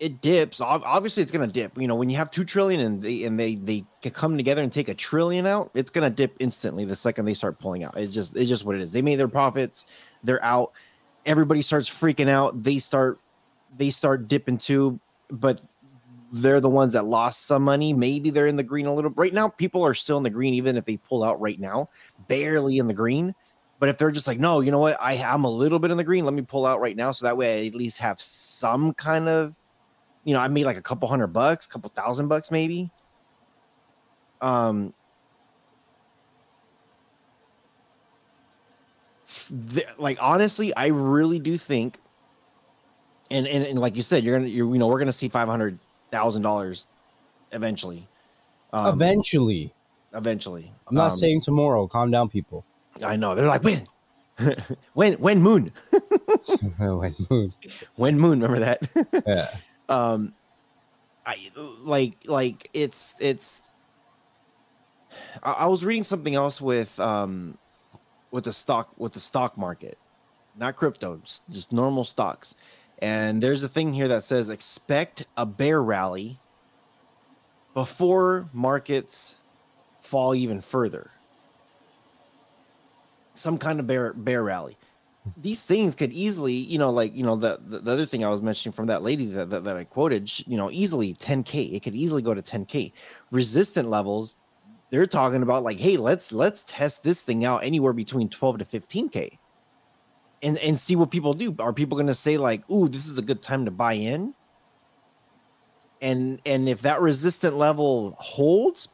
it 0.00 0.20
dips. 0.20 0.60
Obviously, 0.60 1.24
it's 1.24 1.32
gonna 1.32 1.48
dip. 1.48 1.76
You 1.76 1.88
know, 1.88 1.96
when 1.96 2.08
you 2.08 2.16
have 2.18 2.30
two 2.30 2.44
trillion 2.44 2.78
and 2.80 3.02
they 3.02 3.24
and 3.24 3.38
they 3.38 3.56
they 3.56 3.84
come 4.10 4.36
together 4.36 4.62
and 4.62 4.70
take 4.70 4.88
a 4.88 4.94
trillion 4.94 5.44
out, 5.44 5.72
it's 5.74 5.90
gonna 5.90 6.08
dip 6.08 6.36
instantly 6.38 6.84
the 6.84 6.94
second 6.94 7.24
they 7.24 7.34
start 7.34 7.58
pulling 7.58 7.82
out. 7.82 7.96
It's 7.96 8.14
just 8.14 8.36
it's 8.36 8.48
just 8.48 8.64
what 8.64 8.76
it 8.76 8.80
is. 8.80 8.92
They 8.92 9.02
made 9.02 9.16
their 9.16 9.26
profits. 9.26 9.86
They're 10.22 10.40
out. 10.44 10.70
Everybody 11.28 11.62
starts 11.62 11.88
freaking 11.88 12.28
out. 12.28 12.62
They 12.62 12.80
start 12.80 13.20
they 13.76 13.90
start 13.90 14.28
dipping 14.28 14.58
too, 14.58 14.98
but 15.30 15.60
they're 16.32 16.60
the 16.60 16.68
ones 16.68 16.94
that 16.94 17.04
lost 17.04 17.46
some 17.46 17.62
money. 17.62 17.92
Maybe 17.92 18.30
they're 18.30 18.46
in 18.46 18.56
the 18.56 18.62
green 18.62 18.86
a 18.86 18.94
little. 18.94 19.10
Right 19.10 19.32
now, 19.32 19.48
people 19.48 19.84
are 19.84 19.94
still 19.94 20.16
in 20.16 20.22
the 20.22 20.30
green, 20.30 20.54
even 20.54 20.76
if 20.76 20.84
they 20.84 20.96
pull 20.96 21.22
out 21.22 21.40
right 21.40 21.60
now, 21.60 21.90
barely 22.28 22.78
in 22.78 22.88
the 22.88 22.94
green. 22.94 23.34
But 23.78 23.90
if 23.90 23.98
they're 23.98 24.10
just 24.10 24.26
like, 24.26 24.40
no, 24.40 24.60
you 24.60 24.70
know 24.70 24.80
what, 24.80 24.96
I 25.00 25.22
I'm 25.22 25.44
a 25.44 25.50
little 25.50 25.78
bit 25.78 25.90
in 25.90 25.98
the 25.98 26.04
green. 26.04 26.24
Let 26.24 26.34
me 26.34 26.42
pull 26.42 26.66
out 26.66 26.80
right 26.80 26.96
now, 26.96 27.12
so 27.12 27.26
that 27.26 27.36
way 27.36 27.62
I 27.62 27.66
at 27.66 27.74
least 27.74 27.98
have 27.98 28.20
some 28.20 28.94
kind 28.94 29.28
of, 29.28 29.54
you 30.24 30.32
know, 30.32 30.40
I 30.40 30.48
made 30.48 30.64
like 30.64 30.78
a 30.78 30.82
couple 30.82 31.08
hundred 31.08 31.28
bucks, 31.28 31.66
a 31.66 31.68
couple 31.68 31.90
thousand 31.94 32.28
bucks 32.28 32.50
maybe. 32.50 32.90
Um, 34.40 34.94
th- 39.48 39.86
like 39.98 40.18
honestly, 40.20 40.74
I 40.76 40.88
really 40.88 41.38
do 41.38 41.56
think, 41.58 41.98
and 43.30 43.46
and, 43.46 43.64
and 43.64 43.78
like 43.78 43.96
you 43.96 44.02
said, 44.02 44.24
you're 44.24 44.36
gonna, 44.38 44.48
you're, 44.48 44.70
you 44.72 44.78
know, 44.78 44.86
we're 44.88 44.98
gonna 44.98 45.12
see 45.12 45.28
five 45.28 45.48
hundred 45.48 45.78
thousand 46.10 46.42
dollars 46.42 46.86
eventually. 47.52 48.06
Um, 48.72 48.94
Eventually, 48.94 49.72
eventually. 50.12 50.70
I'm 50.88 50.94
not 50.94 51.12
Um, 51.12 51.18
saying 51.18 51.40
tomorrow. 51.40 51.86
Calm 51.86 52.10
down, 52.10 52.28
people. 52.28 52.64
I 53.02 53.16
know 53.16 53.34
they're 53.34 53.46
like 53.46 53.64
when, 53.64 53.86
when, 54.94 55.14
when 55.14 55.40
moon, 55.40 55.72
When 56.78 57.14
moon. 57.30 57.54
when 57.96 58.18
moon. 58.20 58.40
Remember 58.40 58.60
that? 58.60 59.22
yeah. 59.26 59.50
um, 59.88 60.34
I 61.24 61.36
like 61.82 62.14
like 62.26 62.68
it's 62.74 63.16
it's. 63.20 63.62
I, 65.42 65.52
I 65.52 65.66
was 65.66 65.84
reading 65.84 66.04
something 66.04 66.34
else 66.34 66.60
with 66.60 66.98
um, 67.00 67.56
with 68.30 68.44
the 68.44 68.52
stock 68.52 68.92
with 68.98 69.14
the 69.14 69.20
stock 69.20 69.56
market, 69.56 69.98
not 70.56 70.76
crypto, 70.76 71.20
just 71.50 71.72
normal 71.72 72.04
stocks. 72.04 72.54
And 73.00 73.42
there's 73.42 73.62
a 73.62 73.68
thing 73.68 73.92
here 73.92 74.08
that 74.08 74.24
says 74.24 74.50
expect 74.50 75.26
a 75.36 75.46
bear 75.46 75.82
rally 75.82 76.40
before 77.74 78.48
markets 78.52 79.36
fall 80.00 80.34
even 80.34 80.60
further. 80.60 81.10
Some 83.34 83.56
kind 83.58 83.78
of 83.78 83.86
bear 83.86 84.12
bear 84.12 84.42
rally. 84.42 84.76
These 85.36 85.62
things 85.62 85.94
could 85.94 86.12
easily, 86.12 86.54
you 86.54 86.78
know, 86.78 86.90
like 86.90 87.14
you 87.14 87.22
know, 87.22 87.36
the 87.36 87.60
the, 87.64 87.78
the 87.78 87.92
other 87.92 88.06
thing 88.06 88.24
I 88.24 88.30
was 88.30 88.42
mentioning 88.42 88.72
from 88.72 88.86
that 88.86 89.02
lady 89.02 89.26
that, 89.26 89.50
that, 89.50 89.64
that 89.64 89.76
I 89.76 89.84
quoted, 89.84 90.30
you 90.48 90.56
know, 90.56 90.70
easily 90.70 91.14
10k. 91.14 91.72
It 91.72 91.82
could 91.82 91.94
easily 91.94 92.22
go 92.22 92.34
to 92.34 92.42
10k. 92.42 92.92
Resistant 93.30 93.88
levels, 93.88 94.36
they're 94.90 95.06
talking 95.06 95.42
about 95.42 95.62
like, 95.62 95.80
hey, 95.80 95.96
let's 95.96 96.32
let's 96.32 96.64
test 96.64 97.02
this 97.02 97.22
thing 97.22 97.44
out 97.44 97.64
anywhere 97.64 97.92
between 97.92 98.28
12 98.28 98.58
to 98.58 98.64
15k 98.64 99.38
and 100.42 100.58
and 100.58 100.78
see 100.78 100.96
what 100.96 101.10
people 101.10 101.34
do. 101.34 101.54
Are 101.58 101.72
people 101.72 101.96
going 101.96 102.06
to 102.08 102.14
say 102.14 102.38
like, 102.38 102.68
"Ooh, 102.70 102.88
this 102.88 103.06
is 103.06 103.18
a 103.18 103.22
good 103.22 103.42
time 103.42 103.64
to 103.64 103.70
buy 103.70 103.94
in"? 103.94 104.34
And 106.00 106.40
and 106.46 106.68
if 106.68 106.82
that 106.82 107.00
resistant 107.00 107.56
level 107.56 108.14
holds, 108.18 108.88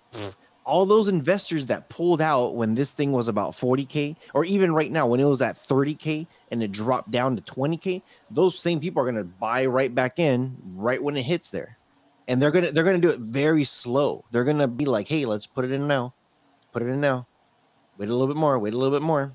all 0.64 0.86
those 0.86 1.09
investors 1.09 1.66
that 1.66 1.88
pulled 1.88 2.22
out 2.22 2.57
when 2.57 2.74
this 2.74 2.92
thing 2.92 3.12
was 3.12 3.28
about 3.28 3.53
40k 3.53 4.16
or 4.32 4.45
even 4.45 4.72
right 4.72 4.90
now 4.90 5.07
when 5.07 5.20
it 5.20 5.24
was 5.24 5.42
at 5.42 5.57
30k 5.57 6.26
and 6.51 6.62
it 6.62 6.72
dropped 6.72 7.11
down 7.11 7.36
to 7.36 7.42
20k, 7.42 8.01
those 8.30 8.59
same 8.59 8.80
people 8.80 9.03
are 9.03 9.05
going 9.05 9.22
to 9.22 9.24
buy 9.24 9.66
right 9.66 9.95
back 9.95 10.18
in 10.18 10.57
right 10.74 11.03
when 11.03 11.16
it 11.16 11.22
hits 11.22 11.51
there. 11.51 11.78
And 12.27 12.41
they're 12.41 12.51
going 12.51 12.64
to 12.64 12.72
they're 12.72 12.85
to 12.85 12.99
do 12.99 13.11
it 13.11 13.20
very 13.20 13.64
slow. 13.64 14.25
They're 14.31 14.45
going 14.45 14.59
to 14.59 14.68
be 14.68 14.87
like, 14.87 15.09
"Hey, 15.09 15.27
let's 15.27 15.47
put 15.47 15.64
it 15.64 15.72
in 15.72 15.87
now. 15.87 16.14
Let's 16.57 16.66
put 16.72 16.83
it 16.83 16.87
in 16.87 17.01
now. 17.01 17.27
Wait 17.99 18.09
a 18.09 18.12
little 18.12 18.27
bit 18.27 18.37
more, 18.37 18.59
wait 18.59 18.72
a 18.75 18.79
little 18.79 18.99
bit 18.99 19.05
more." 19.05 19.35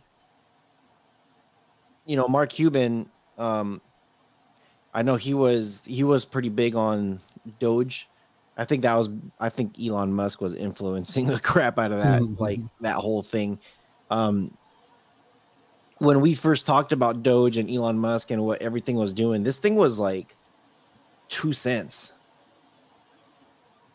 you 2.09 2.15
know, 2.15 2.27
Mark 2.27 2.49
Cuban, 2.49 3.07
um, 3.37 3.81
I 4.95 5.03
know 5.03 5.15
he 5.15 5.35
was 5.35 5.83
he 5.85 6.03
was 6.03 6.25
pretty 6.25 6.49
big 6.49 6.75
on 6.75 7.21
Doge. 7.59 8.09
I 8.57 8.65
think 8.65 8.81
that 8.81 8.95
was 8.95 9.09
I 9.39 9.49
think 9.49 9.79
Elon 9.79 10.11
Musk 10.11 10.41
was 10.41 10.55
influencing 10.55 11.27
the 11.27 11.39
crap 11.39 11.77
out 11.77 11.91
of 11.91 11.99
that, 11.99 12.23
like 12.39 12.61
that 12.81 12.95
whole 12.95 13.21
thing. 13.21 13.59
Um, 14.09 14.57
when 15.99 16.19
we 16.19 16.33
first 16.33 16.65
talked 16.65 16.93
about 16.93 17.21
Doge 17.21 17.57
and 17.57 17.69
Elon 17.69 17.99
Musk 17.99 18.31
and 18.31 18.43
what 18.43 18.59
everything 18.59 18.95
was 18.95 19.13
doing, 19.13 19.43
this 19.43 19.59
thing 19.59 19.75
was 19.75 19.99
like 19.99 20.35
two 21.27 21.53
cents. 21.53 22.13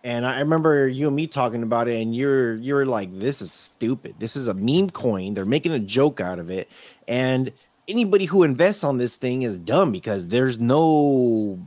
And 0.04 0.26
I 0.26 0.40
remember 0.40 0.86
you 0.86 1.06
and 1.06 1.16
me 1.16 1.26
talking 1.26 1.62
about 1.62 1.88
it, 1.88 2.00
and 2.00 2.14
you're 2.14 2.56
you're 2.56 2.84
like, 2.84 3.18
"This 3.18 3.40
is 3.40 3.50
stupid. 3.50 4.16
This 4.18 4.36
is 4.36 4.48
a 4.48 4.54
meme 4.54 4.90
coin. 4.90 5.32
They're 5.32 5.46
making 5.46 5.72
a 5.72 5.78
joke 5.78 6.20
out 6.20 6.38
of 6.38 6.50
it." 6.50 6.68
And 7.08 7.50
anybody 7.88 8.26
who 8.26 8.42
invests 8.42 8.84
on 8.84 8.98
this 8.98 9.16
thing 9.16 9.42
is 9.42 9.56
dumb 9.58 9.92
because 9.92 10.28
there's 10.28 10.58
no 10.58 11.58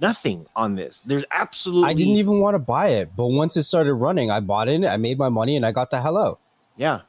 nothing 0.00 0.46
on 0.56 0.74
this. 0.74 1.00
There's 1.06 1.24
absolutely 1.30 1.88
I 1.88 1.94
didn't 1.94 2.16
even 2.16 2.40
want 2.40 2.56
to 2.56 2.58
buy 2.58 2.88
it, 2.88 3.12
but 3.16 3.28
once 3.28 3.56
it 3.56 3.62
started 3.62 3.94
running, 3.94 4.32
I 4.32 4.40
bought 4.40 4.66
it. 4.68 4.84
I 4.84 4.96
made 4.96 5.16
my 5.16 5.28
money, 5.28 5.54
and 5.54 5.64
I 5.64 5.70
got 5.70 5.90
the 5.90 6.00
hell 6.00 6.18
out. 6.18 6.40
Yeah, 6.76 7.02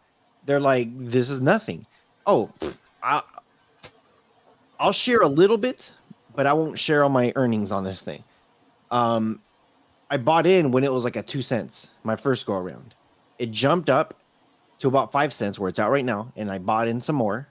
they're 0.45 0.59
like, 0.59 0.89
this 0.95 1.31
is 1.31 1.41
nothing. 1.41 1.87
Oh, 2.27 2.51
I, 3.01 3.23
I'll 4.79 4.93
share 4.93 5.21
a 5.21 5.27
little 5.27 5.57
bit, 5.57 5.91
but 6.35 6.45
I 6.45 6.53
won't 6.53 6.77
share 6.77 7.03
all 7.03 7.09
my 7.09 7.33
earnings 7.35 7.71
on 7.71 7.83
this 7.83 8.01
thing. 8.01 8.23
Um, 8.91 9.41
I 10.09 10.17
bought 10.17 10.45
in 10.45 10.71
when 10.71 10.83
it 10.83 10.91
was 10.91 11.03
like 11.03 11.17
at 11.17 11.27
two 11.27 11.41
cents 11.41 11.89
my 12.03 12.15
first 12.15 12.45
go 12.45 12.55
around. 12.55 12.95
It 13.39 13.51
jumped 13.51 13.89
up 13.89 14.15
to 14.79 14.87
about 14.87 15.11
five 15.11 15.33
cents 15.33 15.59
where 15.59 15.69
it's 15.69 15.79
at 15.79 15.89
right 15.89 16.05
now, 16.05 16.31
and 16.35 16.51
I 16.51 16.59
bought 16.59 16.87
in 16.87 17.01
some 17.01 17.15
more. 17.15 17.49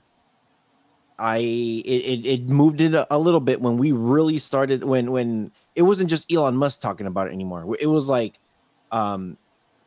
I 1.19 1.39
it, 1.39 1.45
it, 1.45 2.27
it 2.27 2.49
moved 2.49 2.81
it 2.81 2.95
a, 2.95 3.07
a 3.15 3.19
little 3.19 3.41
bit 3.41 3.61
when 3.61 3.79
we 3.79 3.93
really 3.93 4.39
started 4.39 4.85
when 4.85 5.13
when 5.13 5.53
it 5.75 5.83
wasn't 5.83 6.11
just 6.11 6.31
Elon 6.33 6.57
Musk 6.57 6.81
talking 6.81 7.07
about 7.07 7.29
it 7.29 7.33
anymore. 7.33 7.77
It 7.81 7.87
was 7.87 8.09
like 8.09 8.39
um 8.93 9.37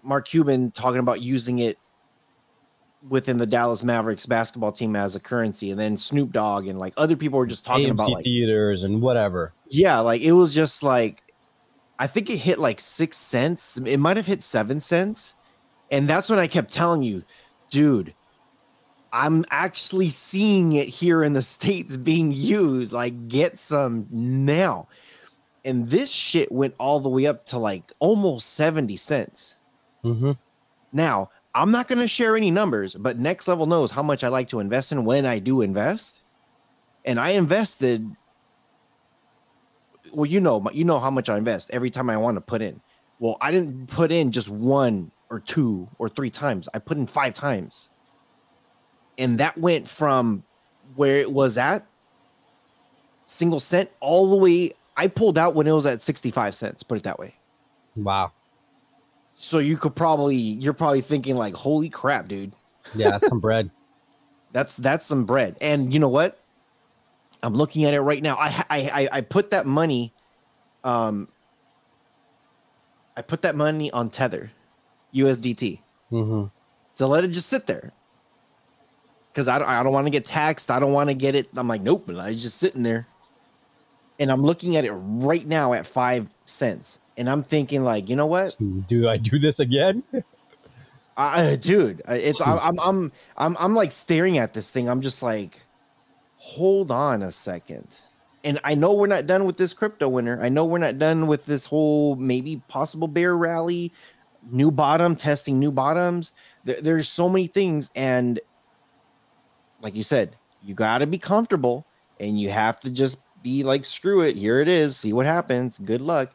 Mark 0.02 0.28
Cuban 0.28 0.72
talking 0.72 1.00
about 1.00 1.22
using 1.22 1.60
it 1.60 1.78
within 3.08 3.38
the 3.38 3.46
Dallas 3.46 3.84
Mavericks 3.84 4.26
basketball 4.26 4.72
team 4.72 4.96
as 4.96 5.16
a 5.16 5.20
currency, 5.20 5.72
and 5.72 5.80
then 5.80 5.98
Snoop 5.98 6.32
Dogg 6.32 6.68
and 6.68 6.80
like 6.80 6.94
other 6.98 7.16
people 7.16 7.40
were 7.40 7.48
just 7.48 7.66
talking 7.66 7.90
AMC 7.90 7.92
about 7.92 8.12
like 8.12 8.24
theaters 8.24 8.84
and 8.84 9.02
whatever. 9.02 9.54
yeah, 9.70 10.00
like 10.00 10.22
it 10.22 10.32
was 10.32 10.54
just 10.54 10.84
like 10.84 11.24
I 12.00 12.08
think 12.08 12.30
it 12.30 12.38
hit 12.38 12.58
like 12.58 12.80
six 12.80 13.18
cents. 13.18 13.78
It 13.78 13.98
might 13.98 14.18
have 14.18 14.26
hit 14.26 14.42
seven 14.42 14.80
cents. 14.80 15.36
And 15.92 16.08
that's 16.08 16.30
when 16.30 16.40
I 16.40 16.48
kept 16.48 16.72
telling 16.72 17.04
you, 17.04 17.24
dude, 17.70 18.16
I'm 19.12 19.44
actually 19.50 20.10
seeing 20.10 20.72
it 20.72 20.88
here 20.88 21.24
in 21.24 21.34
the 21.34 21.42
States 21.58 21.98
being 21.98 22.32
used. 22.32 22.94
Like, 22.94 23.28
get 23.28 23.60
some 23.60 24.08
now. 24.10 24.88
And 25.66 25.88
this 25.88 26.10
shit 26.10 26.52
went 26.52 26.74
all 26.78 27.02
the 27.02 27.10
way 27.10 27.28
up 27.28 27.46
to 27.48 27.60
like 27.60 27.92
almost 28.00 28.54
70 28.54 28.96
cents. 28.96 29.58
Mm-hmm. 30.06 30.32
Now, 30.94 31.30
I'm 31.54 31.72
not 31.72 31.90
going 31.90 32.00
to 32.00 32.08
share 32.08 32.38
any 32.38 32.50
numbers, 32.50 32.96
but 32.96 33.20
Next 33.20 33.48
Level 33.48 33.66
knows 33.66 33.92
how 33.92 34.04
much 34.04 34.24
I 34.24 34.30
like 34.30 34.48
to 34.50 34.62
invest 34.62 34.94
in 34.94 35.04
when 35.04 35.26
I 35.26 35.40
do 35.40 35.62
invest. 35.62 36.22
And 37.04 37.20
I 37.20 37.32
invested 37.32 38.10
well, 40.12 40.26
you 40.26 40.42
know, 40.42 40.66
you 40.74 40.84
know 40.84 41.00
how 41.00 41.12
much 41.12 41.30
I 41.30 41.38
invest 41.38 41.70
every 41.72 41.90
time 41.90 42.10
I 42.10 42.18
want 42.18 42.38
to 42.38 42.42
put 42.42 42.62
in. 42.62 42.82
Well, 43.20 43.38
I 43.42 43.52
didn't 43.52 43.88
put 43.88 44.12
in 44.12 44.32
just 44.32 44.50
one 44.50 45.12
or 45.30 45.40
two 45.40 45.88
or 45.98 46.10
three 46.10 46.30
times. 46.30 46.70
I 46.74 46.80
put 46.80 46.98
in 46.98 47.08
five 47.08 47.34
times. 47.34 47.90
And 49.18 49.40
that 49.40 49.58
went 49.58 49.88
from 49.88 50.44
where 50.96 51.18
it 51.18 51.32
was 51.32 51.58
at 51.58 51.86
single 53.26 53.60
cent 53.60 53.90
all 54.00 54.30
the 54.30 54.38
way 54.38 54.72
I 54.98 55.08
pulled 55.08 55.38
out 55.38 55.56
when 55.56 55.68
it 55.68 55.72
was 55.72 55.86
at 55.86 56.02
65 56.02 56.56
cents, 56.56 56.84
put 56.84 56.98
it 56.98 57.04
that 57.04 57.20
way. 57.20 57.36
Wow. 57.96 58.32
So 59.36 59.60
you 59.60 59.78
could 59.78 59.96
probably 59.96 60.36
you're 60.36 60.74
probably 60.74 61.00
thinking 61.00 61.38
like, 61.38 61.56
"Holy 61.56 61.90
crap, 61.90 62.28
dude." 62.28 62.52
Yeah, 62.94 63.12
that's 63.12 63.26
some 63.28 63.40
bread. 63.40 63.72
That's 64.52 64.76
that's 64.78 65.06
some 65.06 65.26
bread. 65.26 65.58
And 65.62 65.94
you 65.94 66.00
know 66.00 66.10
what? 66.10 66.40
I'm 67.42 67.54
looking 67.54 67.86
at 67.86 67.94
it 67.94 68.02
right 68.02 68.22
now. 68.22 68.36
I 68.38 68.66
I 68.70 69.10
I, 69.12 69.22
put 69.22 69.52
that 69.52 69.66
money, 69.66 70.14
um, 70.84 71.30
I 73.16 73.22
put 73.22 73.42
that 73.44 73.56
money 73.56 73.92
on 73.92 74.10
Tether, 74.10 74.52
USDT, 75.14 75.80
Mm-hmm. 76.12 76.46
to 76.98 77.08
let 77.08 77.24
it 77.24 77.30
just 77.30 77.50
sit 77.50 77.68
there. 77.68 77.94
Because 79.32 79.48
I 79.48 79.60
don't 79.60 79.70
I 79.70 79.84
don't 79.84 79.94
want 79.94 80.08
to 80.08 80.12
get 80.12 80.26
taxed. 80.26 80.70
I 80.72 80.80
don't 80.80 80.92
want 80.92 81.10
to 81.10 81.14
get 81.14 81.36
it. 81.36 81.50
I'm 81.56 81.68
like, 81.68 81.82
nope. 81.82 82.10
It's 82.10 82.42
just 82.42 82.58
sitting 82.58 82.84
there. 82.84 83.08
And 84.20 84.30
I'm 84.30 84.42
looking 84.44 84.76
at 84.76 84.84
it 84.84 84.92
right 84.92 85.48
now 85.48 85.72
at 85.74 85.88
five 85.88 86.28
cents, 86.44 87.00
and 87.16 87.30
I'm 87.30 87.44
thinking 87.44 87.84
like, 87.86 88.10
you 88.10 88.18
know 88.18 88.26
what? 88.26 88.58
Do 88.88 89.08
I 89.08 89.16
do 89.18 89.40
this 89.40 89.60
again? 89.60 90.04
I, 91.16 91.58
dude, 91.58 92.02
it's 92.08 92.40
I'm 92.42 92.80
I'm 92.80 93.12
I'm 93.38 93.58
I'm 93.60 93.76
like 93.76 93.92
staring 93.92 94.38
at 94.38 94.54
this 94.54 94.70
thing. 94.70 94.90
I'm 94.90 95.02
just 95.02 95.22
like, 95.22 95.62
hold 96.40 96.92
on 96.92 97.22
a 97.22 97.32
second. 97.32 97.88
and 98.44 98.60
I 98.64 98.74
know 98.74 98.94
we're 98.94 99.08
not 99.08 99.28
done 99.28 99.46
with 99.46 99.58
this 99.58 99.74
crypto 99.74 100.08
winter. 100.08 100.40
I 100.42 100.50
know 100.50 100.66
we're 100.66 100.78
not 100.78 100.98
done 100.98 101.28
with 101.28 101.46
this 101.46 101.66
whole 101.66 102.16
maybe 102.16 102.62
possible 102.70 103.08
bear 103.08 103.36
rally, 103.36 103.92
new 104.50 104.72
bottom, 104.72 105.16
testing 105.16 105.60
new 105.60 105.72
bottoms. 105.72 106.32
There, 106.64 106.82
there's 106.82 107.10
so 107.10 107.28
many 107.28 107.48
things. 107.48 107.92
And 107.96 108.40
like 109.82 109.96
you 109.96 110.04
said, 110.04 110.38
you 110.64 110.74
got 110.74 111.00
to 111.00 111.08
be 111.08 111.18
comfortable 111.18 111.86
and 112.20 112.40
you 112.40 112.50
have 112.50 112.80
to 112.82 112.92
just 112.92 113.20
be 113.44 113.64
like, 113.64 113.84
screw 113.84 114.22
it. 114.22 114.38
Here 114.38 114.62
it 114.62 114.68
is. 114.70 114.96
See 114.96 115.12
what 115.14 115.26
happens. 115.26 115.78
Good 115.78 116.02
luck. 116.02 116.34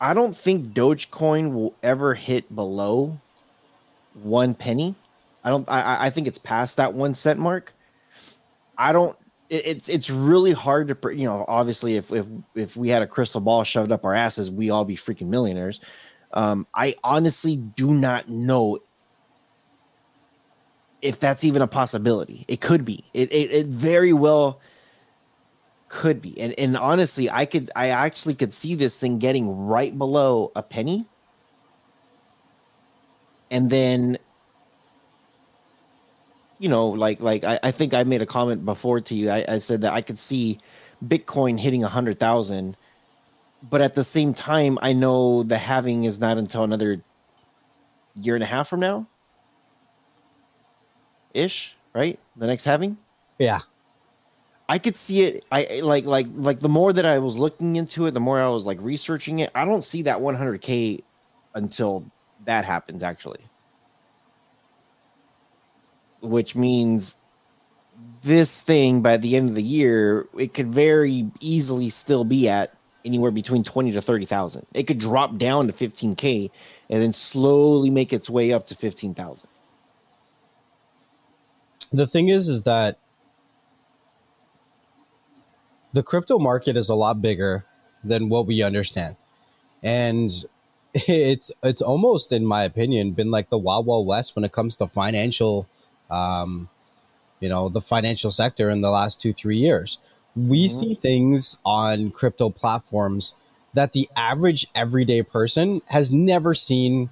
I 0.00 0.14
don't 0.14 0.36
think 0.36 0.72
Dogecoin 0.72 1.52
will 1.52 1.74
ever 1.82 2.14
hit 2.14 2.54
below 2.54 3.20
one 4.14 4.54
penny. 4.54 4.94
I 5.44 5.50
don't. 5.50 5.68
I, 5.70 6.06
I 6.06 6.10
think 6.10 6.26
it's 6.26 6.38
past 6.38 6.76
that 6.76 6.94
one 6.94 7.14
cent 7.14 7.38
mark. 7.38 7.74
I 8.76 8.92
don't. 8.92 9.16
It, 9.48 9.66
it's 9.66 9.88
it's 9.88 10.10
really 10.10 10.52
hard 10.52 10.88
to 10.88 11.16
you 11.16 11.24
know. 11.24 11.44
Obviously, 11.48 11.96
if 11.96 12.12
if 12.12 12.26
if 12.54 12.76
we 12.76 12.88
had 12.88 13.02
a 13.02 13.06
crystal 13.06 13.40
ball 13.40 13.64
shoved 13.64 13.92
up 13.92 14.04
our 14.04 14.14
asses, 14.14 14.50
we 14.50 14.70
all 14.70 14.84
be 14.84 14.96
freaking 14.96 15.28
millionaires. 15.28 15.80
Um, 16.32 16.66
I 16.74 16.94
honestly 17.02 17.56
do 17.56 17.92
not 17.92 18.28
know 18.28 18.78
if 21.02 21.18
that's 21.18 21.44
even 21.44 21.62
a 21.62 21.66
possibility. 21.66 22.44
It 22.48 22.60
could 22.60 22.84
be. 22.84 23.04
It 23.14 23.32
it, 23.32 23.50
it 23.50 23.66
very 23.66 24.12
well 24.12 24.60
could 25.88 26.20
be. 26.22 26.38
And 26.40 26.54
and 26.58 26.76
honestly, 26.76 27.30
I 27.30 27.46
could 27.46 27.70
I 27.74 27.88
actually 27.88 28.34
could 28.34 28.52
see 28.52 28.74
this 28.74 28.98
thing 28.98 29.18
getting 29.18 29.66
right 29.66 29.96
below 29.96 30.52
a 30.54 30.62
penny. 30.62 31.06
And 33.50 33.68
then 33.68 34.18
you 36.60 36.68
know, 36.68 36.88
like 36.88 37.20
like 37.20 37.42
I, 37.42 37.58
I 37.62 37.70
think 37.72 37.94
I 37.94 38.04
made 38.04 38.22
a 38.22 38.26
comment 38.26 38.64
before 38.64 39.00
to 39.00 39.14
you. 39.14 39.30
I, 39.30 39.44
I 39.48 39.58
said 39.58 39.80
that 39.80 39.94
I 39.94 40.02
could 40.02 40.18
see 40.18 40.58
Bitcoin 41.04 41.58
hitting 41.58 41.82
a 41.82 41.88
hundred 41.88 42.20
thousand, 42.20 42.76
but 43.68 43.80
at 43.80 43.94
the 43.94 44.04
same 44.04 44.34
time, 44.34 44.78
I 44.82 44.92
know 44.92 45.42
the 45.42 45.56
halving 45.56 46.04
is 46.04 46.20
not 46.20 46.36
until 46.36 46.62
another 46.62 47.02
year 48.14 48.34
and 48.34 48.44
a 48.44 48.46
half 48.46 48.68
from 48.68 48.80
now. 48.80 49.08
Ish, 51.32 51.74
right? 51.94 52.18
The 52.36 52.46
next 52.46 52.64
halving? 52.64 52.98
Yeah. 53.38 53.60
I 54.68 54.78
could 54.78 54.96
see 54.96 55.22
it. 55.22 55.44
I 55.50 55.80
like 55.82 56.04
like 56.04 56.26
like 56.34 56.60
the 56.60 56.68
more 56.68 56.92
that 56.92 57.06
I 57.06 57.18
was 57.18 57.38
looking 57.38 57.76
into 57.76 58.06
it, 58.06 58.12
the 58.12 58.20
more 58.20 58.38
I 58.38 58.48
was 58.48 58.66
like 58.66 58.78
researching 58.82 59.38
it. 59.38 59.50
I 59.54 59.64
don't 59.64 59.84
see 59.84 60.02
that 60.02 60.18
100k 60.18 61.02
until 61.54 62.04
that 62.44 62.66
happens 62.66 63.02
actually. 63.02 63.40
Which 66.20 66.54
means 66.54 67.16
this 68.22 68.60
thing 68.62 69.00
by 69.02 69.16
the 69.16 69.36
end 69.36 69.48
of 69.48 69.54
the 69.54 69.62
year, 69.62 70.26
it 70.38 70.54
could 70.54 70.72
very 70.72 71.30
easily 71.40 71.90
still 71.90 72.24
be 72.24 72.48
at 72.48 72.74
anywhere 73.04 73.30
between 73.30 73.64
20 73.64 73.92
to 73.92 74.02
30,000. 74.02 74.66
It 74.74 74.86
could 74.86 74.98
drop 74.98 75.38
down 75.38 75.66
to 75.66 75.72
15k 75.72 76.50
and 76.90 77.02
then 77.02 77.12
slowly 77.12 77.90
make 77.90 78.12
its 78.12 78.28
way 78.28 78.52
up 78.52 78.66
to 78.68 78.74
15,000. 78.74 79.48
The 81.92 82.06
thing 82.06 82.28
is 82.28 82.48
is 82.48 82.62
that 82.64 82.98
the 85.92 86.02
crypto 86.02 86.38
market 86.38 86.76
is 86.76 86.88
a 86.88 86.94
lot 86.94 87.20
bigger 87.20 87.64
than 88.04 88.28
what 88.28 88.46
we 88.46 88.62
understand. 88.62 89.16
And 89.82 90.30
it's 90.94 91.50
it's 91.62 91.82
almost 91.82 92.32
in 92.32 92.44
my 92.44 92.64
opinion 92.64 93.12
been 93.12 93.30
like 93.30 93.48
the 93.48 93.58
wild 93.58 93.86
wild 93.86 94.06
west 94.06 94.36
when 94.36 94.44
it 94.44 94.52
comes 94.52 94.76
to 94.76 94.86
financial 94.86 95.68
um 96.10 96.68
you 97.40 97.48
know 97.48 97.68
the 97.68 97.80
financial 97.80 98.30
sector 98.30 98.68
in 98.70 98.80
the 98.80 98.90
last 98.90 99.20
2 99.20 99.32
3 99.32 99.56
years. 99.56 99.98
We 100.36 100.66
mm-hmm. 100.66 100.80
see 100.80 100.94
things 100.94 101.58
on 101.64 102.10
crypto 102.10 102.50
platforms 102.50 103.34
that 103.74 103.92
the 103.92 104.08
average 104.16 104.66
everyday 104.74 105.22
person 105.22 105.82
has 105.86 106.10
never 106.10 106.54
seen 106.54 107.10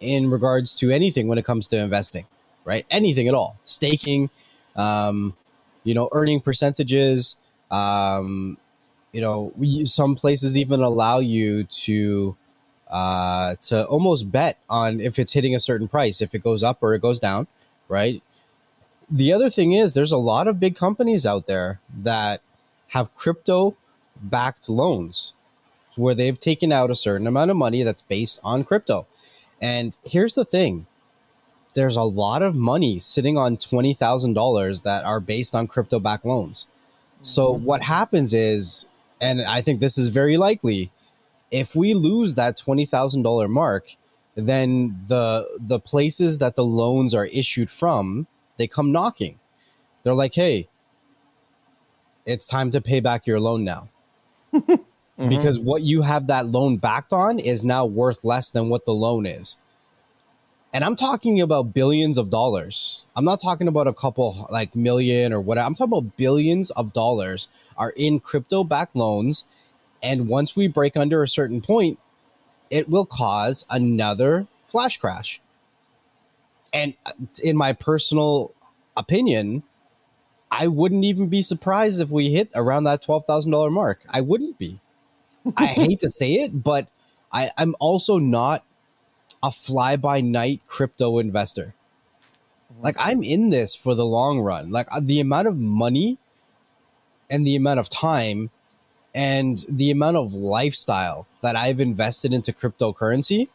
in 0.00 0.30
regards 0.30 0.74
to 0.76 0.90
anything 0.90 1.28
when 1.28 1.38
it 1.38 1.44
comes 1.44 1.66
to 1.68 1.76
investing, 1.78 2.26
right? 2.64 2.86
Anything 2.90 3.28
at 3.28 3.34
all. 3.34 3.58
Staking 3.64 4.30
um 4.76 5.36
you 5.84 5.94
know 5.94 6.08
earning 6.12 6.40
percentages 6.40 7.36
um, 7.74 8.58
you 9.12 9.20
know, 9.20 9.52
some 9.84 10.14
places 10.14 10.56
even 10.56 10.80
allow 10.80 11.18
you 11.18 11.64
to 11.64 12.36
uh, 12.88 13.56
to 13.62 13.86
almost 13.86 14.30
bet 14.30 14.58
on 14.68 15.00
if 15.00 15.18
it's 15.18 15.32
hitting 15.32 15.54
a 15.54 15.60
certain 15.60 15.88
price, 15.88 16.20
if 16.20 16.34
it 16.34 16.42
goes 16.42 16.62
up 16.62 16.78
or 16.82 16.94
it 16.94 17.02
goes 17.02 17.18
down, 17.18 17.46
right? 17.88 18.22
The 19.10 19.32
other 19.32 19.50
thing 19.50 19.72
is, 19.72 19.94
there's 19.94 20.12
a 20.12 20.16
lot 20.16 20.48
of 20.48 20.60
big 20.60 20.76
companies 20.76 21.26
out 21.26 21.46
there 21.46 21.80
that 22.02 22.40
have 22.88 23.14
crypto 23.14 23.76
backed 24.20 24.68
loans 24.68 25.34
where 25.96 26.14
they've 26.14 26.38
taken 26.38 26.72
out 26.72 26.90
a 26.90 26.96
certain 26.96 27.26
amount 27.26 27.50
of 27.50 27.56
money 27.56 27.82
that's 27.82 28.02
based 28.02 28.40
on 28.42 28.64
crypto. 28.64 29.06
And 29.60 29.96
here's 30.04 30.34
the 30.34 30.44
thing 30.44 30.86
there's 31.74 31.96
a 31.96 32.02
lot 32.02 32.42
of 32.42 32.54
money 32.54 32.98
sitting 32.98 33.36
on 33.36 33.56
$20,000 33.56 34.82
that 34.82 35.04
are 35.04 35.20
based 35.20 35.54
on 35.54 35.66
crypto 35.66 35.98
backed 35.98 36.24
loans. 36.24 36.68
So 37.22 37.54
mm-hmm. 37.54 37.64
what 37.64 37.82
happens 37.82 38.32
is, 38.32 38.86
and 39.20 39.42
I 39.42 39.60
think 39.60 39.80
this 39.80 39.98
is 39.98 40.08
very 40.10 40.36
likely, 40.36 40.90
if 41.50 41.74
we 41.74 41.94
lose 41.94 42.34
that 42.34 42.56
twenty 42.56 42.84
thousand 42.84 43.22
dollar 43.22 43.48
mark, 43.48 43.96
then 44.34 45.04
the 45.06 45.46
the 45.60 45.78
places 45.78 46.38
that 46.38 46.56
the 46.56 46.64
loans 46.64 47.14
are 47.14 47.26
issued 47.26 47.70
from, 47.70 48.26
they 48.56 48.66
come 48.66 48.92
knocking. 48.92 49.38
They're 50.02 50.14
like, 50.14 50.34
"Hey, 50.34 50.68
it's 52.26 52.46
time 52.46 52.70
to 52.72 52.80
pay 52.80 53.00
back 53.00 53.26
your 53.26 53.40
loan 53.40 53.64
now." 53.64 53.88
mm-hmm. 54.54 55.28
Because 55.28 55.58
what 55.58 55.82
you 55.82 56.02
have 56.02 56.26
that 56.26 56.46
loan 56.46 56.76
backed 56.78 57.12
on 57.12 57.38
is 57.38 57.62
now 57.62 57.86
worth 57.86 58.24
less 58.24 58.50
than 58.50 58.68
what 58.68 58.86
the 58.86 58.94
loan 58.94 59.26
is. 59.26 59.56
And 60.74 60.82
I'm 60.82 60.96
talking 60.96 61.40
about 61.40 61.72
billions 61.72 62.18
of 62.18 62.30
dollars. 62.30 63.06
I'm 63.14 63.24
not 63.24 63.40
talking 63.40 63.68
about 63.68 63.86
a 63.86 63.92
couple 63.92 64.48
like 64.50 64.74
million 64.74 65.32
or 65.32 65.40
whatever. 65.40 65.66
I'm 65.66 65.76
talking 65.76 65.96
about 65.96 66.16
billions 66.16 66.72
of 66.72 66.92
dollars 66.92 67.46
are 67.76 67.92
in 67.96 68.18
crypto 68.18 68.64
backed 68.64 68.96
loans. 68.96 69.44
And 70.02 70.26
once 70.26 70.56
we 70.56 70.66
break 70.66 70.96
under 70.96 71.22
a 71.22 71.28
certain 71.28 71.60
point, 71.60 72.00
it 72.70 72.88
will 72.88 73.06
cause 73.06 73.64
another 73.70 74.46
flash 74.64 74.96
crash. 74.96 75.40
And 76.72 76.94
uh, 77.06 77.12
in 77.42 77.56
my 77.56 77.72
personal 77.72 78.52
opinion, 78.96 79.62
I 80.50 80.68
wouldn't 80.68 81.04
even 81.04 81.28
be 81.28 81.42
surprised 81.42 82.00
if 82.00 82.10
we 82.10 82.30
hit 82.30 82.50
around 82.54 82.84
that 82.84 83.02
$12,000 83.02 83.72
mark. 83.72 84.04
I 84.08 84.20
wouldn't 84.20 84.58
be. 84.58 84.80
I 85.56 85.66
hate 85.66 86.00
to 86.00 86.10
say 86.10 86.34
it, 86.34 86.62
but 86.62 86.88
I, 87.32 87.50
I'm 87.58 87.74
also 87.80 88.18
not 88.18 88.64
a 89.42 89.50
fly 89.50 89.96
by 89.96 90.20
night 90.20 90.62
crypto 90.66 91.18
investor. 91.18 91.74
Like 92.80 92.96
I'm 92.98 93.22
in 93.22 93.50
this 93.50 93.74
for 93.74 93.94
the 93.94 94.06
long 94.06 94.40
run. 94.40 94.70
Like 94.70 94.88
uh, 94.90 95.00
the 95.02 95.20
amount 95.20 95.48
of 95.48 95.58
money 95.58 96.18
and 97.30 97.46
the 97.46 97.56
amount 97.56 97.80
of 97.80 97.88
time 97.88 98.50
and 99.14 99.64
the 99.68 99.90
amount 99.90 100.16
of 100.16 100.34
lifestyle 100.34 101.26
that 101.40 101.56
I've 101.56 101.80
invested 101.80 102.32
into 102.32 102.52
cryptocurrency, 102.52 103.48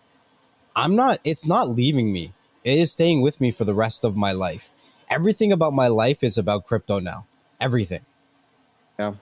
I'm 0.75 0.95
not 0.95 1.19
it's 1.23 1.45
not 1.45 1.69
leaving 1.69 2.13
me. 2.13 2.33
It 2.63 2.79
is 2.79 2.91
staying 2.91 3.21
with 3.21 3.41
me 3.41 3.51
for 3.51 3.65
the 3.65 3.73
rest 3.73 4.03
of 4.03 4.15
my 4.15 4.31
life. 4.31 4.69
Everything 5.09 5.51
about 5.51 5.73
my 5.73 5.87
life 5.87 6.23
is 6.23 6.37
about 6.37 6.65
crypto 6.65 6.99
now. 6.99 7.25
Everything. 7.59 8.01
Yeah. 8.97 9.13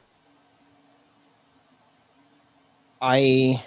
I 3.01 3.63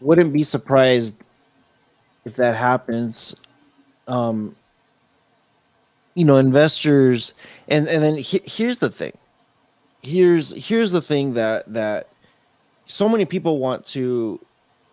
wouldn't 0.00 0.32
be 0.32 0.44
surprised 0.44 1.16
if 2.24 2.36
that 2.36 2.54
happens, 2.54 3.34
um, 4.06 4.54
you 6.14 6.24
know, 6.24 6.36
investors, 6.36 7.34
and 7.68 7.88
and 7.88 8.02
then 8.02 8.16
he, 8.16 8.42
here's 8.44 8.78
the 8.78 8.90
thing. 8.90 9.12
Here's 10.02 10.52
here's 10.68 10.90
the 10.90 11.00
thing 11.00 11.34
that 11.34 11.72
that 11.72 12.08
so 12.86 13.08
many 13.08 13.24
people 13.24 13.58
want 13.58 13.86
to 13.86 14.40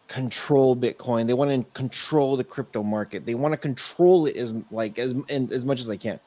control 0.07 0.75
Bitcoin. 0.75 1.25
They 1.27 1.33
want 1.33 1.51
to 1.51 1.71
control 1.73 2.37
the 2.37 2.43
crypto 2.43 2.83
market. 2.83 3.25
They 3.25 3.35
want 3.35 3.53
to 3.53 3.57
control 3.57 4.27
it 4.27 4.35
as 4.35 4.53
like 4.69 4.99
as 4.99 5.15
and 5.29 5.51
as 5.51 5.65
much 5.65 5.79
as 5.79 5.87
they 5.87 5.97
can. 5.97 6.19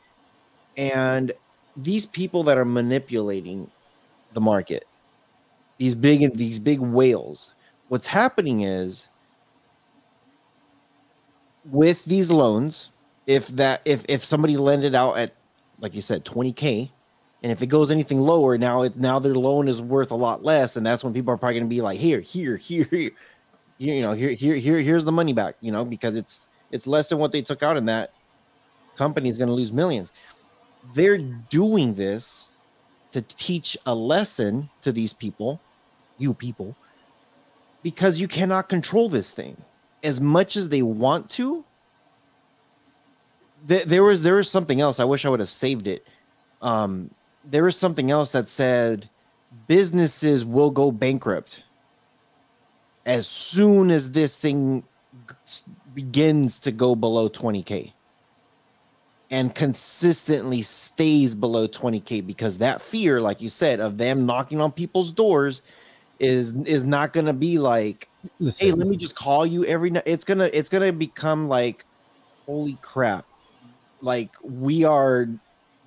And 0.76 1.32
these 1.76 2.06
people 2.06 2.42
that 2.44 2.58
are 2.58 2.64
manipulating 2.64 3.70
the 4.32 4.40
market, 4.40 4.84
these 5.78 5.94
big 5.94 6.36
these 6.36 6.58
big 6.58 6.80
whales, 6.80 7.54
what's 7.88 8.08
happening 8.08 8.62
is 8.62 9.08
with 11.70 12.04
these 12.04 12.32
loans, 12.32 12.90
if 13.28 13.46
that 13.48 13.82
if 13.84 14.04
if 14.08 14.24
somebody 14.24 14.56
lended 14.56 14.94
out 14.96 15.18
at 15.18 15.34
like 15.80 15.94
you 15.94 16.02
said 16.02 16.24
20k 16.24 16.90
and 17.42 17.50
if 17.50 17.62
it 17.62 17.66
goes 17.66 17.90
anything 17.90 18.20
lower 18.20 18.56
now 18.56 18.82
it's 18.82 18.96
now 18.96 19.18
their 19.18 19.34
loan 19.34 19.68
is 19.68 19.80
worth 19.80 20.10
a 20.10 20.16
lot 20.16 20.44
less 20.44 20.76
and 20.76 20.86
that's 20.86 21.02
when 21.04 21.12
people 21.12 21.32
are 21.32 21.36
probably 21.36 21.54
going 21.54 21.68
to 21.68 21.74
be 21.74 21.80
like 21.80 21.98
here 21.98 22.20
here 22.20 22.56
here 22.56 22.88
here 22.90 23.10
you 23.78 24.00
know 24.00 24.12
here 24.12 24.30
here 24.30 24.56
here 24.56 24.78
here's 24.78 25.04
the 25.04 25.12
money 25.12 25.32
back 25.32 25.56
you 25.60 25.72
know 25.72 25.84
because 25.84 26.16
it's 26.16 26.48
it's 26.70 26.86
less 26.86 27.08
than 27.08 27.18
what 27.18 27.32
they 27.32 27.42
took 27.42 27.62
out 27.62 27.76
and 27.76 27.88
that 27.88 28.12
company 28.96 29.28
is 29.28 29.38
going 29.38 29.48
to 29.48 29.54
lose 29.54 29.72
millions 29.72 30.12
they're 30.94 31.18
doing 31.18 31.94
this 31.94 32.50
to 33.12 33.22
teach 33.22 33.76
a 33.86 33.94
lesson 33.94 34.68
to 34.82 34.90
these 34.92 35.12
people, 35.12 35.60
you 36.18 36.34
people, 36.34 36.74
because 37.82 38.18
you 38.18 38.26
cannot 38.26 38.68
control 38.68 39.08
this 39.08 39.32
thing 39.32 39.56
as 40.02 40.20
much 40.20 40.56
as 40.56 40.68
they 40.68 40.82
want 40.82 41.30
to. 41.30 41.64
Th- 43.68 43.84
there 43.84 44.02
was 44.02 44.22
there 44.22 44.36
was 44.36 44.50
something 44.50 44.80
else. 44.80 44.98
I 44.98 45.04
wish 45.04 45.24
I 45.24 45.28
would 45.28 45.40
have 45.40 45.48
saved 45.48 45.86
it. 45.86 46.06
Um, 46.60 47.10
there 47.44 47.64
was 47.64 47.76
something 47.76 48.10
else 48.10 48.32
that 48.32 48.48
said 48.48 49.08
businesses 49.66 50.44
will 50.44 50.70
go 50.70 50.90
bankrupt 50.90 51.62
as 53.04 53.26
soon 53.26 53.90
as 53.90 54.12
this 54.12 54.38
thing 54.38 54.84
begins 55.94 56.58
to 56.60 56.72
go 56.72 56.94
below 56.94 57.28
20k 57.28 57.92
and 59.30 59.54
consistently 59.54 60.62
stays 60.62 61.34
below 61.34 61.66
20k 61.66 62.24
because 62.24 62.58
that 62.58 62.80
fear 62.80 63.20
like 63.20 63.40
you 63.40 63.48
said 63.48 63.80
of 63.80 63.98
them 63.98 64.24
knocking 64.24 64.60
on 64.60 64.72
people's 64.72 65.12
doors 65.12 65.62
is 66.18 66.54
is 66.64 66.84
not 66.84 67.12
going 67.12 67.26
to 67.26 67.32
be 67.32 67.58
like 67.58 68.08
Listen. 68.38 68.68
hey 68.68 68.72
let 68.72 68.86
me 68.86 68.96
just 68.96 69.16
call 69.16 69.44
you 69.44 69.64
every 69.64 69.90
night 69.90 70.04
it's 70.06 70.24
going 70.24 70.38
to 70.38 70.56
it's 70.56 70.68
going 70.68 70.84
to 70.84 70.92
become 70.92 71.48
like 71.48 71.84
holy 72.46 72.78
crap 72.80 73.26
like 74.00 74.30
we 74.42 74.84
are 74.84 75.28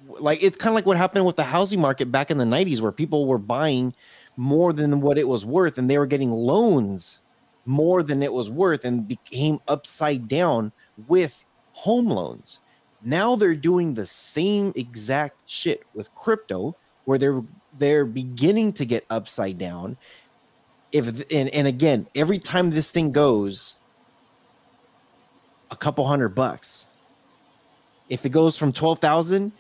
like 0.08 0.42
it's 0.42 0.58
kind 0.58 0.72
of 0.72 0.76
like 0.76 0.86
what 0.86 0.98
happened 0.98 1.26
with 1.26 1.36
the 1.36 1.44
housing 1.44 1.82
market 1.82 2.12
back 2.12 2.32
in 2.32 2.38
the 2.38 2.46
90s 2.46 2.82
where 2.82 2.92
people 2.92 3.26
were 3.26 3.38
buying 3.38 3.94
more 4.38 4.74
than 4.74 5.02
what 5.02 5.18
it 5.18 5.28
was 5.28 5.46
worth 5.46 5.78
and 5.78 5.90
they 5.90 5.98
were 5.98 6.06
getting 6.06 6.32
loans 6.32 7.20
more 7.66 8.04
than 8.04 8.22
it 8.22 8.32
was 8.32 8.50
worth 8.50 8.86
and 8.86 9.08
became 9.08 9.60
upside 9.68 10.28
down 10.28 10.72
with 11.08 11.44
home 11.74 12.08
loans. 12.08 12.60
Now 13.02 13.36
they're 13.36 13.56
doing 13.56 13.94
the 13.94 14.06
same 14.06 14.74
exact 14.76 15.38
shit 15.46 15.84
with 15.94 16.14
crypto 16.14 16.76
where 17.06 17.18
they're 17.18 17.44
they're 17.78 18.06
beginning 18.06 18.74
to 18.74 18.86
get 18.86 19.06
upside 19.10 19.58
down. 19.58 19.98
If 20.92 21.08
and, 21.32 21.50
and 21.50 21.68
again, 21.68 22.08
every 22.16 22.40
time 22.40 22.70
this 22.70 22.92
thing 22.92 23.12
goes 23.12 23.78
a 25.72 25.76
couple 25.76 26.08
hundred 26.08 26.30
bucks. 26.30 26.88
If 28.08 28.26
it 28.26 28.30
goes 28.30 28.58
from 28.58 28.72
12,000 28.72 29.52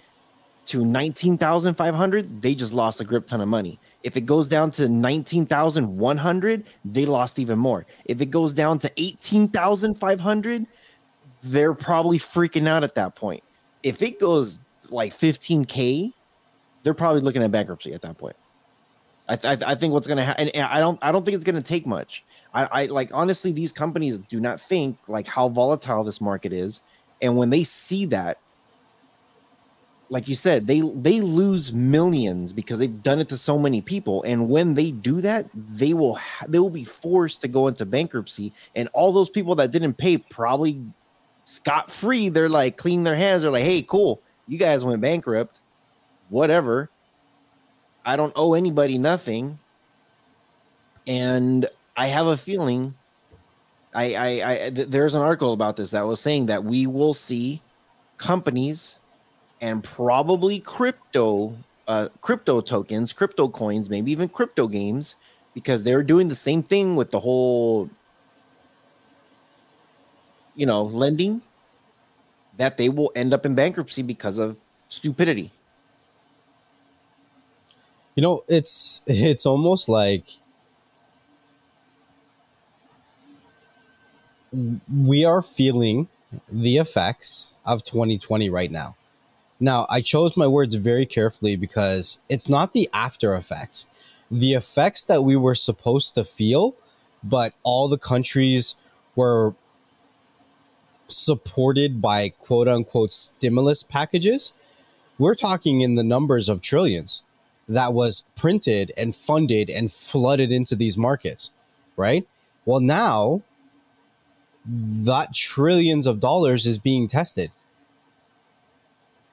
to 0.68 0.84
19,500, 0.84 2.42
they 2.42 2.56
just 2.56 2.74
lost 2.74 3.00
a 3.00 3.04
grip 3.04 3.28
ton 3.28 3.42
of 3.42 3.48
money. 3.48 3.80
If 4.04 4.18
it 4.18 4.22
goes 4.22 4.48
down 4.48 4.72
to 4.72 4.90
19,100, 4.90 6.64
they 6.86 7.06
lost 7.06 7.40
even 7.40 7.60
more. 7.60 7.86
If 8.06 8.22
it 8.22 8.28
goes 8.28 8.54
down 8.54 8.80
to 8.80 8.92
18,500, 8.98 10.68
they're 11.44 11.74
probably 11.74 12.20
freaking 12.20 12.68
out 12.68 12.84
at 12.84 12.96
that 12.96 13.16
point. 13.16 13.44
If 13.84 14.02
it 14.02 14.20
goes 14.20 14.60
like 14.90 15.18
15k, 15.18 16.14
they're 16.84 16.94
probably 16.94 17.22
looking 17.22 17.44
at 17.44 17.52
bankruptcy 17.52 17.94
at 17.94 18.02
that 18.02 18.18
point. 18.18 18.36
I, 19.28 19.36
th- 19.36 19.64
I 19.64 19.76
think 19.76 19.94
what's 19.94 20.08
going 20.08 20.18
to 20.18 20.24
happen. 20.24 20.50
I 20.56 20.80
don't. 20.80 21.00
I 21.02 21.12
don't 21.12 21.26
think 21.26 21.34
it's 21.34 21.44
going 21.44 21.56
to 21.56 21.62
take 21.64 21.88
much. 21.88 22.24
I, 22.54 22.66
I 22.72 22.86
like 22.86 23.10
honestly, 23.12 23.52
these 23.52 23.72
companies 23.72 24.20
do 24.20 24.40
not 24.40 24.62
think 24.62 24.98
like 25.08 25.26
how 25.26 25.50
volatile 25.50 26.04
this 26.04 26.22
market 26.22 26.54
is, 26.54 26.82
and 27.24 27.36
when 27.36 27.50
they 27.50 27.64
see 27.64 28.06
that, 28.06 28.38
like 30.10 30.28
you 30.28 30.36
said, 30.36 30.68
they 30.68 30.82
they 30.82 31.22
lose 31.22 31.74
millions 31.74 32.54
because 32.54 32.80
they've 32.80 33.04
done 33.04 33.20
it 33.20 33.30
to 33.30 33.38
so 33.38 33.58
many 33.58 33.82
people, 33.82 34.24
and 34.24 34.50
when 34.50 34.74
they 34.76 34.92
do 34.92 35.22
that, 35.22 35.48
they 35.54 35.94
will 35.94 36.16
ha- 36.16 36.46
they 36.48 36.60
will 36.60 36.70
be 36.70 36.84
forced 36.84 37.42
to 37.42 37.48
go 37.48 37.68
into 37.68 37.86
bankruptcy, 37.86 38.54
and 38.76 38.88
all 38.94 39.12
those 39.12 39.30
people 39.30 39.56
that 39.56 39.72
didn't 39.72 39.96
pay 39.96 40.18
probably 40.18 40.82
scot 41.44 41.92
free. 41.92 42.30
They're 42.30 42.50
like 42.50 42.78
clean 42.78 43.04
their 43.04 43.16
hands. 43.16 43.42
They're 43.42 43.52
like, 43.52 43.64
hey, 43.64 43.82
cool, 43.82 44.22
you 44.48 44.58
guys 44.58 44.86
went 44.86 45.02
bankrupt, 45.02 45.60
whatever. 46.30 46.90
I 48.06 48.16
don't 48.16 48.34
owe 48.36 48.54
anybody 48.54 49.00
nothing, 49.00 49.58
and 51.08 51.66
I 51.98 52.08
have 52.08 52.28
a 52.28 52.38
feeling. 52.38 52.94
I, 53.96 54.14
I, 54.14 54.28
I 54.28 54.70
th- 54.70 54.90
there's 54.90 55.16
an 55.16 55.22
article 55.22 55.54
about 55.54 55.78
this 55.78 55.92
that 55.92 56.06
was 56.06 56.20
saying 56.20 56.48
that 56.48 56.64
we 56.64 56.86
will 56.86 57.14
see 57.14 57.62
companies 58.18 58.98
and 59.62 59.84
probably 59.84 60.60
crypto 60.60 61.56
uh, 61.88 62.10
crypto 62.22 62.62
tokens, 62.62 63.14
crypto 63.14 63.48
coins, 63.48 63.90
maybe 63.90 64.12
even 64.12 64.28
crypto 64.30 64.68
games, 64.68 65.16
because 65.54 65.84
they're 65.84 66.04
doing 66.04 66.28
the 66.28 66.36
same 66.36 66.64
thing 66.64 66.96
with 66.96 67.12
the 67.12 67.20
whole, 67.20 67.90
you 70.56 70.66
know, 70.66 70.84
lending. 70.84 71.42
That 72.58 72.78
they 72.78 72.88
will 72.88 73.12
end 73.16 73.34
up 73.34 73.46
in 73.46 73.54
bankruptcy 73.54 74.02
because 74.02 74.40
of 74.40 74.58
stupidity. 74.88 75.52
You 78.16 78.22
know, 78.22 78.44
it's 78.48 79.02
it's 79.08 79.46
almost 79.46 79.90
like 79.90 80.30
we 84.94 85.26
are 85.26 85.42
feeling 85.42 86.08
the 86.50 86.78
effects 86.78 87.56
of 87.66 87.84
2020 87.84 88.50
right 88.50 88.72
now. 88.72 88.96
Now, 89.60 89.86
I 89.90 90.02
chose 90.02 90.36
my 90.36 90.48
words 90.48 90.76
very 90.76 91.06
carefully 91.06 91.56
because 91.56 92.20
it's 92.30 92.50
not 92.50 92.74
the 92.74 92.90
after 92.94 93.36
effects. 93.36 93.86
The 94.30 94.54
effects 94.54 95.04
that 95.04 95.24
we 95.24 95.36
were 95.36 95.56
supposed 95.56 96.16
to 96.16 96.24
feel, 96.24 96.76
but 97.24 97.54
all 97.64 97.88
the 97.88 97.98
countries 97.98 98.76
were 99.16 99.56
supported 101.08 102.02
by 102.02 102.30
quote 102.30 102.68
unquote 102.68 103.14
stimulus 103.14 103.84
packages. 103.84 104.52
We're 105.18 105.36
talking 105.36 105.82
in 105.82 105.96
the 105.96 106.04
numbers 106.04 106.50
of 106.50 106.62
trillions 106.62 107.24
that 107.70 107.94
was 107.94 108.24
printed 108.36 108.92
and 108.98 109.16
funded 109.16 109.70
and 109.70 109.92
flooded 109.92 110.52
into 110.52 110.76
these 110.76 110.98
markets, 110.98 111.52
right? 111.96 112.28
Well, 112.66 112.82
now 112.82 113.42
that 114.66 115.34
trillions 115.34 116.08
of 116.08 116.20
dollars 116.20 116.66
is 116.66 116.78
being 116.78 117.08
tested 117.08 117.52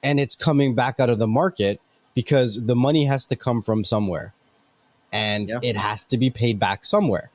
and 0.03 0.19
it's 0.19 0.35
coming 0.35 0.75
back 0.75 0.99
out 0.99 1.09
of 1.09 1.17
the 1.17 1.27
market 1.27 1.81
because 2.13 2.65
the 2.65 2.75
money 2.75 3.05
has 3.05 3.25
to 3.27 3.35
come 3.35 3.61
from 3.61 3.83
somewhere. 3.83 4.33
And 5.11 5.49
yeah. 5.49 5.59
it 5.61 5.75
has 5.75 6.03
to 6.05 6.17
be 6.17 6.29
paid 6.29 6.59
back 6.59 6.83
somewhere 6.83 7.31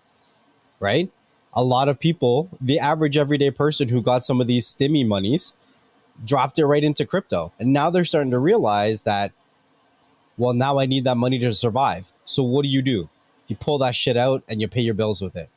right? 0.80 1.10
A 1.54 1.64
lot 1.64 1.88
of 1.88 1.98
people 1.98 2.48
the 2.60 2.78
average 2.78 3.16
everyday 3.16 3.50
person 3.50 3.88
who 3.88 4.02
got 4.02 4.24
some 4.24 4.40
of 4.40 4.46
these 4.46 4.66
stimmy 4.66 5.06
monies 5.06 5.54
dropped 6.24 6.58
it 6.58 6.66
right 6.66 6.84
into 6.84 7.06
crypto. 7.06 7.52
And 7.58 7.72
now 7.72 7.90
they're 7.90 8.04
starting 8.04 8.30
to 8.32 8.38
realize 8.38 9.02
that 9.02 9.32
well 10.36 10.52
now 10.52 10.78
i 10.78 10.86
need 10.86 11.04
that 11.04 11.16
money 11.16 11.38
to 11.38 11.52
survive. 11.52 12.12
So 12.24 12.42
what 12.42 12.62
do 12.62 12.68
you 12.68 12.82
do? 12.82 13.08
You 13.48 13.56
pull 13.56 13.78
that 13.78 13.96
shit 13.96 14.16
out 14.16 14.42
and 14.48 14.60
you 14.60 14.68
pay 14.68 14.82
your 14.82 14.94
bills 14.94 15.22
with 15.22 15.36
it. 15.36 15.48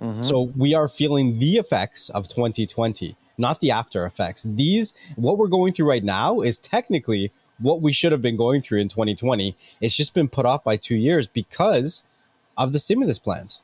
Mm-hmm. 0.00 0.22
so 0.22 0.52
we 0.56 0.74
are 0.74 0.86
feeling 0.86 1.40
the 1.40 1.56
effects 1.56 2.08
of 2.10 2.28
2020 2.28 3.16
not 3.38 3.60
the 3.60 3.70
after 3.70 4.04
effects. 4.04 4.42
These, 4.42 4.92
what 5.16 5.38
we're 5.38 5.48
going 5.48 5.72
through 5.72 5.88
right 5.88 6.04
now, 6.04 6.40
is 6.40 6.58
technically 6.58 7.32
what 7.58 7.80
we 7.80 7.92
should 7.92 8.12
have 8.12 8.22
been 8.22 8.36
going 8.36 8.62
through 8.62 8.80
in 8.80 8.88
2020. 8.88 9.56
It's 9.80 9.96
just 9.96 10.14
been 10.14 10.28
put 10.28 10.46
off 10.46 10.64
by 10.64 10.76
two 10.76 10.96
years 10.96 11.26
because 11.26 12.04
of 12.56 12.72
the 12.72 12.78
stimulus 12.78 13.18
plans. 13.18 13.62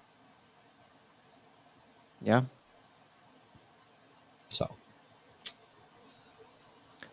Yeah. 2.23 2.43
So, 4.49 4.75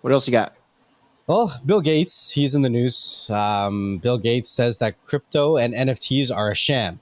what 0.01 0.13
else 0.13 0.27
you 0.27 0.31
got? 0.31 0.55
Well, 1.27 1.53
Bill 1.65 1.81
Gates, 1.81 2.31
he's 2.31 2.55
in 2.55 2.61
the 2.61 2.69
news. 2.69 3.29
Um, 3.29 3.99
Bill 3.99 4.17
Gates 4.17 4.49
says 4.49 4.79
that 4.79 5.03
crypto 5.05 5.57
and 5.57 5.73
NFTs 5.73 6.35
are 6.35 6.51
a 6.51 6.55
sham. 6.55 6.99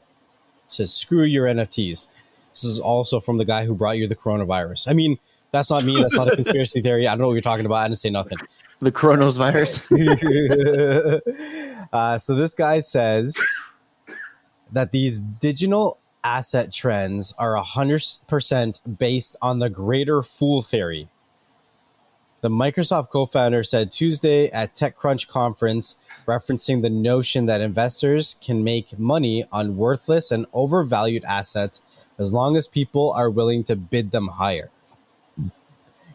Says, 0.68 0.94
screw 0.94 1.24
your 1.24 1.48
NFTs. 1.48 2.08
This 2.52 2.64
is 2.64 2.80
also 2.80 3.20
from 3.20 3.38
the 3.38 3.46
guy 3.46 3.66
who 3.66 3.74
brought 3.74 3.98
you 3.98 4.08
the 4.08 4.16
coronavirus. 4.16 4.88
I 4.88 4.94
mean, 4.94 5.18
that's 5.52 5.70
not 5.70 5.84
me. 5.84 6.02
That's 6.02 6.16
not 6.16 6.32
a 6.32 6.36
conspiracy 6.36 6.82
theory. 6.84 7.08
I 7.08 7.12
don't 7.12 7.22
know 7.22 7.28
what 7.28 7.34
you're 7.34 7.42
talking 7.42 7.66
about. 7.66 7.78
I 7.78 7.88
didn't 7.88 8.00
say 8.00 8.10
nothing. 8.10 8.38
The 8.80 8.92
coronavirus. 8.92 9.90
uh, 11.94 12.18
so 12.18 12.36
this 12.36 12.54
guy 12.54 12.80
says 12.80 13.38
that 14.72 14.92
these 14.92 15.20
digital 15.20 16.00
asset 16.24 16.72
trends 16.72 17.34
are 17.38 17.56
100% 17.56 18.98
based 18.98 19.38
on 19.42 19.60
the 19.60 19.70
greater 19.70 20.22
fool 20.22 20.62
theory. 20.62 21.10
The 22.42 22.50
Microsoft 22.50 23.10
co 23.10 23.26
founder 23.26 23.64
said 23.64 23.92
Tuesday 23.92 24.50
at 24.52 24.74
TechCrunch 24.74 25.28
conference, 25.28 25.98
referencing 26.26 26.82
the 26.82 26.90
notion 26.90 27.48
that 27.48 27.60
investors 27.60 28.38
can 28.40 28.64
make 28.64 28.98
money 28.98 29.44
on 29.52 29.76
worthless 29.76 30.32
and 30.32 30.46
overvalued 30.54 31.26
assets 31.26 31.82
as 32.18 32.32
long 32.32 32.56
as 32.56 32.66
people 32.66 33.12
are 33.12 33.30
willing 33.30 33.66
to 33.66 33.76
bid 33.76 34.12
them 34.12 34.28
higher. 34.28 34.70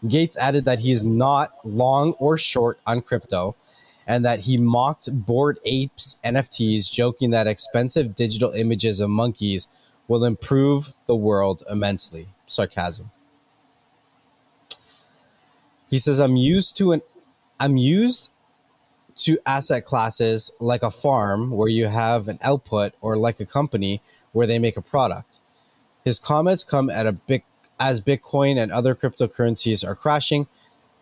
Gates 0.09 0.39
added 0.39 0.65
that 0.65 0.81
he 0.81 0.93
is 0.93 1.03
not 1.05 1.55
long 1.65 2.13
or 2.15 2.37
short 2.37 2.79
on 2.87 3.03
crypto 3.03 3.55
and 4.07 4.25
that 4.25 4.41
he 4.41 4.57
mocked 4.59 5.09
Bored 5.13 5.59
Apes 5.65 6.19
NFTs, 6.25 6.93
joking 6.93 7.31
that 7.31 7.47
expensive 7.47 8.15
digital 8.15 8.51
images 8.51 9.01
of 9.01 9.11
monkeys 9.11 9.69
will 10.09 10.25
improve 10.25 10.93
the 11.07 11.17
world 11.17 11.63
immensely. 11.71 12.29
Sarcasm. 12.47 13.11
He 15.89 15.99
says, 15.99 16.21
I'm 16.21 16.37
used 16.37 16.77
to 16.79 16.93
an 16.93 17.03
I'm 17.59 17.77
used 17.77 18.31
to 19.17 19.39
asset 19.47 19.85
classes 19.85 20.51
like 20.59 20.83
a 20.83 20.91
farm 20.91 21.51
where 21.51 21.69
you 21.69 21.87
have 21.87 22.27
an 22.27 22.39
output 22.43 22.95
or 23.01 23.17
like 23.17 23.39
a 23.39 23.47
company 23.47 24.03
where 24.33 24.47
they 24.47 24.59
make 24.59 24.77
a 24.77 24.83
product. 24.83 25.41
His 26.05 26.19
comments 26.19 26.65
come 26.65 26.91
at 26.91 27.07
a 27.07 27.13
big 27.13 27.45
as 27.79 28.01
Bitcoin 28.01 28.61
and 28.61 28.73
other 28.73 28.95
cryptocurrencies 28.95 29.87
are 29.87 29.95
crashing. 29.95 30.47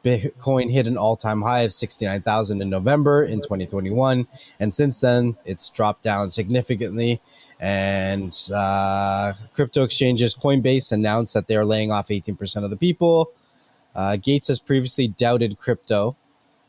Bitcoin 0.05 0.71
hit 0.71 0.87
an 0.87 0.97
all-time 0.97 1.43
high 1.43 1.61
of 1.61 1.73
69,000 1.73 2.61
in 2.61 2.69
November 2.69 3.23
in 3.23 3.41
2021 3.41 4.27
and 4.59 4.75
since 4.75 4.99
then 5.01 5.37
it's 5.45 5.69
dropped 5.69 6.03
down 6.03 6.29
significantly 6.31 7.21
and 7.61 8.37
uh, 8.53 9.33
crypto 9.55 9.85
exchanges 9.85 10.35
Coinbase 10.35 10.91
announced 10.91 11.35
that 11.35 11.47
they're 11.47 11.65
laying 11.65 11.93
off 11.93 12.09
18% 12.09 12.65
of 12.65 12.71
the 12.71 12.77
people. 12.77 13.31
Uh, 13.95 14.17
Gates 14.17 14.49
has 14.49 14.59
previously 14.59 15.07
doubted 15.07 15.61
crypto 15.61 16.17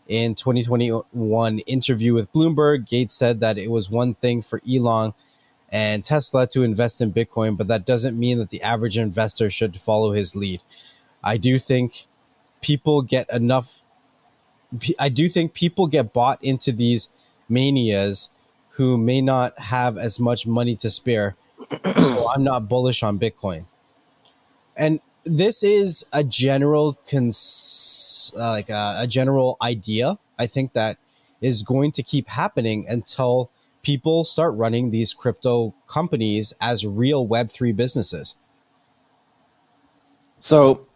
in 0.07 0.35
2021 0.35 1.59
interview 1.59 2.13
with 2.13 2.31
Bloomberg, 2.33 2.87
Gates 2.87 3.13
said 3.13 3.39
that 3.39 3.57
it 3.57 3.71
was 3.71 3.89
one 3.89 4.15
thing 4.15 4.41
for 4.41 4.61
Elon 4.69 5.13
and 5.73 6.05
Tesla 6.05 6.45
to 6.45 6.61
invest 6.61 7.01
in 7.01 7.11
Bitcoin, 7.11 7.57
but 7.57 7.67
that 7.67 7.83
doesn't 7.83 8.17
mean 8.17 8.37
that 8.37 8.51
the 8.51 8.61
average 8.61 8.95
investor 8.95 9.49
should 9.49 9.81
follow 9.81 10.11
his 10.11 10.35
lead. 10.35 10.61
I 11.23 11.37
do 11.37 11.57
think 11.57 12.05
people 12.61 13.01
get 13.01 13.27
enough. 13.33 13.81
I 14.99 15.09
do 15.09 15.27
think 15.27 15.55
people 15.55 15.87
get 15.87 16.13
bought 16.13 16.41
into 16.43 16.71
these 16.71 17.09
manias 17.49 18.29
who 18.69 18.99
may 18.99 19.19
not 19.19 19.57
have 19.59 19.97
as 19.97 20.19
much 20.19 20.45
money 20.45 20.75
to 20.75 20.91
spare. 20.91 21.35
so 22.01 22.29
I'm 22.29 22.43
not 22.43 22.69
bullish 22.69 23.01
on 23.01 23.17
Bitcoin. 23.17 23.65
And 24.77 24.99
this 25.23 25.63
is 25.63 26.05
a 26.13 26.23
general 26.23 26.99
cons- 27.09 28.31
uh, 28.37 28.49
like 28.49 28.69
a, 28.69 28.97
a 28.99 29.07
general 29.07 29.57
idea. 29.59 30.19
I 30.37 30.45
think 30.45 30.73
that 30.73 30.97
is 31.41 31.63
going 31.63 31.91
to 31.93 32.03
keep 32.03 32.27
happening 32.27 32.85
until 32.87 33.49
people 33.83 34.23
start 34.23 34.55
running 34.55 34.89
these 34.89 35.13
crypto 35.13 35.73
companies 35.87 36.53
as 36.59 36.85
real 36.85 37.27
Web3 37.27 37.75
businesses. 37.75 38.35
So 40.39 40.87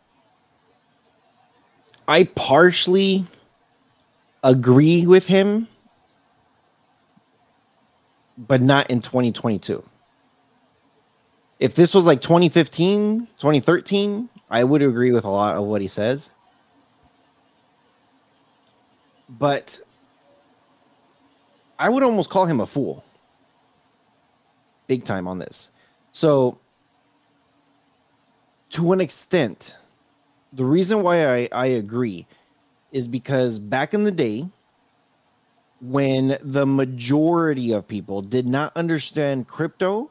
I 2.07 2.23
partially 2.23 3.25
agree 4.43 5.05
with 5.05 5.27
him, 5.27 5.67
but 8.37 8.61
not 8.61 8.89
in 8.89 9.01
2022 9.01 9.83
if 11.59 11.75
this 11.75 11.93
was 11.93 12.05
like 12.05 12.21
2015, 12.21 13.27
2013, 13.37 14.29
I 14.49 14.63
would 14.63 14.81
agree 14.81 15.11
with 15.11 15.25
a 15.25 15.29
lot 15.29 15.55
of 15.55 15.63
what 15.63 15.81
he 15.81 15.87
says. 15.87 16.29
But 19.29 19.79
I 21.79 21.89
would 21.89 22.03
almost 22.03 22.29
call 22.29 22.45
him 22.45 22.59
a 22.59 22.65
fool. 22.65 23.03
Big 24.87 25.03
time 25.03 25.27
on 25.27 25.39
this. 25.39 25.69
So, 26.11 26.59
to 28.71 28.93
an 28.93 29.01
extent, 29.01 29.75
the 30.53 30.65
reason 30.65 31.03
why 31.03 31.25
I, 31.27 31.49
I 31.51 31.65
agree 31.67 32.25
is 32.91 33.07
because 33.07 33.59
back 33.59 33.93
in 33.93 34.03
the 34.03 34.11
day, 34.11 34.47
when 35.81 36.37
the 36.41 36.65
majority 36.65 37.71
of 37.71 37.87
people 37.87 38.21
did 38.21 38.47
not 38.47 38.75
understand 38.75 39.47
crypto, 39.47 40.09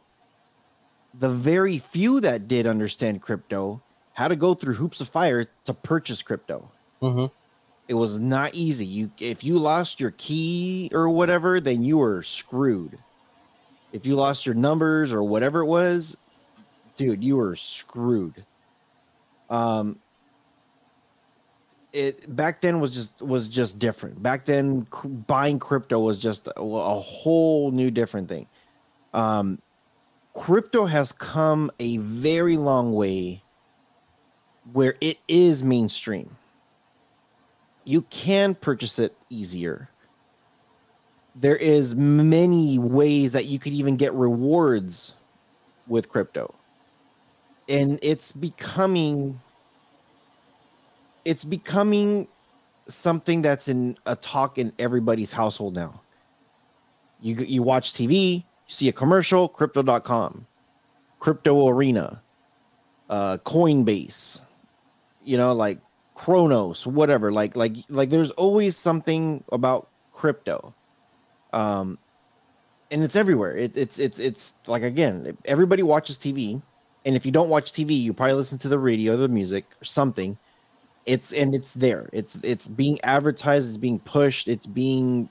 the 1.19 1.31
very 1.31 1.79
few 1.79 2.21
that 2.21 2.47
did 2.47 2.67
understand 2.67 3.23
crypto 3.23 3.83
had 4.13 4.29
to 4.29 4.37
go 4.37 4.55
through 4.55 4.75
hoops 4.75 5.01
of 5.01 5.09
fire 5.09 5.47
to 5.65 5.75
purchase 5.75 6.23
crypto. 6.23 6.71
Mm-hmm. 7.03 7.27
It 7.89 7.95
was 7.95 8.19
not 8.19 8.55
easy. 8.55 8.85
You 8.85 9.11
if 9.19 9.45
you 9.45 9.59
lost 9.59 10.01
your 10.01 10.13
key 10.13 10.91
or 10.93 11.09
whatever, 11.09 11.61
then 11.61 11.85
you 11.85 11.99
were 11.99 12.23
screwed. 12.23 12.99
If 13.93 14.07
you 14.07 14.17
lost 14.17 14.45
your 14.45 14.55
numbers 14.57 15.13
or 15.13 15.23
whatever 15.23 15.61
it 15.61 15.67
was, 15.67 16.17
dude, 16.97 17.23
you 17.23 17.37
were 17.37 17.55
screwed. 17.55 18.45
Um 19.49 19.99
it 21.93 22.35
back 22.35 22.61
then 22.61 22.81
was 22.81 22.93
just 22.93 23.23
was 23.23 23.47
just 23.47 23.79
different. 23.79 24.21
Back 24.21 24.45
then 24.47 24.87
buying 25.27 25.61
crypto 25.61 26.01
was 26.01 26.19
just 26.19 26.49
a, 26.49 26.61
a 26.61 27.01
whole 27.01 27.71
new 27.71 27.93
different 27.93 28.29
thing. 28.29 28.49
Um 29.15 29.61
crypto 30.35 30.87
has 30.87 31.13
come 31.13 31.71
a 31.79 31.99
very 31.99 32.57
long 32.57 32.93
way 32.93 33.43
where 34.73 34.97
it 35.01 35.19
is 35.29 35.63
mainstream. 35.63 36.37
You 37.87 38.03
can 38.03 38.57
purchase 38.57 38.99
it 38.99 39.17
easier. 39.31 39.89
There 41.37 41.57
is 41.57 41.95
many 41.95 42.81
ways 42.81 43.31
that 43.31 43.45
you 43.45 43.61
could 43.61 43.73
even 43.73 43.97
get 43.97 44.13
rewards 44.13 45.15
with 45.87 46.09
crypto. 46.09 46.53
And 47.69 48.01
it's 48.03 48.33
becoming 48.33 49.41
it's 51.25 51.45
becoming 51.45 52.27
something 52.89 53.43
that's 53.43 53.69
in 53.69 53.97
a 54.05 54.17
talk 54.17 54.59
in 54.59 54.73
everybody's 54.81 55.31
household 55.31 55.77
now. 55.77 56.01
You 57.21 57.37
you 57.37 57.63
watch 57.63 57.93
TV, 57.93 58.39
you 58.39 58.43
see 58.67 58.89
a 58.89 58.93
commercial, 58.93 59.49
crypto.com, 59.49 60.45
crypto 61.21 61.69
arena, 61.69 62.21
uh, 63.09 63.39
Coinbase, 63.39 64.43
you 65.25 65.37
know, 65.37 65.53
like 65.53 65.79
Cronos, 66.17 66.87
whatever. 66.87 67.31
Like, 67.31 67.55
like, 67.55 67.77
like 67.89 68.11
there's 68.11 68.31
always 68.33 68.77
something 68.77 69.45
about 69.53 69.89
crypto. 70.13 70.75
Um, 71.53 71.99
and 72.91 73.05
it's 73.05 73.17
everywhere. 73.17 73.57
It, 73.57 73.77
it's, 73.77 73.99
it's, 73.99 74.19
it's 74.19 74.55
like, 74.67 74.83
again, 74.83 75.37
everybody 75.45 75.83
watches 75.83 76.19
TV. 76.19 76.61
And 77.05 77.15
if 77.15 77.25
you 77.25 77.31
don't 77.31 77.51
watch 77.51 77.73
TV, 77.73 78.01
you 78.01 78.13
probably 78.13 78.35
listen 78.35 78.59
to 78.59 78.69
the 78.69 78.79
radio, 78.79 79.17
the 79.17 79.29
music, 79.29 79.65
or 79.81 79.85
something. 79.85 80.37
It's 81.05 81.33
and 81.33 81.55
it's 81.55 81.73
there. 81.73 82.11
It's 82.13 82.35
it's 82.43 82.67
being 82.67 83.01
advertised, 83.05 83.69
it's 83.69 83.77
being 83.77 84.01
pushed, 84.01 84.49
it's 84.49 84.67
being 84.67 85.29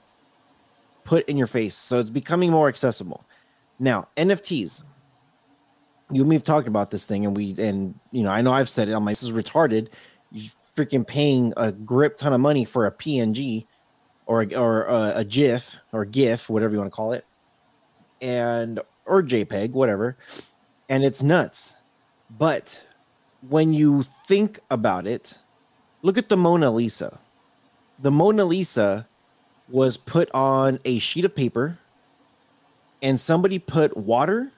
put 1.04 1.28
in 1.28 1.36
your 1.36 1.46
face. 1.46 1.74
So 1.74 1.98
it's 1.98 2.08
becoming 2.08 2.50
more 2.50 2.68
accessible. 2.68 3.26
Now, 3.78 4.08
NFTs. 4.16 4.82
You 6.10 6.22
and 6.22 6.30
me 6.30 6.36
have 6.36 6.44
talked 6.44 6.66
about 6.66 6.90
this 6.90 7.04
thing, 7.04 7.26
and 7.26 7.36
we 7.36 7.54
and 7.58 7.94
you 8.10 8.22
know, 8.22 8.30
I 8.30 8.40
know 8.40 8.52
I've 8.52 8.70
said 8.70 8.88
it. 8.88 8.92
I'm 8.92 9.04
like, 9.04 9.18
this 9.18 9.24
is 9.24 9.32
retarded. 9.32 9.88
You 10.32 10.48
freaking 10.76 11.06
paying 11.06 11.52
a 11.56 11.72
grip 11.72 12.16
ton 12.16 12.32
of 12.32 12.40
money 12.40 12.64
for 12.64 12.86
a 12.86 12.92
PNG 12.92 13.66
or 14.26 14.42
a, 14.42 14.54
or 14.54 14.84
a, 14.84 15.12
a 15.16 15.24
GIF 15.24 15.76
or 15.92 16.04
GIF, 16.04 16.50
whatever 16.50 16.72
you 16.74 16.78
want 16.78 16.90
to 16.90 16.94
call 16.94 17.12
it, 17.12 17.24
and 18.20 18.80
or 19.06 19.22
JPEG, 19.22 19.70
whatever, 19.70 20.16
and 20.88 21.04
it's 21.04 21.22
nuts. 21.22 21.74
But 22.38 22.82
when 23.48 23.72
you 23.72 24.04
think 24.26 24.60
about 24.70 25.06
it, 25.06 25.38
look 26.02 26.18
at 26.18 26.28
the 26.28 26.36
Mona 26.36 26.70
Lisa. 26.70 27.18
The 28.00 28.10
Mona 28.10 28.44
Lisa 28.44 29.06
was 29.68 29.96
put 29.96 30.30
on 30.32 30.78
a 30.84 30.98
sheet 30.98 31.24
of 31.24 31.34
paper 31.34 31.78
and 33.02 33.18
somebody 33.20 33.58
put 33.58 33.96
water, 33.96 34.52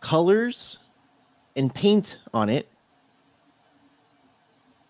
colors, 0.00 0.78
and 1.54 1.74
paint 1.74 2.18
on 2.34 2.48
it, 2.48 2.68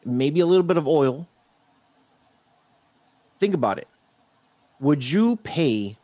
maybe 0.07 0.41
a 0.41 0.47
little 0.47 0.63
bit 0.63 0.77
of 0.77 0.87
oil. 0.87 1.29
Think 3.41 3.55
about 3.55 3.79
it. 3.79 3.89
Would 4.81 5.05
you 5.05 5.37
pay 5.37 5.97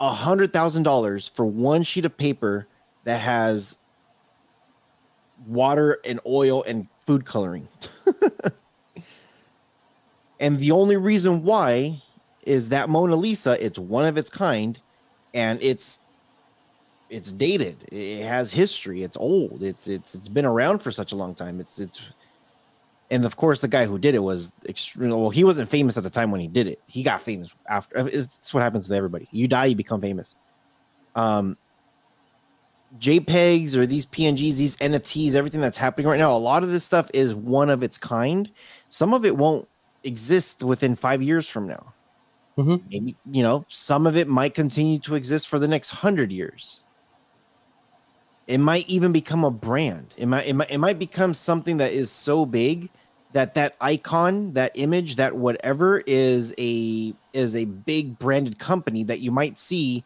a 0.00 0.12
hundred 0.12 0.52
thousand 0.52 0.84
dollars 0.84 1.28
for 1.28 1.46
one 1.46 1.82
sheet 1.82 2.04
of 2.04 2.16
paper 2.16 2.66
that 3.04 3.20
has 3.20 3.78
water 5.46 5.98
and 6.04 6.20
oil 6.26 6.62
and 6.64 6.86
food 7.06 7.24
coloring? 7.24 7.68
and 10.40 10.58
the 10.58 10.70
only 10.70 10.96
reason 10.96 11.42
why 11.42 12.02
is 12.44 12.70
that 12.70 12.88
Mona 12.88 13.16
Lisa. 13.16 13.62
It's 13.64 13.78
one 13.78 14.04
of 14.04 14.16
its 14.16 14.30
kind, 14.30 14.78
and 15.34 15.60
it's 15.62 16.00
it's 17.08 17.32
dated. 17.32 17.76
It 17.90 18.24
has 18.24 18.52
history. 18.52 19.02
It's 19.02 19.16
old. 19.16 19.62
It's 19.62 19.88
it's 19.88 20.14
it's 20.14 20.28
been 20.28 20.46
around 20.46 20.80
for 20.80 20.92
such 20.92 21.12
a 21.12 21.16
long 21.16 21.34
time. 21.34 21.60
It's 21.60 21.78
it's 21.78 22.00
and 23.10 23.24
of 23.24 23.36
course 23.36 23.60
the 23.60 23.68
guy 23.68 23.86
who 23.86 23.98
did 23.98 24.14
it 24.14 24.20
was 24.20 24.52
extremely 24.68 25.16
well. 25.16 25.30
He 25.30 25.44
wasn't 25.44 25.68
famous 25.68 25.96
at 25.96 26.02
the 26.02 26.10
time 26.10 26.30
when 26.30 26.40
he 26.40 26.48
did 26.48 26.66
it. 26.66 26.80
He 26.86 27.02
got 27.02 27.20
famous 27.20 27.52
after. 27.68 28.08
It's 28.08 28.54
what 28.54 28.62
happens 28.62 28.88
with 28.88 28.96
everybody. 28.96 29.28
You 29.30 29.48
die, 29.48 29.66
you 29.66 29.76
become 29.76 30.00
famous. 30.00 30.34
Um, 31.14 31.56
JPEGs 32.98 33.76
or 33.76 33.86
these 33.86 34.06
PNGs, 34.06 34.56
these 34.56 34.76
NFTs, 34.76 35.34
everything 35.34 35.60
that's 35.60 35.76
happening 35.76 36.08
right 36.08 36.18
now. 36.18 36.36
A 36.36 36.38
lot 36.38 36.62
of 36.62 36.70
this 36.70 36.84
stuff 36.84 37.08
is 37.14 37.34
one 37.34 37.70
of 37.70 37.82
its 37.82 37.96
kind. 37.96 38.50
Some 38.88 39.14
of 39.14 39.24
it 39.24 39.36
won't 39.36 39.68
exist 40.02 40.62
within 40.62 40.96
five 40.96 41.22
years 41.22 41.48
from 41.48 41.68
now. 41.68 41.92
Mm-hmm. 42.58 42.88
Maybe, 42.90 43.16
you 43.30 43.42
know, 43.42 43.64
some 43.68 44.06
of 44.06 44.16
it 44.16 44.26
might 44.26 44.54
continue 44.54 44.98
to 45.00 45.14
exist 45.14 45.48
for 45.48 45.58
the 45.58 45.68
next 45.68 45.90
hundred 45.90 46.32
years. 46.32 46.82
It 48.46 48.58
might 48.58 48.88
even 48.88 49.12
become 49.12 49.44
a 49.44 49.50
brand. 49.50 50.12
It 50.16 50.26
might, 50.26 50.46
it 50.46 50.54
might, 50.54 50.70
it 50.70 50.78
might 50.78 50.98
become 50.98 51.32
something 51.32 51.76
that 51.76 51.92
is 51.92 52.10
so 52.10 52.44
big 52.44 52.90
that 53.32 53.54
that 53.54 53.76
icon, 53.80 54.52
that 54.54 54.72
image, 54.74 55.16
that 55.16 55.36
whatever 55.36 56.02
is 56.06 56.54
a 56.58 57.14
is 57.32 57.54
a 57.54 57.64
big 57.64 58.18
branded 58.18 58.58
company 58.58 59.04
that 59.04 59.20
you 59.20 59.30
might 59.30 59.58
see 59.58 60.04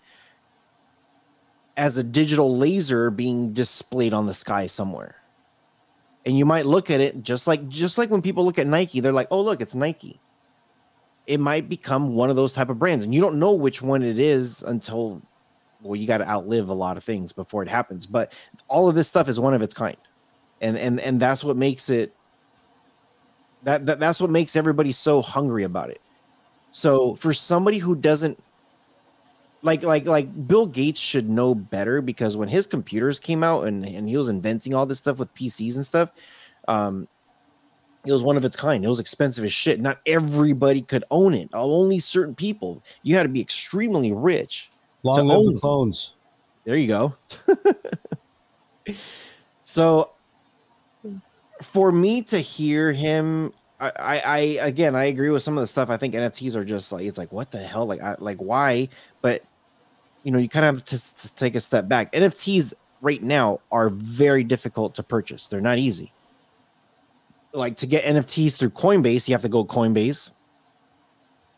as 1.76 1.96
a 1.96 2.04
digital 2.04 2.56
laser 2.56 3.10
being 3.10 3.52
displayed 3.52 4.12
on 4.12 4.26
the 4.26 4.34
sky 4.34 4.66
somewhere. 4.66 5.16
And 6.26 6.38
you 6.38 6.46
might 6.46 6.66
look 6.66 6.90
at 6.90 7.00
it 7.00 7.22
just 7.22 7.46
like 7.46 7.68
just 7.68 7.98
like 7.98 8.10
when 8.10 8.22
people 8.22 8.44
look 8.44 8.58
at 8.58 8.66
Nike, 8.66 9.00
they're 9.00 9.12
like, 9.12 9.28
"Oh, 9.30 9.40
look, 9.40 9.60
it's 9.60 9.74
Nike." 9.74 10.20
It 11.26 11.40
might 11.40 11.70
become 11.70 12.14
one 12.14 12.28
of 12.28 12.36
those 12.36 12.52
type 12.52 12.68
of 12.68 12.78
brands 12.78 13.04
and 13.04 13.14
you 13.14 13.20
don't 13.20 13.38
know 13.38 13.54
which 13.54 13.80
one 13.80 14.02
it 14.02 14.18
is 14.18 14.62
until 14.62 15.22
well, 15.80 15.96
you 15.96 16.06
got 16.06 16.18
to 16.18 16.28
outlive 16.28 16.68
a 16.68 16.74
lot 16.74 16.96
of 16.96 17.04
things 17.04 17.32
before 17.32 17.62
it 17.62 17.68
happens, 17.68 18.06
but 18.06 18.32
all 18.68 18.88
of 18.88 18.94
this 18.94 19.08
stuff 19.08 19.28
is 19.28 19.38
one 19.38 19.54
of 19.54 19.62
its 19.62 19.74
kind. 19.74 19.96
And 20.60 20.76
and 20.76 21.00
and 21.00 21.20
that's 21.20 21.44
what 21.44 21.56
makes 21.56 21.90
it 21.90 22.14
that, 23.64 23.86
that 23.86 24.00
that's 24.00 24.20
what 24.20 24.30
makes 24.30 24.56
everybody 24.56 24.92
so 24.92 25.22
hungry 25.22 25.64
about 25.64 25.90
it. 25.90 26.00
So 26.70 27.14
for 27.16 27.32
somebody 27.32 27.78
who 27.78 27.94
doesn't 27.94 28.42
like 29.62 29.82
like 29.82 30.06
like 30.06 30.46
Bill 30.46 30.66
Gates 30.66 31.00
should 31.00 31.28
know 31.28 31.54
better 31.54 32.02
because 32.02 32.36
when 32.36 32.48
his 32.48 32.66
computers 32.66 33.18
came 33.18 33.42
out 33.42 33.66
and 33.66 33.84
and 33.84 34.08
he 34.08 34.16
was 34.16 34.28
inventing 34.28 34.74
all 34.74 34.86
this 34.86 34.98
stuff 34.98 35.18
with 35.18 35.34
PCs 35.34 35.76
and 35.76 35.86
stuff, 35.86 36.10
um, 36.68 37.08
it 38.04 38.12
was 38.12 38.22
one 38.22 38.36
of 38.36 38.44
its 38.44 38.56
kind. 38.56 38.84
It 38.84 38.88
was 38.88 39.00
expensive 39.00 39.44
as 39.44 39.52
shit. 39.52 39.80
Not 39.80 40.00
everybody 40.04 40.82
could 40.82 41.04
own 41.10 41.32
it. 41.32 41.48
Only 41.54 41.98
certain 41.98 42.34
people. 42.34 42.82
You 43.02 43.16
had 43.16 43.22
to 43.22 43.28
be 43.30 43.40
extremely 43.40 44.12
rich. 44.12 44.70
Long 45.02 45.26
live 45.26 45.54
the 45.54 45.60
clones. 45.60 46.14
There 46.64 46.76
you 46.76 46.88
go. 46.88 47.16
so 49.62 50.13
for 51.64 51.90
me 51.92 52.22
to 52.22 52.38
hear 52.38 52.92
him 52.92 53.52
I, 53.80 54.22
I 54.24 54.38
again 54.66 54.94
I 54.94 55.04
agree 55.04 55.30
with 55.30 55.42
some 55.42 55.58
of 55.58 55.60
the 55.60 55.66
stuff. 55.66 55.90
I 55.90 55.96
think 55.96 56.14
NFTs 56.14 56.54
are 56.54 56.64
just 56.64 56.92
like 56.92 57.04
it's 57.04 57.18
like 57.18 57.32
what 57.32 57.50
the 57.50 57.58
hell 57.58 57.86
like 57.86 58.00
I, 58.00 58.16
like 58.18 58.38
why? 58.38 58.88
But 59.20 59.42
you 60.22 60.32
know 60.32 60.38
you 60.38 60.48
kind 60.48 60.64
of 60.64 60.76
have 60.76 60.84
to, 60.86 61.14
to 61.14 61.34
take 61.34 61.54
a 61.54 61.60
step 61.60 61.88
back. 61.88 62.12
NFTs 62.12 62.74
right 63.00 63.22
now 63.22 63.60
are 63.70 63.90
very 63.90 64.44
difficult 64.44 64.94
to 64.94 65.02
purchase. 65.02 65.48
They're 65.48 65.60
not 65.60 65.78
easy. 65.78 66.12
Like 67.52 67.76
to 67.78 67.86
get 67.86 68.04
NFTs 68.04 68.56
through 68.56 68.70
Coinbase, 68.70 69.28
you 69.28 69.34
have 69.34 69.42
to 69.42 69.48
go 69.48 69.64
Coinbase, 69.64 70.30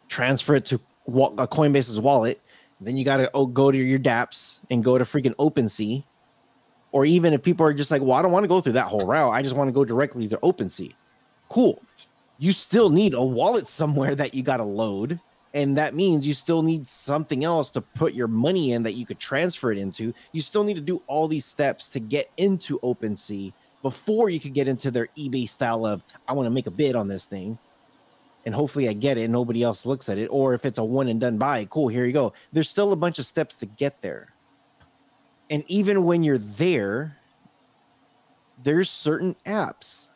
transfer 0.09 0.57
it 0.57 0.65
to 0.67 0.81
a 1.07 1.47
Coinbase's 1.47 2.01
wallet. 2.01 2.41
Then 2.81 2.97
you 2.97 3.05
got 3.05 3.19
to 3.19 3.31
oh, 3.33 3.47
go 3.47 3.71
to 3.71 3.79
your 3.79 3.99
DApps 3.99 4.61
and 4.71 4.85
go 4.85 4.99
to 4.99 5.05
freaking 5.05 5.35
OpenSea. 5.37 6.05
Or 6.97 7.05
even 7.05 7.35
if 7.35 7.43
people 7.43 7.67
are 7.67 7.75
just 7.75 7.91
like, 7.91 8.01
well, 8.01 8.13
I 8.13 8.23
don't 8.23 8.33
want 8.33 8.45
to 8.45 8.49
go 8.49 8.63
through 8.63 8.73
that 8.73 8.87
whole 8.87 9.05
route. 9.05 9.31
I 9.31 9.43
just 9.43 9.55
want 9.55 9.69
to 9.69 9.73
go 9.73 9.85
directly 9.85 10.29
to 10.29 10.39
OpenSea 10.39 10.95
cool. 11.49 11.83
You 12.39 12.53
still 12.53 12.89
need 12.91 13.13
a 13.13 13.23
wallet 13.23 13.69
somewhere 13.69 14.15
that 14.15 14.35
you 14.35 14.43
got 14.43 14.59
to 14.59 14.65
load. 14.65 15.21
And 15.55 15.77
that 15.79 15.95
means 15.95 16.27
you 16.27 16.33
still 16.35 16.63
need 16.63 16.89
something 16.89 17.45
else 17.45 17.71
to 17.71 17.83
put 17.83 18.13
your 18.15 18.29
money 18.29 18.73
in 18.73 18.83
that 18.83 18.95
you 18.95 19.07
could 19.07 19.19
transfer 19.19 19.73
it 19.73 19.79
into. 19.79 20.15
You 20.33 20.41
still 20.41 20.65
need 20.65 20.75
to 20.75 20.81
do 20.81 21.03
all 21.07 21.29
these 21.29 21.45
steps 21.45 21.87
to 21.89 22.01
get 22.01 22.31
into 22.39 22.79
OpenSea 22.81 23.53
before 23.83 24.29
you 24.29 24.41
could 24.41 24.55
get 24.55 24.67
into 24.67 24.91
their 24.91 25.09
eBay 25.19 25.47
style 25.49 25.87
of, 25.87 26.03
I 26.27 26.33
want 26.33 26.47
to 26.47 26.51
make 26.51 26.67
a 26.67 26.71
bid 26.71 26.97
on 26.97 27.09
this 27.09 27.25
thing. 27.25 27.59
And 28.45 28.55
hopefully 28.55 28.89
I 28.89 28.93
get 28.93 29.19
it 29.19 29.29
nobody 29.29 29.63
else 29.63 29.87
looks 29.87 30.09
at 30.09 30.19
it. 30.19 30.29
Or 30.29 30.55
if 30.55 30.67
it's 30.67 30.79
a 30.79 30.85
one 30.85 31.09
and 31.09 31.21
done 31.21 31.39
buy, 31.39 31.65
cool, 31.67 31.89
here 31.89 32.05
you 32.05 32.13
go. 32.13 32.33
There's 32.53 32.69
still 32.69 32.93
a 32.93 32.97
bunch 32.97 33.19
of 33.19 33.27
steps 33.27 33.57
to 33.57 33.67
get 33.67 34.03
there. 34.03 34.29
And 35.51 35.65
even 35.69 36.05
when 36.05 36.23
you're 36.23 36.39
there, 36.39 37.17
there's 38.63 38.91
certain 38.91 39.37
apps 39.47 40.07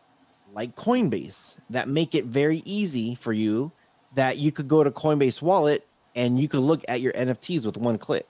like 0.52 0.74
Coinbase 0.74 1.58
that 1.70 1.88
make 1.88 2.14
it 2.14 2.24
very 2.24 2.62
easy 2.64 3.14
for 3.14 3.32
you 3.32 3.70
that 4.14 4.38
you 4.38 4.50
could 4.50 4.66
go 4.66 4.82
to 4.82 4.90
Coinbase 4.90 5.40
wallet 5.40 5.86
and 6.16 6.40
you 6.40 6.48
could 6.48 6.60
look 6.60 6.82
at 6.88 7.00
your 7.00 7.12
NFTs 7.12 7.64
with 7.64 7.76
one 7.76 7.98
click. 7.98 8.26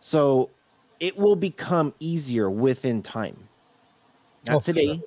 So 0.00 0.50
it 0.98 1.16
will 1.16 1.36
become 1.36 1.94
easier 2.00 2.50
within 2.50 3.02
time. 3.02 3.36
Not 4.46 4.56
oh, 4.56 4.60
today, 4.60 4.96
sure. 4.96 5.04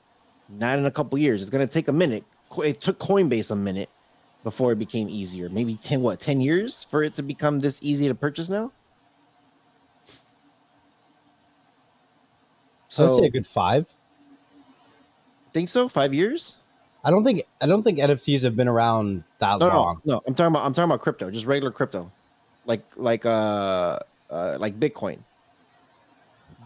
not 0.50 0.78
in 0.78 0.86
a 0.86 0.92
couple 0.92 1.18
years. 1.18 1.42
It's 1.42 1.50
going 1.50 1.68
to 1.68 1.74
take 1.74 1.88
a 1.88 1.94
minute. 1.94 2.24
It 2.64 2.80
took 2.80 3.00
Coinbase 3.00 3.52
a 3.52 3.56
minute 3.56 3.90
before 4.44 4.72
it 4.72 4.80
became 4.80 5.10
easier. 5.10 5.50
Maybe 5.50 5.76
10 5.76 6.02
what, 6.02 6.20
10 6.20 6.40
years 6.40 6.86
for 6.90 7.04
it 7.04 7.16
to 7.16 7.24
become 7.24 7.60
this 7.60 7.80
easy 7.82 8.08
to 8.08 8.16
purchase 8.16 8.50
now? 8.50 8.72
So 12.96 13.04
I 13.04 13.08
would 13.10 13.16
say 13.16 13.26
a 13.26 13.30
good 13.30 13.48
5 13.48 13.96
think 15.56 15.70
so? 15.70 15.88
Five 15.88 16.14
years? 16.14 16.58
I 17.04 17.10
don't 17.10 17.24
think 17.24 17.44
I 17.62 17.66
don't 17.66 17.82
think 17.82 17.98
NFTs 17.98 18.44
have 18.44 18.56
been 18.56 18.68
around 18.68 19.24
that 19.40 19.60
no, 19.60 19.68
long. 19.68 20.02
No, 20.04 20.16
no, 20.16 20.22
I'm 20.28 20.36
talking 20.36 20.54
about 20.54 20.66
I'm 20.66 20.74
talking 20.74 20.92
about 20.92 21.02
crypto, 21.02 21.32
just 21.32 21.46
regular 21.48 21.72
crypto, 21.72 22.12
like 22.66 22.84
like 22.98 23.26
uh, 23.26 24.00
uh 24.30 24.58
like 24.60 24.80
Bitcoin. 24.80 25.20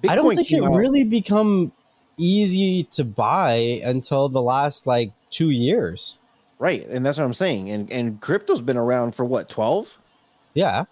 Bitcoin 0.01 0.09
I 0.09 0.15
don't 0.15 0.35
think 0.35 0.51
it 0.51 0.63
out. 0.63 0.73
really 0.73 1.03
become 1.03 1.71
easy 2.17 2.83
to 2.85 3.03
buy 3.03 3.81
until 3.85 4.27
the 4.27 4.41
last 4.41 4.87
like 4.87 5.11
two 5.29 5.51
years. 5.51 6.17
Right, 6.57 6.85
and 6.87 7.05
that's 7.05 7.17
what 7.17 7.25
I'm 7.25 7.33
saying. 7.33 7.69
And 7.69 7.91
and 7.91 8.19
crypto's 8.19 8.61
been 8.61 8.77
around 8.77 9.13
for 9.13 9.23
what 9.23 9.49
twelve? 9.49 9.99
Yeah. 10.55 10.85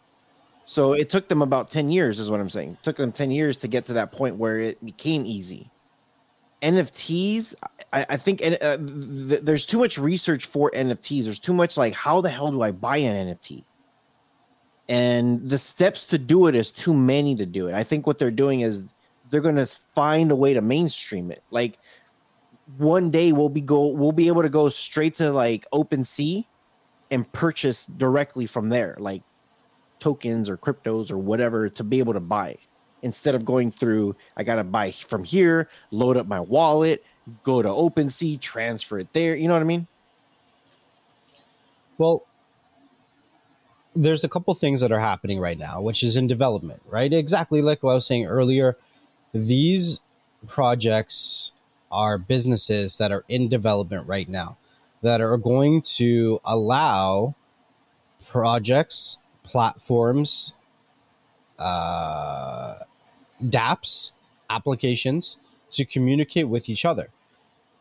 So 0.68 0.92
it 0.92 1.10
took 1.10 1.30
them 1.30 1.42
about 1.42 1.72
ten 1.72 1.90
years, 1.90 2.20
is 2.20 2.30
what 2.30 2.42
I'm 2.42 2.50
saying. 2.50 2.72
It 2.72 2.84
took 2.84 2.98
them 2.98 3.14
ten 3.14 3.32
years 3.32 3.58
to 3.60 3.70
get 3.70 3.86
to 3.86 3.94
that 3.94 4.12
point 4.12 4.36
where 4.36 4.60
it 4.60 4.84
became 4.84 5.26
easy. 5.26 5.72
NFTs, 6.62 7.56
I, 7.94 8.06
I 8.10 8.18
think 8.18 8.42
uh, 8.44 8.78
th- 8.78 9.42
there's 9.44 9.66
too 9.66 9.80
much 9.80 9.98
research 9.98 10.46
for 10.46 10.70
NFTs. 10.72 11.24
There's 11.24 11.40
too 11.40 11.54
much 11.54 11.78
like, 11.78 11.94
how 11.94 12.20
the 12.20 12.30
hell 12.30 12.52
do 12.52 12.62
I 12.64 12.72
buy 12.72 12.98
an 12.98 13.28
NFT? 13.28 13.64
And 14.90 15.48
the 15.48 15.58
steps 15.58 16.04
to 16.06 16.18
do 16.18 16.48
it 16.48 16.56
is 16.56 16.72
too 16.72 16.94
many 16.94 17.36
to 17.36 17.46
do 17.46 17.68
it. 17.68 17.74
I 17.74 17.84
think 17.84 18.06
what 18.06 18.20
they're 18.20 18.30
doing 18.30 18.62
is 18.62 18.86
they're 19.30 19.42
going 19.42 19.56
to 19.56 19.68
find 19.96 20.32
a 20.32 20.36
way 20.36 20.54
to 20.54 20.62
mainstream 20.62 21.32
it. 21.32 21.44
Like 21.50 21.78
one 22.78 23.10
day 23.10 23.32
we'll 23.32 23.50
be 23.50 23.62
go 23.62 23.88
we'll 23.88 24.12
be 24.12 24.28
able 24.28 24.42
to 24.42 24.50
go 24.50 24.68
straight 24.68 25.16
to 25.16 25.32
like 25.32 25.66
OpenSea 25.72 26.46
and 27.12 27.32
purchase 27.32 27.86
directly 27.86 28.46
from 28.46 28.70
there, 28.70 28.96
like 29.00 29.24
tokens 30.00 30.50
or 30.50 30.58
cryptos 30.58 31.12
or 31.12 31.18
whatever 31.18 31.70
to 31.70 31.84
be 31.84 32.00
able 32.00 32.14
to 32.14 32.20
buy 32.20 32.56
instead 33.04 33.36
of 33.36 33.46
going 33.46 33.70
through 33.72 34.16
i 34.38 34.44
gotta 34.44 34.64
buy 34.64 34.92
from 34.92 35.24
here 35.24 35.70
load 35.92 36.18
up 36.18 36.28
my 36.28 36.40
wallet 36.40 37.04
go 37.44 37.62
to 37.62 37.68
OpenSea, 37.68 38.40
transfer 38.40 39.00
it 39.00 39.12
there. 39.14 39.36
You 39.36 39.48
know 39.48 39.54
what 39.54 39.62
I 39.62 39.66
mean? 39.66 39.88
Well, 41.98 42.24
there's 43.96 44.24
a 44.24 44.30
couple 44.30 44.54
things 44.54 44.82
that 44.82 44.92
are 44.92 45.00
happening 45.00 45.40
right 45.40 45.58
now, 45.58 45.82
which 45.82 46.04
is 46.04 46.16
in 46.16 46.28
development, 46.28 46.82
right? 46.88 47.12
Exactly 47.12 47.62
like 47.62 47.82
what 47.82 47.92
I 47.92 47.96
was 47.96 48.06
saying 48.06 48.28
earlier. 48.28 48.78
These 49.34 50.00
projects 50.46 51.52
are 51.92 52.18
businesses 52.18 52.98
that 53.00 53.12
are 53.12 53.26
in 53.28 53.50
development 53.50 54.08
right 54.08 54.30
now 54.30 54.58
that 55.02 55.22
are 55.22 55.38
going 55.38 55.82
to 55.82 56.40
allow 56.46 57.36
projects, 58.28 59.18
platforms, 59.48 60.56
uh, 61.58 62.76
dApps, 63.44 64.12
applications 64.50 65.38
to 65.72 65.86
communicate 65.86 66.48
with 66.48 66.70
each 66.70 66.86
other. 66.86 67.10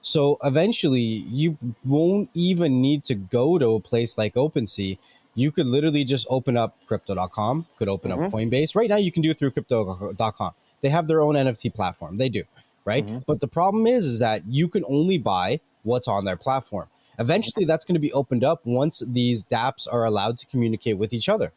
So 0.02 0.38
eventually, 0.44 1.00
you 1.00 1.58
won't 1.84 2.30
even 2.32 2.80
need 2.80 3.04
to 3.04 3.14
go 3.14 3.58
to 3.58 3.70
a 3.74 3.80
place 3.80 4.16
like 4.16 4.34
OpenSea. 4.34 4.98
You 5.34 5.50
could 5.50 5.66
literally 5.66 6.04
just 6.04 6.26
open 6.30 6.56
up 6.56 6.76
crypto.com, 6.86 7.66
could 7.78 7.88
open 7.88 8.12
mm-hmm. 8.12 8.22
up 8.22 8.32
Coinbase. 8.32 8.76
Right 8.76 8.88
now, 8.88 8.96
you 8.96 9.10
can 9.10 9.22
do 9.22 9.30
it 9.30 9.38
through 9.38 9.50
crypto.com. 9.50 10.52
They 10.82 10.90
have 10.90 11.08
their 11.08 11.22
own 11.22 11.34
NFT 11.34 11.74
platform. 11.74 12.18
They 12.18 12.28
do, 12.28 12.44
right? 12.84 13.04
Mm-hmm. 13.04 13.18
But 13.26 13.40
the 13.40 13.48
problem 13.48 13.86
is, 13.86 14.06
is 14.06 14.18
that 14.20 14.42
you 14.46 14.68
can 14.68 14.84
only 14.88 15.18
buy 15.18 15.60
what's 15.82 16.06
on 16.06 16.24
their 16.24 16.36
platform. 16.36 16.88
Eventually, 17.18 17.64
that's 17.64 17.84
going 17.84 17.94
to 17.94 18.00
be 18.00 18.12
opened 18.12 18.44
up 18.44 18.60
once 18.64 19.02
these 19.06 19.44
dApps 19.44 19.86
are 19.90 20.04
allowed 20.04 20.38
to 20.38 20.46
communicate 20.46 20.98
with 20.98 21.12
each 21.12 21.28
other. 21.28 21.52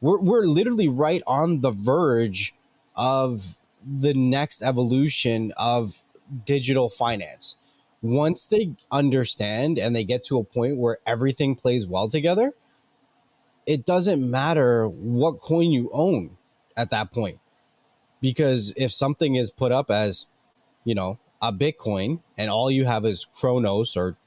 We're, 0.00 0.20
we're 0.20 0.46
literally 0.46 0.88
right 0.88 1.22
on 1.26 1.60
the 1.60 1.70
verge 1.70 2.54
of 2.96 3.56
the 3.84 4.14
next 4.14 4.62
evolution 4.62 5.52
of 5.56 6.02
digital 6.44 6.88
finance 6.88 7.56
once 8.04 8.44
they 8.44 8.70
understand 8.90 9.78
and 9.78 9.96
they 9.96 10.04
get 10.04 10.22
to 10.22 10.36
a 10.36 10.44
point 10.44 10.76
where 10.76 10.98
everything 11.06 11.56
plays 11.56 11.86
well 11.86 12.06
together, 12.06 12.52
it 13.64 13.86
doesn't 13.86 14.30
matter 14.30 14.86
what 14.86 15.40
coin 15.40 15.70
you 15.70 15.88
own 15.90 16.36
at 16.76 16.90
that 16.90 17.10
point. 17.10 17.38
Because 18.20 18.74
if 18.76 18.92
something 18.92 19.36
is 19.36 19.50
put 19.50 19.72
up 19.72 19.90
as, 19.90 20.26
you 20.84 20.94
know, 20.94 21.18
a 21.40 21.50
Bitcoin 21.50 22.20
and 22.36 22.50
all 22.50 22.70
you 22.70 22.84
have 22.84 23.06
is 23.06 23.24
Cronos 23.24 23.96
or 23.96 24.18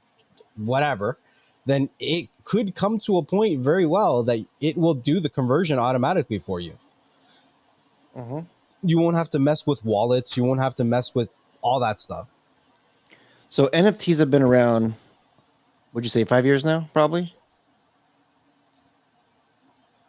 whatever, 0.58 1.18
then 1.66 1.90
it 1.98 2.28
could 2.44 2.74
come 2.74 2.98
to 3.00 3.18
a 3.18 3.22
point 3.22 3.60
very 3.60 3.86
well 3.86 4.22
that 4.24 4.40
it 4.60 4.76
will 4.76 4.94
do 4.94 5.20
the 5.20 5.28
conversion 5.28 5.78
automatically 5.78 6.38
for 6.38 6.60
you. 6.60 6.78
Mm-hmm. 8.16 8.40
You 8.82 8.98
won't 8.98 9.16
have 9.16 9.30
to 9.30 9.38
mess 9.38 9.66
with 9.66 9.84
wallets. 9.84 10.36
You 10.36 10.44
won't 10.44 10.60
have 10.60 10.74
to 10.76 10.84
mess 10.84 11.14
with 11.14 11.28
all 11.60 11.80
that 11.80 12.00
stuff. 12.00 12.26
So 13.48 13.68
NFTs 13.68 14.18
have 14.18 14.30
been 14.30 14.42
around. 14.42 14.94
Would 15.92 16.04
you 16.04 16.10
say 16.10 16.24
five 16.24 16.44
years 16.44 16.64
now? 16.64 16.88
Probably. 16.92 17.34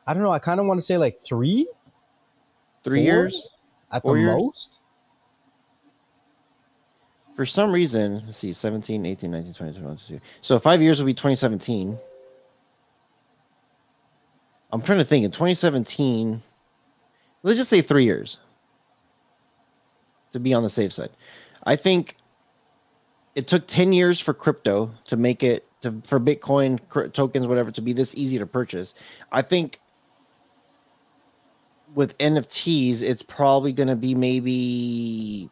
I 0.06 0.14
don't 0.14 0.24
know. 0.24 0.32
I 0.32 0.40
kind 0.40 0.60
of 0.60 0.66
want 0.66 0.80
to 0.80 0.82
say 0.82 0.98
like 0.98 1.20
three, 1.20 1.68
three, 2.84 3.06
Four? 3.06 3.06
years. 3.06 3.48
at 3.92 4.04
the 4.04 4.14
years? 4.14 4.36
most. 4.38 4.82
For 7.40 7.46
some 7.46 7.72
reason, 7.72 8.22
let's 8.26 8.38
see, 8.38 8.52
17, 8.52 9.06
18, 9.06 9.32
19, 9.32 9.54
20, 9.54 9.72
21, 9.72 9.96
22. 9.96 10.20
So 10.42 10.60
five 10.60 10.82
years 10.82 11.00
will 11.00 11.06
be 11.06 11.14
2017. 11.14 11.98
I'm 14.74 14.82
trying 14.82 14.98
to 14.98 15.06
think. 15.06 15.24
In 15.24 15.32
2017, 15.32 16.42
let's 17.44 17.58
just 17.58 17.70
say 17.70 17.82
three 17.82 18.04
years 18.04 18.40
to 20.34 20.40
be 20.42 20.54
on 20.54 20.64
the 20.64 20.70
safe 20.70 20.92
side. 20.92 21.12
I 21.64 21.78
think 21.78 22.18
it 23.36 23.48
took 23.48 23.68
10 23.68 23.94
years 23.94 24.20
for 24.20 24.34
crypto 24.34 24.92
to 25.06 25.16
make 25.16 25.42
it 25.42 25.66
to 25.80 26.02
for 26.04 26.20
Bitcoin 26.20 26.78
cr- 26.90 27.08
tokens, 27.08 27.48
whatever, 27.48 27.72
to 27.72 27.82
be 27.82 27.94
this 27.94 28.14
easy 28.16 28.38
to 28.38 28.46
purchase. 28.46 28.96
I 29.32 29.44
think 29.44 29.80
with 31.96 32.18
NFTs, 32.18 33.02
it's 33.02 33.24
probably 33.24 33.72
going 33.72 33.88
to 33.88 33.96
be 33.96 34.14
maybe 34.14 35.50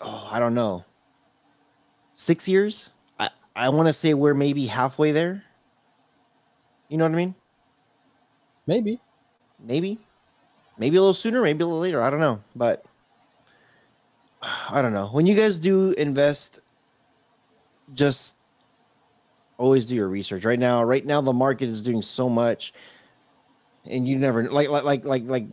oh, 0.00 0.28
I 0.30 0.38
don't 0.38 0.54
know, 0.54 0.84
six 2.14 2.48
years. 2.48 2.90
I 3.18 3.30
I 3.54 3.68
want 3.68 3.88
to 3.88 3.92
say 3.92 4.14
we're 4.14 4.34
maybe 4.34 4.66
halfway 4.66 5.12
there. 5.12 5.44
You 6.88 6.98
know 6.98 7.04
what 7.04 7.12
I 7.12 7.16
mean? 7.16 7.34
Maybe. 8.66 9.00
Maybe, 9.62 9.98
maybe 10.78 10.96
a 10.96 11.00
little 11.00 11.14
sooner, 11.14 11.42
maybe 11.42 11.62
a 11.62 11.66
little 11.66 11.80
later. 11.80 12.02
I 12.02 12.08
don't 12.10 12.20
know, 12.20 12.40
but 12.56 12.84
I 14.70 14.80
don't 14.82 14.92
know. 14.92 15.08
When 15.08 15.26
you 15.26 15.34
guys 15.34 15.56
do 15.56 15.92
invest, 15.92 16.60
just 17.92 18.36
always 19.58 19.86
do 19.86 19.94
your 19.94 20.08
research. 20.08 20.44
Right 20.44 20.58
now, 20.58 20.82
right 20.82 21.04
now 21.04 21.20
the 21.20 21.32
market 21.32 21.68
is 21.68 21.82
doing 21.82 22.00
so 22.00 22.28
much, 22.28 22.72
and 23.90 24.08
you 24.08 24.18
never 24.18 24.50
like 24.50 24.68
like 24.68 25.04
like 25.04 25.24
like 25.24 25.46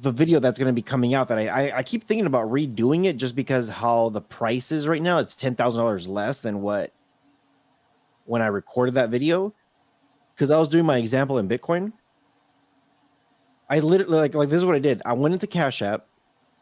the 0.00 0.12
video 0.12 0.40
that's 0.40 0.58
going 0.58 0.66
to 0.68 0.72
be 0.72 0.82
coming 0.82 1.14
out 1.14 1.28
that 1.28 1.38
I, 1.38 1.48
I 1.48 1.78
I 1.78 1.82
keep 1.82 2.04
thinking 2.04 2.26
about 2.26 2.50
redoing 2.50 3.06
it 3.06 3.16
just 3.16 3.34
because 3.34 3.68
how 3.68 4.10
the 4.10 4.20
price 4.20 4.72
is 4.72 4.86
right 4.86 5.02
now. 5.02 5.18
It's 5.18 5.36
ten 5.36 5.54
thousand 5.54 5.80
dollars 5.80 6.06
less 6.08 6.40
than 6.40 6.60
what 6.60 6.92
when 8.26 8.42
I 8.42 8.46
recorded 8.46 8.94
that 8.94 9.10
video 9.10 9.54
because 10.34 10.50
I 10.50 10.58
was 10.58 10.68
doing 10.68 10.84
my 10.84 10.98
example 10.98 11.38
in 11.38 11.48
Bitcoin. 11.48 11.92
I 13.70 13.80
literally 13.80 14.18
like 14.18 14.34
like 14.34 14.48
this 14.48 14.58
is 14.58 14.64
what 14.64 14.74
I 14.74 14.80
did. 14.80 15.00
I 15.04 15.14
went 15.14 15.34
into 15.34 15.46
Cash 15.46 15.82
App 15.82 16.06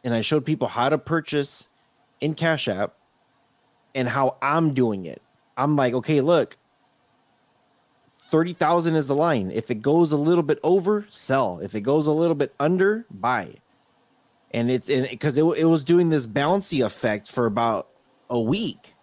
and 0.05 0.14
I 0.14 0.20
showed 0.20 0.45
people 0.45 0.68
how 0.68 0.89
to 0.89 0.99
purchase 0.99 1.68
in 2.20 2.35
Cash 2.35 2.68
App 2.68 2.95
and 3.95 4.09
how 4.09 4.37
I'm 4.41 4.74
doing 4.74 5.07
it. 5.07 5.22
I'm 5.57 5.76
like, 5.76 5.95
okay, 5.95 6.20
look, 6.20 6.57
30,000 8.33 8.97
is 8.97 9.09
the 9.09 9.14
line. 9.14 9.51
If 9.51 9.70
it 9.70 9.83
goes 9.83 10.11
a 10.11 10.16
little 10.16 10.43
bit 10.43 10.59
over, 10.62 11.07
sell. 11.11 11.61
If 11.61 11.74
it 11.74 11.83
goes 11.83 12.07
a 12.07 12.12
little 12.12 12.35
bit 12.35 12.55
under, 12.59 13.05
buy. 13.11 13.57
And 14.53 14.70
it's 14.70 14.87
because 14.87 15.37
it, 15.37 15.45
it 15.45 15.66
was 15.66 15.83
doing 15.83 16.09
this 16.09 16.26
bouncy 16.26 16.85
effect 16.85 17.30
for 17.30 17.45
about 17.45 17.89
a 18.30 18.41
week. 18.41 18.95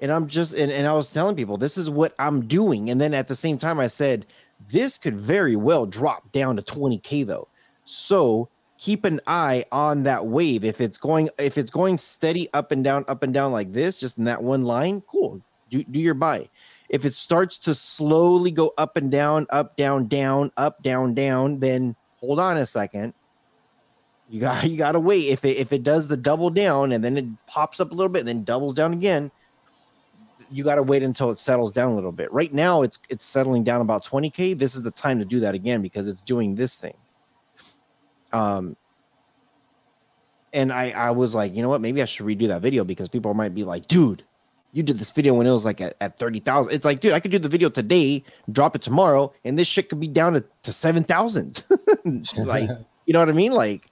And 0.00 0.12
I'm 0.12 0.28
just, 0.28 0.54
and, 0.54 0.70
and 0.70 0.86
I 0.86 0.92
was 0.92 1.12
telling 1.12 1.34
people, 1.34 1.56
this 1.56 1.76
is 1.76 1.90
what 1.90 2.14
I'm 2.16 2.46
doing. 2.46 2.90
And 2.90 3.00
then 3.00 3.12
at 3.12 3.26
the 3.26 3.34
same 3.34 3.58
time, 3.58 3.80
I 3.80 3.88
said, 3.88 4.24
this 4.70 4.98
could 4.98 5.16
very 5.16 5.56
well 5.56 5.84
drop 5.84 6.30
down 6.30 6.54
to 6.56 6.62
20K 6.62 7.26
though. 7.26 7.48
So 7.86 8.48
keep 8.78 9.04
an 9.04 9.20
eye 9.26 9.64
on 9.72 10.04
that 10.04 10.26
wave. 10.26 10.62
If 10.62 10.80
it's 10.80 10.96
going, 10.96 11.28
if 11.40 11.58
it's 11.58 11.72
going 11.72 11.98
steady 11.98 12.48
up 12.54 12.70
and 12.70 12.84
down, 12.84 13.04
up 13.08 13.24
and 13.24 13.34
down 13.34 13.50
like 13.50 13.72
this, 13.72 13.98
just 13.98 14.16
in 14.16 14.24
that 14.24 14.44
one 14.44 14.62
line, 14.62 15.00
cool. 15.08 15.42
Do, 15.70 15.82
do 15.82 15.98
your 15.98 16.14
buy. 16.14 16.48
If 16.88 17.04
it 17.04 17.14
starts 17.14 17.58
to 17.58 17.74
slowly 17.74 18.50
go 18.50 18.72
up 18.78 18.96
and 18.96 19.10
down, 19.10 19.46
up, 19.50 19.76
down, 19.76 20.06
down, 20.06 20.52
up, 20.56 20.82
down, 20.82 21.14
down, 21.14 21.58
then 21.58 21.96
hold 22.20 22.40
on 22.40 22.56
a 22.56 22.66
second. 22.66 23.14
You 24.28 24.40
got 24.40 24.64
you 24.70 24.76
gotta 24.76 25.00
wait. 25.00 25.28
If 25.28 25.44
it 25.44 25.56
if 25.56 25.72
it 25.72 25.82
does 25.82 26.08
the 26.08 26.16
double 26.16 26.50
down 26.50 26.92
and 26.92 27.02
then 27.02 27.16
it 27.16 27.26
pops 27.46 27.80
up 27.80 27.90
a 27.90 27.94
little 27.94 28.10
bit 28.10 28.20
and 28.20 28.28
then 28.28 28.44
doubles 28.44 28.74
down 28.74 28.92
again, 28.92 29.30
you 30.50 30.64
gotta 30.64 30.82
wait 30.82 31.02
until 31.02 31.30
it 31.30 31.38
settles 31.38 31.72
down 31.72 31.90
a 31.90 31.94
little 31.94 32.12
bit. 32.12 32.32
Right 32.32 32.52
now 32.52 32.82
it's 32.82 32.98
it's 33.08 33.24
settling 33.24 33.64
down 33.64 33.80
about 33.80 34.04
20k. 34.04 34.58
This 34.58 34.74
is 34.74 34.82
the 34.82 34.90
time 34.90 35.18
to 35.18 35.24
do 35.24 35.40
that 35.40 35.54
again 35.54 35.82
because 35.82 36.08
it's 36.08 36.22
doing 36.22 36.54
this 36.54 36.76
thing. 36.76 36.96
Um 38.32 38.76
and 40.52 40.72
I 40.72 40.90
I 40.90 41.10
was 41.10 41.34
like, 41.34 41.54
you 41.54 41.62
know 41.62 41.68
what, 41.68 41.80
maybe 41.80 42.02
I 42.02 42.04
should 42.04 42.26
redo 42.26 42.48
that 42.48 42.62
video 42.62 42.84
because 42.84 43.08
people 43.08 43.34
might 43.34 43.54
be 43.54 43.64
like, 43.64 43.86
dude, 43.88 44.24
you 44.76 44.82
did 44.82 44.98
this 44.98 45.10
video 45.10 45.32
when 45.32 45.46
it 45.46 45.52
was 45.52 45.64
like 45.64 45.80
at, 45.80 45.96
at 46.02 46.18
30,000. 46.18 46.70
It's 46.70 46.84
like, 46.84 47.00
dude, 47.00 47.14
I 47.14 47.20
could 47.20 47.30
do 47.30 47.38
the 47.38 47.48
video 47.48 47.70
today, 47.70 48.22
drop 48.52 48.76
it 48.76 48.82
tomorrow, 48.82 49.32
and 49.42 49.58
this 49.58 49.66
shit 49.66 49.88
could 49.88 49.98
be 49.98 50.06
down 50.06 50.34
to, 50.34 50.44
to 50.64 50.72
7,000. 50.72 51.64
like, 52.44 52.68
you 53.06 53.14
know 53.14 53.20
what 53.20 53.30
I 53.30 53.32
mean? 53.32 53.52
Like, 53.52 53.90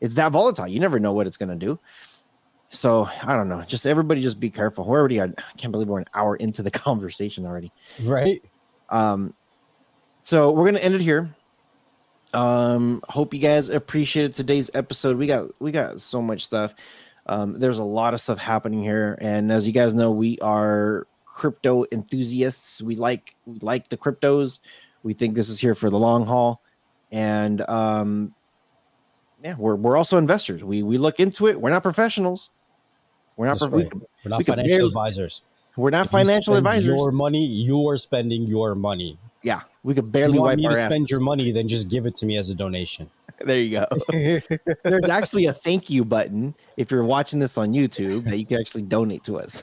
it's 0.00 0.14
that 0.14 0.32
volatile. 0.32 0.66
You 0.66 0.80
never 0.80 0.98
know 0.98 1.12
what 1.12 1.26
it's 1.26 1.36
going 1.36 1.50
to 1.50 1.66
do. 1.66 1.78
So 2.70 3.06
I 3.22 3.36
don't 3.36 3.50
know. 3.50 3.62
Just 3.66 3.86
everybody 3.86 4.22
just 4.22 4.40
be 4.40 4.48
careful. 4.48 4.86
We're 4.86 5.00
already, 5.00 5.20
I 5.20 5.28
can't 5.58 5.70
believe 5.70 5.88
we're 5.88 5.98
an 5.98 6.06
hour 6.14 6.34
into 6.36 6.62
the 6.62 6.70
conversation 6.70 7.44
already. 7.44 7.70
Right. 8.00 8.42
Um, 8.88 9.34
so 10.22 10.52
we're 10.52 10.64
gonna 10.64 10.78
end 10.78 10.94
it 10.94 11.00
here. 11.00 11.34
Um, 12.32 13.02
hope 13.08 13.34
you 13.34 13.40
guys 13.40 13.68
appreciated 13.68 14.32
today's 14.32 14.70
episode. 14.72 15.18
We 15.18 15.26
got 15.26 15.50
we 15.60 15.72
got 15.72 16.00
so 16.00 16.22
much 16.22 16.44
stuff. 16.44 16.74
Um, 17.26 17.58
there's 17.58 17.78
a 17.78 17.84
lot 17.84 18.14
of 18.14 18.20
stuff 18.20 18.38
happening 18.38 18.82
here, 18.82 19.16
and 19.20 19.52
as 19.52 19.66
you 19.66 19.72
guys 19.72 19.94
know, 19.94 20.10
we 20.10 20.38
are 20.40 21.06
crypto 21.24 21.84
enthusiasts. 21.92 22.82
We 22.82 22.96
like 22.96 23.36
we 23.46 23.58
like 23.60 23.88
the 23.88 23.96
cryptos. 23.96 24.58
We 25.04 25.12
think 25.14 25.34
this 25.34 25.48
is 25.48 25.58
here 25.58 25.74
for 25.74 25.88
the 25.88 25.98
long 25.98 26.26
haul, 26.26 26.60
and 27.12 27.60
um, 27.68 28.34
yeah, 29.42 29.54
we're 29.56 29.76
we're 29.76 29.96
also 29.96 30.18
investors. 30.18 30.64
We 30.64 30.82
we 30.82 30.98
look 30.98 31.20
into 31.20 31.46
it. 31.46 31.60
We're 31.60 31.70
not 31.70 31.82
professionals. 31.82 32.50
We're 33.36 33.46
not. 33.46 33.60
We 33.70 33.82
right. 33.82 33.90
could- 33.90 34.06
We're 34.24 34.28
not 34.30 34.38
we 34.38 34.44
financial 34.44 34.68
barely- 34.70 34.88
advisors. 34.88 35.42
we're 35.76 35.90
not 35.90 36.06
If 36.06 36.12
you 36.12 36.18
financial 36.18 36.54
spend 36.54 36.66
advisors. 36.66 36.86
Your 36.86 37.12
money, 37.12 37.46
you're 37.46 37.98
spending 37.98 38.46
your 38.46 38.74
money. 38.74 39.18
yeah, 39.42 39.62
we 39.84 39.94
could 39.94 40.10
barely 40.12 40.32
If 40.32 40.34
you 40.34 40.40
want 40.42 40.50
wipe 40.50 40.58
me 40.58 40.66
our 40.66 40.72
to 40.72 40.78
asses. 40.78 40.92
spend 40.94 41.10
your 41.10 41.20
money, 41.20 41.50
then 41.52 41.66
just 41.68 41.88
give 41.88 42.04
it 42.06 42.14
to 42.16 42.26
me 42.26 42.36
as 42.36 42.50
a 42.50 42.54
donation. 42.54 43.08
There 43.44 43.58
you 43.58 43.70
go. 43.70 43.86
There's 44.84 45.08
actually 45.08 45.46
a 45.46 45.52
thank 45.52 45.90
you 45.90 46.04
button 46.04 46.54
if 46.76 46.90
you're 46.90 47.04
watching 47.04 47.38
this 47.38 47.58
on 47.58 47.72
YouTube 47.72 48.24
that 48.24 48.38
you 48.38 48.46
can 48.46 48.60
actually 48.60 48.82
donate 48.82 49.24
to 49.24 49.38
us. 49.38 49.62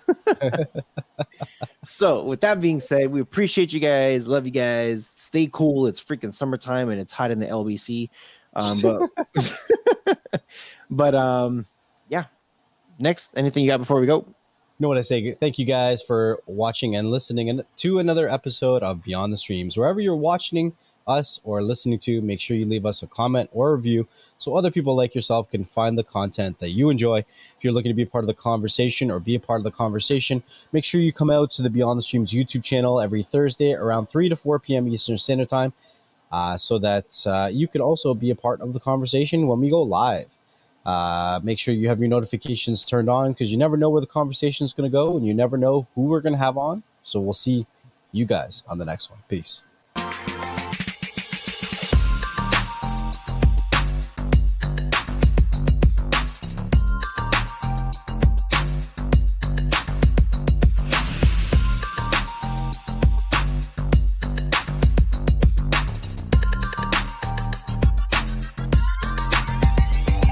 so, 1.84 2.23
with 2.23 2.41
that 2.41 2.61
being 2.61 2.80
said, 2.80 3.11
we 3.11 3.22
appreciate 3.22 3.73
you 3.73 3.80
guys. 3.80 4.27
Love 4.27 4.45
you 4.45 4.51
guys. 4.51 5.11
Stay 5.15 5.49
cool. 5.51 5.88
It's 5.88 6.03
freaking 6.03 6.34
summertime 6.34 6.89
and 6.89 6.99
it's 6.99 7.11
hot 7.11 7.31
in 7.31 7.39
the 7.39 7.47
LBC. 7.47 8.10
Um, 8.56 8.77
but, 8.81 10.22
but 10.89 11.15
um, 11.15 11.65
yeah. 12.07 12.26
Next, 12.99 13.31
anything 13.38 13.64
you 13.64 13.69
got 13.69 13.77
before 13.77 13.99
we 13.99 14.07
go? 14.07 14.26
know 14.80 14.88
what 14.88 14.97
I 14.97 15.01
say? 15.01 15.31
Thank 15.31 15.60
you 15.60 15.65
guys 15.65 16.01
for 16.01 16.41
watching 16.47 16.95
and 16.95 17.11
listening 17.11 17.49
and 17.49 17.64
to 17.77 17.99
another 17.99 18.30
episode 18.30 18.81
of 18.81 19.03
Beyond 19.03 19.34
the 19.34 19.38
Streams. 19.38 19.77
Wherever 19.77 19.99
you're 19.99 20.15
watching 20.15 20.73
us 21.10 21.41
or 21.44 21.61
listening 21.61 21.99
to, 21.99 22.22
make 22.22 22.40
sure 22.40 22.56
you 22.56 22.65
leave 22.65 22.86
us 22.86 23.03
a 23.03 23.07
comment 23.07 23.49
or 23.52 23.76
review 23.76 24.07
so 24.38 24.56
other 24.56 24.72
people 24.72 24.95
like 24.95 25.14
yourself 25.14 25.49
can 25.52 25.64
find 25.64 25.98
the 25.98 26.03
content 26.03 26.60
that 26.60 26.69
you 26.69 26.90
enjoy. 26.90 27.19
If 27.19 27.64
you're 27.64 27.73
looking 27.73 27.90
to 27.90 27.95
be 27.95 28.03
a 28.03 28.07
part 28.07 28.23
of 28.23 28.27
the 28.27 28.34
conversation 28.34 29.11
or 29.11 29.19
be 29.19 29.36
a 29.36 29.40
part 29.40 29.60
of 29.60 29.65
the 29.65 29.72
conversation, 29.72 30.44
make 30.72 30.84
sure 30.84 31.02
you 31.02 31.11
come 31.11 31.30
out 31.30 31.52
to 31.52 31.61
the 31.61 31.69
Beyond 31.69 31.98
the 31.98 32.03
Streams 32.03 32.31
YouTube 32.31 32.64
channel 32.64 33.02
every 33.02 33.23
Thursday 33.23 33.73
around 33.73 34.07
3 34.07 34.30
to 34.30 34.36
4 34.36 34.60
p.m. 34.60 34.88
Eastern 34.88 35.18
Standard 35.18 35.49
Time 35.49 35.73
uh, 36.31 36.57
so 36.57 36.77
that 36.80 37.23
uh, 37.26 37.49
you 37.52 37.68
can 37.68 37.81
also 37.81 38.14
be 38.14 38.30
a 38.30 38.36
part 38.36 38.61
of 38.61 38.73
the 38.73 38.80
conversation 38.80 39.48
when 39.48 39.60
we 39.60 39.69
go 39.69 39.81
live. 39.81 40.27
Uh, 40.86 41.40
make 41.44 41.60
sure 41.60 41.73
you 41.73 41.90
have 41.90 41.99
your 41.99 42.07
notifications 42.07 42.86
turned 42.86 43.10
on 43.10 43.34
because 43.34 43.52
you 43.52 43.57
never 43.57 43.77
know 43.77 43.90
where 43.90 44.02
the 44.02 44.07
conversation 44.07 44.65
is 44.65 44.73
going 44.73 44.90
to 44.90 44.91
go 44.91 45.18
and 45.18 45.27
you 45.27 45.34
never 45.34 45.57
know 45.57 45.86
who 45.95 46.03
we're 46.03 46.22
going 46.22 46.34
to 46.34 46.40
have 46.40 46.57
on. 46.57 46.81
So 47.03 47.19
we'll 47.19 47.34
see 47.34 47.68
you 48.11 48.26
guys 48.26 48.64
on 48.68 48.77
the 48.77 48.86
next 48.86 49.10
one. 49.10 49.19
Peace. 49.27 49.65